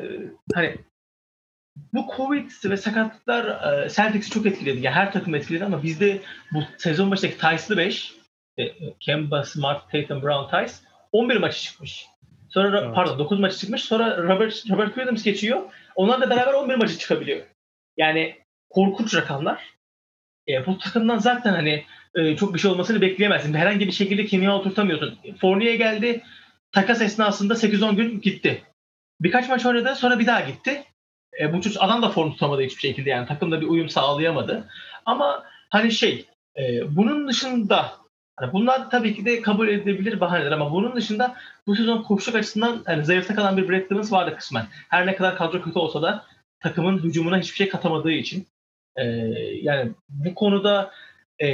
hani 0.54 0.76
bu 1.92 2.06
Covid 2.16 2.50
ve 2.64 2.76
sakatlıklar 2.76 3.44
e, 3.84 3.88
Celtics'i 3.88 4.30
çok 4.30 4.46
etkiledi. 4.46 4.80
Yani 4.80 4.94
her 4.94 5.12
takım 5.12 5.34
etkiledi 5.34 5.64
ama 5.64 5.82
bizde 5.82 6.20
bu 6.52 6.62
sezon 6.78 7.10
başındaki 7.10 7.38
Tice'lı 7.38 7.76
5 7.76 8.19
e, 8.58 8.94
Kemba, 9.00 9.44
Smart, 9.44 9.92
Tatum, 9.92 10.22
Brown, 10.22 10.56
Tice 10.56 10.74
11 11.12 11.36
maçı 11.36 11.60
çıkmış. 11.62 12.06
Sonra 12.48 12.80
Evet. 12.80 12.94
pardon 12.94 13.18
9 13.18 13.40
maçı 13.40 13.58
çıkmış. 13.58 13.84
Sonra 13.84 14.22
Robert, 14.22 14.70
Robert 14.70 14.94
Williams 14.94 15.22
geçiyor. 15.22 15.60
Onlarla 15.94 16.30
beraber 16.30 16.52
11 16.52 16.74
maçı 16.74 16.98
çıkabiliyor. 16.98 17.46
Yani 17.96 18.36
korkunç 18.70 19.14
rakamlar. 19.14 19.64
E, 20.48 20.66
bu 20.66 20.78
takımdan 20.78 21.18
zaten 21.18 21.52
hani 21.52 21.84
e, 22.14 22.36
çok 22.36 22.54
bir 22.54 22.58
şey 22.58 22.70
olmasını 22.70 23.00
bekleyemezsin. 23.00 23.54
Herhangi 23.54 23.86
bir 23.86 23.92
şekilde 23.92 24.26
kimya 24.26 24.56
oturtamıyorsun. 24.56 25.18
Fournier 25.40 25.74
geldi. 25.74 26.22
Takas 26.72 27.02
esnasında 27.02 27.54
8-10 27.54 27.96
gün 27.96 28.20
gitti. 28.20 28.62
Birkaç 29.20 29.48
maç 29.48 29.66
oynadı 29.66 29.94
sonra 29.94 30.18
bir 30.18 30.26
daha 30.26 30.40
gitti. 30.40 30.84
E, 31.40 31.52
bu 31.52 31.60
çocuk 31.60 31.82
adam 31.82 32.02
da 32.02 32.10
form 32.10 32.32
tutamadı 32.32 32.62
hiçbir 32.62 32.80
şekilde 32.80 33.10
yani 33.10 33.26
takımda 33.26 33.60
bir 33.60 33.66
uyum 33.66 33.88
sağlayamadı. 33.88 34.68
Ama 35.06 35.44
hani 35.70 35.92
şey 35.92 36.26
e, 36.58 36.96
bunun 36.96 37.28
dışında 37.28 37.99
hani 38.40 38.52
bunlar 38.52 38.90
tabii 38.90 39.14
ki 39.14 39.24
de 39.24 39.42
kabul 39.42 39.68
edilebilir 39.68 40.20
bahaneler 40.20 40.52
ama 40.52 40.72
bunun 40.72 40.96
dışında 40.96 41.34
bu 41.66 41.76
sezon 41.76 42.02
koşuluk 42.02 42.38
açısından 42.38 42.84
yani 42.88 43.04
zayıfta 43.04 43.34
kalan 43.34 43.56
bir 43.56 43.68
Brad 43.68 43.84
Stevens 43.84 44.12
vardı 44.12 44.36
kısmen. 44.36 44.66
Her 44.88 45.06
ne 45.06 45.16
kadar 45.16 45.36
kadro 45.36 45.62
kötü 45.62 45.78
olsa 45.78 46.02
da 46.02 46.24
takımın 46.60 46.98
hücumuna 46.98 47.38
hiçbir 47.38 47.56
şey 47.56 47.68
katamadığı 47.68 48.12
için. 48.12 48.46
E, 48.96 49.04
yani 49.62 49.92
bu 50.08 50.34
konuda 50.34 50.90
e, 51.38 51.46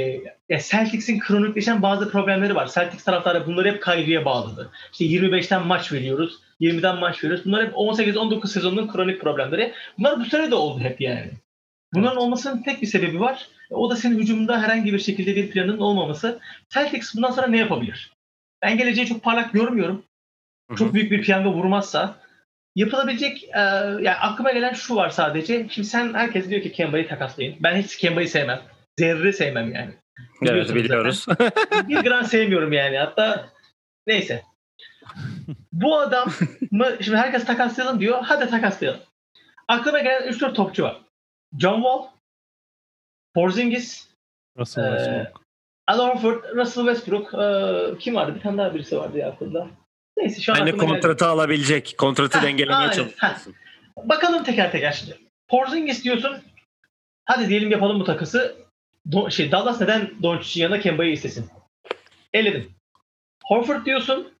ya 0.49 0.59
Celtics'in 0.59 1.19
kronikleşen 1.19 1.81
bazı 1.81 2.11
problemleri 2.11 2.55
var. 2.55 2.71
Celtics 2.73 3.03
taraftarı 3.03 3.47
bunları 3.47 3.71
hep 3.71 3.83
Kyrie'ye 3.83 4.25
bağladı. 4.25 4.69
İşte 4.91 5.05
25'ten 5.05 5.67
maç 5.67 5.91
veriyoruz, 5.91 6.39
20'den 6.61 6.97
maç 6.97 7.23
veriyoruz. 7.23 7.45
Bunlar 7.45 7.65
hep 7.65 7.73
18-19 7.73 8.47
sezonunun 8.47 8.87
kronik 8.87 9.21
problemleri. 9.21 9.73
Bunlar 9.97 10.19
bu 10.19 10.25
sene 10.25 10.51
de 10.51 10.55
oldu 10.55 10.79
hep 10.79 11.01
yani. 11.01 11.31
Bunların 11.93 12.17
olmasının 12.17 12.63
tek 12.63 12.81
bir 12.81 12.87
sebebi 12.87 13.19
var. 13.19 13.47
O 13.71 13.91
da 13.91 13.95
senin 13.95 14.19
hücumunda 14.19 14.61
herhangi 14.61 14.93
bir 14.93 14.99
şekilde 14.99 15.35
bir 15.35 15.51
planın 15.51 15.77
olmaması. 15.77 16.39
Celtics 16.69 17.15
bundan 17.15 17.31
sonra 17.31 17.47
ne 17.47 17.57
yapabilir? 17.57 18.11
Ben 18.61 18.77
geleceği 18.77 19.07
çok 19.07 19.23
parlak 19.23 19.53
görmüyorum. 19.53 20.03
Çok 20.77 20.93
büyük 20.93 21.11
bir 21.11 21.21
piyango 21.21 21.53
vurmazsa 21.53 22.19
yapılabilecek 22.75 23.43
e, 23.43 23.59
yani 23.59 24.11
aklıma 24.11 24.51
gelen 24.51 24.73
şu 24.73 24.95
var 24.95 25.09
sadece. 25.09 25.67
Şimdi 25.69 25.87
sen 25.87 26.13
herkes 26.13 26.49
diyor 26.49 26.61
ki 26.61 26.71
Kemba'yı 26.71 27.07
takaslayın. 27.07 27.55
Ben 27.59 27.75
hiç 27.81 27.97
Kemba'yı 27.97 28.29
sevmem. 28.29 28.61
Zerre 28.99 29.33
sevmem 29.33 29.73
yani. 29.73 29.93
Evet 30.41 30.51
Biliyorsunuz 30.51 30.83
biliyoruz. 30.83 31.25
bir 31.87 31.97
gram 31.97 32.25
sevmiyorum 32.25 32.73
yani. 32.73 32.97
Hatta 32.97 33.49
neyse. 34.07 34.43
Bu 35.71 35.99
adam 35.99 36.29
mı 36.71 36.87
şimdi 37.01 37.17
herkes 37.17 37.45
takaslayalım 37.45 37.99
diyor. 37.99 38.19
Hadi 38.23 38.49
takaslayalım. 38.49 38.99
Aklıma 39.67 39.99
gelen 39.99 40.29
3-4 40.29 40.53
topçu 40.53 40.83
var. 40.83 41.01
John 41.59 41.75
Wall, 41.75 42.16
Porzingis, 43.41 44.07
Russell 44.57 44.83
Ee, 44.83 44.89
Westbrook. 44.97 45.41
Al 45.87 45.99
Horford, 45.99 46.43
Russell 46.55 46.83
Westbrook. 46.85 47.33
e, 47.33 47.97
kim 47.99 48.15
vardı? 48.15 48.35
Bir 48.35 48.41
tane 48.41 48.57
daha 48.57 48.73
birisi 48.73 48.97
vardı 48.97 49.17
ya 49.17 49.29
aklımda. 49.29 49.67
Neyse 50.17 50.41
şu 50.41 50.51
an 50.51 50.55
Aynı 50.55 50.69
aklıma 50.69 50.83
geldi. 50.83 50.93
kontratı 50.93 51.27
alabilecek. 51.27 51.95
Kontratı 51.97 52.37
Heh, 52.37 52.43
dengelemeye 52.43 52.91
çalışıyorsun. 52.91 53.55
Bakalım 53.97 54.43
teker 54.43 54.71
teker 54.71 54.91
şimdi. 54.91 55.17
Porzingis 55.47 56.03
diyorsun. 56.03 56.37
Hadi 57.25 57.49
diyelim 57.49 57.71
yapalım 57.71 57.99
bu 57.99 58.03
takası. 58.03 58.55
Do- 59.09 59.31
şey 59.31 59.51
Dallas 59.51 59.81
neden 59.81 60.11
Doncic'in 60.23 60.63
yanına 60.63 60.79
Kemba'yı 60.79 61.11
istesin? 61.11 61.49
Eledim. 62.33 62.71
Horford 63.45 63.85
diyorsun. 63.85 64.33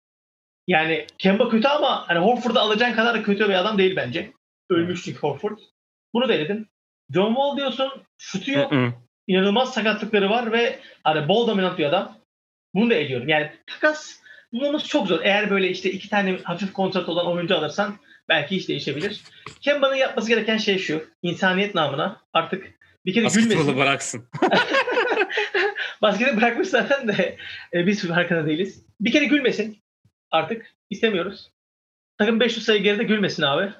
Yani 0.67 1.07
Kemba 1.17 1.49
kötü 1.49 1.67
ama 1.67 2.07
hani 2.07 2.19
Horford'u 2.19 2.59
alacağın 2.59 2.93
kadar 2.93 3.13
da 3.13 3.23
kötü 3.23 3.49
bir 3.49 3.53
adam 3.53 3.77
değil 3.77 3.95
bence. 3.95 4.31
Ölmüş 4.69 5.03
çünkü 5.03 5.19
Horford. 5.19 5.57
Bunu 6.13 6.27
da 6.27 6.33
eledim. 6.33 6.67
John 7.13 7.27
Wall 7.27 7.57
diyorsun. 7.57 7.91
Şutu 8.17 8.51
yok. 8.51 8.73
İnanılmaz 9.27 9.73
sakatlıkları 9.73 10.29
var 10.29 10.51
ve 10.51 10.79
hani 11.03 11.27
bol 11.27 11.47
dominant 11.47 11.77
bir 11.77 11.85
adam. 11.85 12.17
Bunu 12.73 12.89
da 12.89 12.93
ediyorum. 12.93 13.29
Yani 13.29 13.51
takas 13.67 14.19
bulmamız 14.53 14.83
çok 14.83 15.07
zor. 15.07 15.19
Eğer 15.23 15.49
böyle 15.49 15.69
işte 15.69 15.91
iki 15.91 16.09
tane 16.09 16.37
hafif 16.43 16.73
kontrat 16.73 17.09
olan 17.09 17.27
oyuncu 17.27 17.57
alırsan 17.57 17.97
belki 18.29 18.55
iş 18.55 18.67
değişebilir. 18.67 19.21
Kemba'nın 19.61 19.95
yapması 19.95 20.29
gereken 20.29 20.57
şey 20.57 20.77
şu. 20.77 21.05
insaniyet 21.21 21.75
namına 21.75 22.21
artık 22.33 22.77
bir 23.05 23.13
kere 23.13 23.25
Basketbolu 23.25 23.49
gülmesin. 23.49 23.77
bıraksın. 23.77 24.27
Basketi 26.01 26.37
bırakmış 26.37 26.67
zaten 26.67 27.07
de 27.07 27.37
e, 27.73 27.87
biz 27.87 28.07
farkında 28.07 28.45
değiliz. 28.45 28.85
Bir 28.99 29.11
kere 29.11 29.25
gülmesin. 29.25 29.77
Artık 30.31 30.75
istemiyoruz. 30.89 31.51
Takım 32.17 32.39
500 32.39 32.65
sayı 32.65 32.83
geride 32.83 33.03
gülmesin 33.03 33.43
abi. 33.43 33.73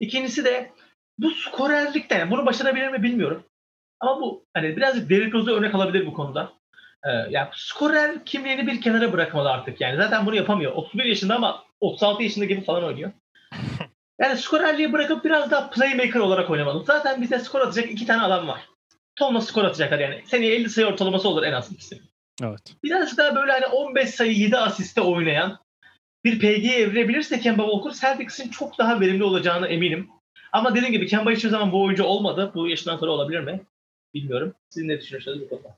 İkincisi 0.00 0.44
de 0.44 0.70
bu 1.18 1.30
skorerlikten 1.30 2.18
yani 2.18 2.30
bunu 2.30 2.46
başarabilir 2.46 2.88
mi 2.88 3.02
bilmiyorum. 3.02 3.44
Ama 4.00 4.20
bu 4.20 4.44
hani 4.54 4.76
birazcık 4.76 5.10
Derrick 5.10 5.32
Rose'a 5.32 5.54
örnek 5.54 5.74
alabilir 5.74 6.06
bu 6.06 6.12
konuda. 6.12 6.52
Ee, 7.04 7.10
yani 7.30 7.48
skorer 7.54 8.24
kimliğini 8.24 8.66
bir 8.66 8.80
kenara 8.80 9.12
bırakmalı 9.12 9.50
artık. 9.50 9.80
Yani 9.80 9.96
zaten 9.96 10.26
bunu 10.26 10.36
yapamıyor. 10.36 10.72
31 10.72 11.04
yaşında 11.04 11.34
ama 11.36 11.64
36 11.80 12.22
yaşında 12.22 12.44
gibi 12.44 12.60
falan 12.60 12.84
oynuyor. 12.84 13.12
Yani 14.20 14.38
skorerliği 14.38 14.92
bırakıp 14.92 15.24
biraz 15.24 15.50
daha 15.50 15.70
playmaker 15.70 16.20
olarak 16.20 16.50
oynamalı. 16.50 16.84
Zaten 16.84 17.22
bize 17.22 17.38
skor 17.38 17.60
atacak 17.60 17.90
iki 17.90 18.06
tane 18.06 18.22
adam 18.22 18.48
var. 18.48 18.60
Tonla 19.16 19.40
skor 19.40 19.64
atacaklar 19.64 19.98
yani. 19.98 20.22
Seneye 20.26 20.54
50 20.54 20.70
sayı 20.70 20.86
ortalaması 20.86 21.28
olur 21.28 21.42
en 21.42 21.52
az 21.52 21.72
ikisi. 21.72 22.02
Evet. 22.42 22.74
Biraz 22.84 23.18
daha 23.18 23.36
böyle 23.36 23.52
hani 23.52 23.66
15 23.66 24.10
sayı 24.10 24.32
7 24.32 24.56
asiste 24.56 25.00
oynayan 25.00 25.58
bir 26.24 26.38
PG'ye 26.38 26.78
evrilebilirse 26.78 27.40
Kemba 27.40 27.62
Walker 27.62 27.90
Celtics'in 28.00 28.50
çok 28.50 28.78
daha 28.78 29.00
verimli 29.00 29.24
olacağını 29.24 29.66
eminim. 29.66 30.10
Ama 30.52 30.74
dediğim 30.74 30.92
gibi 30.92 31.06
Kemba 31.06 31.30
hiçbir 31.30 31.48
zaman 31.48 31.72
bu 31.72 31.82
oyuncu 31.84 32.04
olmadı. 32.04 32.52
Bu 32.54 32.68
yaşından 32.68 32.96
sonra 32.96 33.10
olabilir 33.10 33.40
mi? 33.40 33.60
Bilmiyorum. 34.14 34.54
Siz 34.68 34.82
ne 34.82 35.00
düşünüyorsunuz 35.00 35.40
bu 35.40 35.48
konuda? 35.48 35.76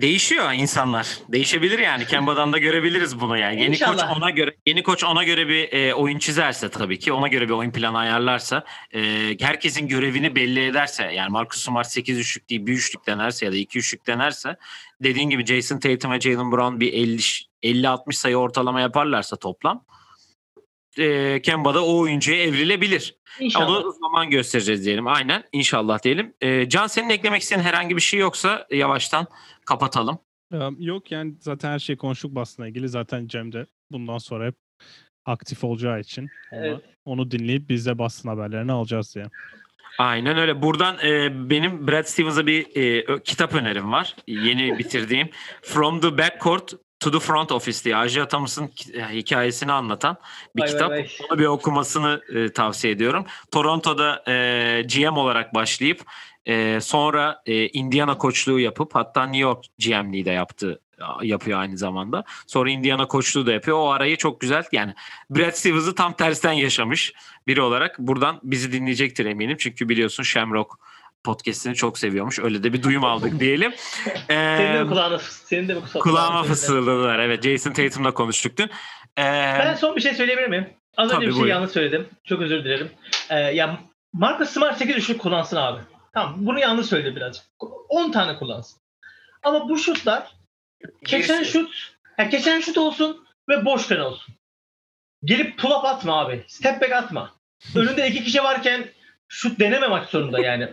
Değişiyor 0.00 0.52
insanlar. 0.52 1.18
Değişebilir 1.28 1.78
yani. 1.78 2.06
Kemba'dan 2.06 2.52
da 2.52 2.58
görebiliriz 2.58 3.20
bunu 3.20 3.38
yani. 3.38 3.62
Yeni 3.62 3.78
koç 3.78 3.80
İnşallah. 3.80 4.16
ona 4.16 4.30
göre 4.30 4.56
yeni 4.66 4.82
koç 4.82 5.04
ona 5.04 5.24
göre 5.24 5.48
bir 5.48 5.72
e, 5.72 5.94
oyun 5.94 6.18
çizerse 6.18 6.68
tabii 6.68 6.98
ki 6.98 7.12
ona 7.12 7.28
göre 7.28 7.48
bir 7.48 7.52
oyun 7.52 7.70
planı 7.70 7.98
ayarlarsa 7.98 8.64
e, 8.94 9.00
herkesin 9.40 9.88
görevini 9.88 10.34
belli 10.34 10.66
ederse 10.66 11.04
yani 11.04 11.30
Marcus 11.30 11.62
Smart 11.62 11.86
8 11.86 12.18
üçlük 12.18 12.50
değil 12.50 12.66
bir 12.66 12.72
üçlük 12.72 13.06
denerse 13.06 13.46
ya 13.46 13.52
da 13.52 13.56
2 13.56 13.78
üçlük 13.78 14.06
denerse 14.06 14.56
dediğin 15.00 15.30
gibi 15.30 15.46
Jason 15.46 15.78
Tatum 15.78 16.12
ve 16.12 16.20
Jalen 16.20 16.52
Brown 16.52 16.80
bir 16.80 16.92
50 16.92 17.20
50-60 17.62 18.12
sayı 18.12 18.36
ortalama 18.36 18.80
yaparlarsa 18.80 19.36
toplam 19.36 19.84
e, 20.98 21.42
Kemba'da 21.42 21.84
o 21.84 21.98
oyuncuya 21.98 22.42
evrilebilir. 22.42 23.14
İnşallah. 23.40 23.68
Onu 23.84 23.92
zaman 23.92 24.30
göstereceğiz 24.30 24.84
diyelim. 24.84 25.06
Aynen. 25.06 25.44
İnşallah 25.52 26.02
diyelim. 26.02 26.34
E, 26.40 26.68
Can 26.68 26.86
senin 26.86 27.10
eklemek 27.10 27.42
istediğin 27.42 27.64
herhangi 27.66 27.96
bir 27.96 28.00
şey 28.00 28.20
yoksa 28.20 28.66
yavaştan 28.70 29.26
kapatalım. 29.64 30.18
Yok 30.78 31.12
yani 31.12 31.34
zaten 31.40 31.70
her 31.70 31.78
şey 31.78 31.96
konuştuk 31.96 32.34
basına 32.34 32.68
ilgili. 32.68 32.88
Zaten 32.88 33.26
Cem 33.26 33.52
de 33.52 33.66
bundan 33.92 34.18
sonra 34.18 34.46
hep 34.46 34.54
aktif 35.26 35.64
olacağı 35.64 36.00
için 36.00 36.28
ona- 36.52 36.66
Evet. 36.66 36.80
onu 37.04 37.30
dinleyip 37.30 37.68
biz 37.68 37.86
de 37.86 37.98
basın 37.98 38.28
haberlerini 38.28 38.72
alacağız 38.72 39.14
diye. 39.14 39.24
Aynen 39.98 40.38
öyle. 40.38 40.62
Buradan 40.62 40.98
e, 41.06 41.30
benim 41.50 41.88
Brad 41.88 42.04
Stevens'a 42.04 42.46
bir 42.46 42.76
e, 42.76 43.04
kitap 43.22 43.54
önerim 43.54 43.92
var. 43.92 44.16
Yeni 44.26 44.78
bitirdiğim. 44.78 45.28
From 45.62 46.00
the 46.00 46.18
Backcourt 46.18 46.72
to 47.00 47.10
the 47.10 47.20
Front 47.20 47.52
Office 47.52 47.84
diye 47.84 47.96
Aja 47.96 48.28
Thomas'ın 48.28 48.70
e, 48.94 49.14
hikayesini 49.14 49.72
anlatan 49.72 50.16
bir 50.56 50.62
Vay 50.62 50.68
vay 50.68 50.72
kitap. 50.72 50.90
vay. 50.90 51.08
Onu 51.30 51.38
bir 51.38 51.46
okumasını 51.46 52.22
e, 52.34 52.52
tavsiye 52.52 52.92
ediyorum. 52.92 53.24
Toronto'da 53.50 54.22
e, 54.28 54.82
GM 54.82 55.16
olarak 55.16 55.54
başlayıp 55.54 56.02
e, 56.46 56.80
sonra 56.80 57.42
e, 57.46 57.68
Indiana 57.68 58.18
koçluğu 58.18 58.60
yapıp 58.60 58.94
hatta 58.94 59.24
New 59.24 59.38
York 59.38 59.64
GM'liği 59.78 60.24
de 60.24 60.30
yaptı 60.30 60.80
yapıyor 61.22 61.60
aynı 61.60 61.78
zamanda. 61.78 62.24
Sonra 62.46 62.70
Indiana 62.70 63.08
koçluğu 63.08 63.46
da 63.46 63.52
yapıyor. 63.52 63.78
O 63.78 63.90
arayı 63.90 64.16
çok 64.16 64.40
güzel 64.40 64.64
yani 64.72 64.94
Brad 65.30 65.52
Stevens'ı 65.52 65.94
tam 65.94 66.12
tersten 66.12 66.52
yaşamış 66.52 67.12
biri 67.46 67.60
olarak 67.60 67.98
buradan 67.98 68.40
bizi 68.42 68.72
dinleyecektir 68.72 69.26
eminim. 69.26 69.56
Çünkü 69.60 69.88
biliyorsun 69.88 70.22
Shamrock 70.22 70.70
podcast'ini 71.24 71.74
çok 71.74 71.98
seviyormuş. 71.98 72.38
Öyle 72.38 72.62
de 72.62 72.72
bir 72.72 72.82
duyum 72.82 73.04
aldık 73.04 73.40
diyelim. 73.40 73.74
Senin 74.26 74.28
de 74.74 74.78
Ee, 74.78 74.82
mi 74.82 74.88
kulağına, 74.88 75.18
senin 75.18 75.68
de 75.68 75.74
mi 75.74 75.80
kulağına, 75.80 76.02
kulağıma 76.02 76.38
senin 76.38 76.44
de. 76.44 76.48
fısıldadılar. 76.54 77.18
Evet 77.18 77.42
Jason 77.44 77.72
Tatum'la 77.72 78.14
konuştuk 78.14 78.56
dün. 78.56 78.70
Ee, 79.18 79.22
Ben 79.58 79.74
son 79.74 79.96
bir 79.96 80.00
şey 80.00 80.14
söyleyebilir 80.14 80.48
miyim? 80.48 80.68
Az 80.96 81.10
önce 81.12 81.20
bir 81.26 81.32
şey 81.32 81.34
buyurun. 81.40 81.50
yanlış 81.54 81.70
söyledim. 81.70 82.08
Çok 82.24 82.40
özür 82.42 82.64
dilerim. 82.64 82.90
Ee, 83.30 83.38
ya 83.38 83.80
Marcus 84.12 84.50
Smart 84.50 84.78
8 84.78 84.96
üçlük 84.96 85.20
kullansın 85.20 85.56
abi. 85.56 85.80
Tamam 86.14 86.34
bunu 86.38 86.58
yanlış 86.60 86.86
söyledi 86.86 87.16
birazcık. 87.16 87.44
10 87.88 88.12
tane 88.12 88.36
kullansın. 88.38 88.80
Ama 89.42 89.68
bu 89.68 89.78
şutlar 89.78 90.32
geçen 91.04 91.42
şut, 91.42 91.70
yani 92.18 92.30
geçen 92.30 92.60
şut 92.60 92.78
olsun 92.78 93.26
ve 93.48 93.64
boş 93.64 93.86
kale 93.88 94.02
olsun. 94.02 94.34
Gelip 95.24 95.58
pull 95.58 95.70
up 95.70 95.84
atma 95.84 96.20
abi. 96.20 96.44
Step 96.48 96.80
back 96.80 96.92
atma. 96.92 97.34
Önünde 97.74 98.08
iki 98.08 98.24
kişi 98.24 98.42
varken 98.42 98.86
şut 99.28 99.60
denememek 99.60 100.04
zorunda 100.08 100.40
yani. 100.40 100.68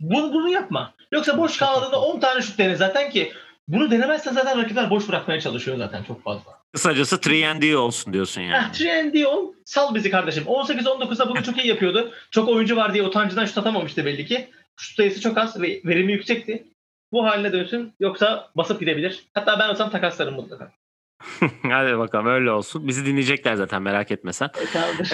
Bunu, 0.00 0.32
bunu 0.32 0.48
yapma. 0.48 0.94
Yoksa 1.12 1.38
boş 1.38 1.56
kaldığında 1.56 2.00
10 2.00 2.20
tane 2.20 2.42
şut 2.42 2.58
dene 2.58 2.76
zaten 2.76 3.10
ki 3.10 3.32
bunu 3.68 3.90
denemezsen 3.90 4.32
zaten 4.32 4.58
rakipler 4.58 4.90
boş 4.90 5.08
bırakmaya 5.08 5.40
çalışıyor 5.40 5.76
zaten 5.76 6.02
çok 6.02 6.24
fazla. 6.24 6.52
Kısacası 6.74 7.20
3 7.60 7.74
olsun 7.74 8.12
diyorsun 8.12 8.40
yani. 8.40 8.66
Heh, 8.80 9.10
3 9.14 9.26
ol. 9.26 9.52
Sal 9.64 9.94
bizi 9.94 10.10
kardeşim. 10.10 10.44
18-19'da 10.44 11.28
bunu 11.28 11.42
çok 11.42 11.58
iyi 11.58 11.66
yapıyordu. 11.66 12.12
Çok 12.30 12.48
oyuncu 12.48 12.76
var 12.76 12.94
diye 12.94 13.04
utancından 13.04 13.44
şut 13.44 13.58
atamamıştı 13.58 14.04
belli 14.04 14.26
ki. 14.26 14.50
Şut 14.76 14.96
sayısı 14.96 15.20
çok 15.20 15.38
az 15.38 15.62
ve 15.62 15.80
verimi 15.84 16.12
yüksekti. 16.12 16.66
Bu 17.12 17.24
haline 17.26 17.52
dönsün. 17.52 17.92
Yoksa 18.00 18.50
basıp 18.54 18.80
gidebilir. 18.80 19.24
Hatta 19.34 19.58
ben 19.58 19.68
olsam 19.68 19.90
takaslarım 19.90 20.34
mutlaka. 20.34 20.72
Hadi 21.62 21.98
bakalım 21.98 22.26
öyle 22.26 22.50
olsun. 22.50 22.88
Bizi 22.88 23.06
dinleyecekler 23.06 23.54
zaten 23.54 23.82
merak 23.82 24.10
etme 24.10 24.32
sen. 24.32 24.46
E, 24.46 24.72
tamamdır. 24.72 25.08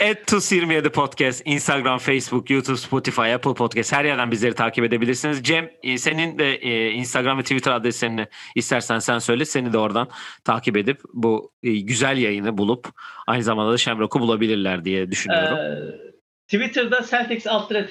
Ee, 0.00 0.10
At 0.10 0.52
27 0.52 0.92
Podcast, 0.92 1.42
Instagram, 1.44 1.98
Facebook, 1.98 2.50
YouTube, 2.50 2.76
Spotify, 2.76 3.34
Apple 3.34 3.54
Podcast 3.54 3.92
her 3.92 4.04
yerden 4.04 4.30
bizleri 4.30 4.54
takip 4.54 4.84
edebilirsiniz. 4.84 5.42
Cem 5.42 5.70
e, 5.82 5.98
senin 5.98 6.38
de 6.38 6.54
e, 6.54 6.90
Instagram 6.90 7.38
ve 7.38 7.42
Twitter 7.42 7.72
adreslerini 7.72 8.26
istersen 8.54 8.98
sen 8.98 9.18
söyle. 9.18 9.44
Seni 9.44 9.72
de 9.72 9.78
oradan 9.78 10.08
takip 10.44 10.76
edip 10.76 11.00
bu 11.12 11.52
e, 11.62 11.72
güzel 11.72 12.18
yayını 12.18 12.58
bulup 12.58 12.88
aynı 13.26 13.42
zamanda 13.42 13.72
da 13.72 13.78
Shamrock'u 13.78 14.20
bulabilirler 14.20 14.84
diye 14.84 15.10
düşünüyorum. 15.10 15.58
Ee, 15.58 16.12
Twitter'da 16.46 17.02
Celtics 17.10 17.46
alt 17.46 17.68
tr. 17.68 17.82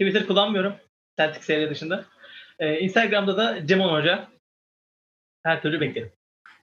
Twitter 0.00 0.26
kullanmıyorum. 0.26 0.74
Celtics 1.18 1.46
seri 1.46 1.70
dışında. 1.70 2.04
Ee, 2.58 2.78
Instagram'da 2.80 3.36
da 3.36 3.66
Cemon 3.66 3.92
Hoca. 3.92 4.28
Her 5.42 5.62
türlü 5.62 5.80
beklerim. 5.80 6.12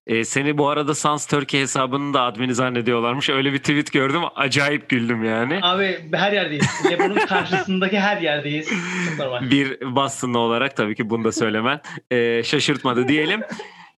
E, 0.07 0.23
seni 0.23 0.57
bu 0.57 0.69
arada 0.69 0.95
Sans 0.95 1.25
Turkey 1.25 1.61
hesabının 1.61 2.13
da 2.13 2.21
admini 2.21 2.55
zannediyorlarmış. 2.55 3.29
Öyle 3.29 3.53
bir 3.53 3.57
tweet 3.57 3.91
gördüm. 3.93 4.21
Acayip 4.35 4.89
güldüm 4.89 5.23
yani. 5.23 5.59
Abi 5.61 6.09
her 6.13 6.31
yerdeyiz. 6.31 6.65
Lebron'un 6.91 7.15
karşısındaki 7.27 7.99
her 7.99 8.21
yerdeyiz. 8.21 8.69
Çok 9.09 9.19
normal. 9.19 9.51
bir 9.51 9.95
Boston'lı 9.95 10.39
olarak 10.39 10.75
tabii 10.77 10.95
ki 10.95 11.09
bunu 11.09 11.23
da 11.23 11.31
söylemen 11.31 11.81
e, 12.11 12.43
şaşırtmadı 12.43 13.07
diyelim. 13.07 13.41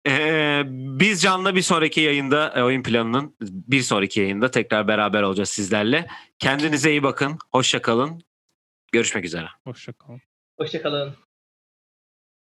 E, 0.09 0.62
biz 0.66 1.22
Can'la 1.22 1.55
bir 1.55 1.62
sonraki 1.62 2.00
yayında 2.00 2.53
e, 2.57 2.62
oyun 2.62 2.82
planının 2.82 3.36
bir 3.40 3.80
sonraki 3.80 4.20
yayında 4.20 4.50
tekrar 4.50 4.88
beraber 4.88 5.22
olacağız 5.22 5.48
sizlerle. 5.48 6.07
Kendinize 6.38 6.90
iyi 6.90 7.03
bakın. 7.03 7.38
Hoşça 7.53 7.82
kalın. 7.82 8.22
Görüşmek 8.92 9.24
üzere. 9.24 9.46
Hoşçakalın. 9.64 10.20
Hoşçakalın. 10.59 11.14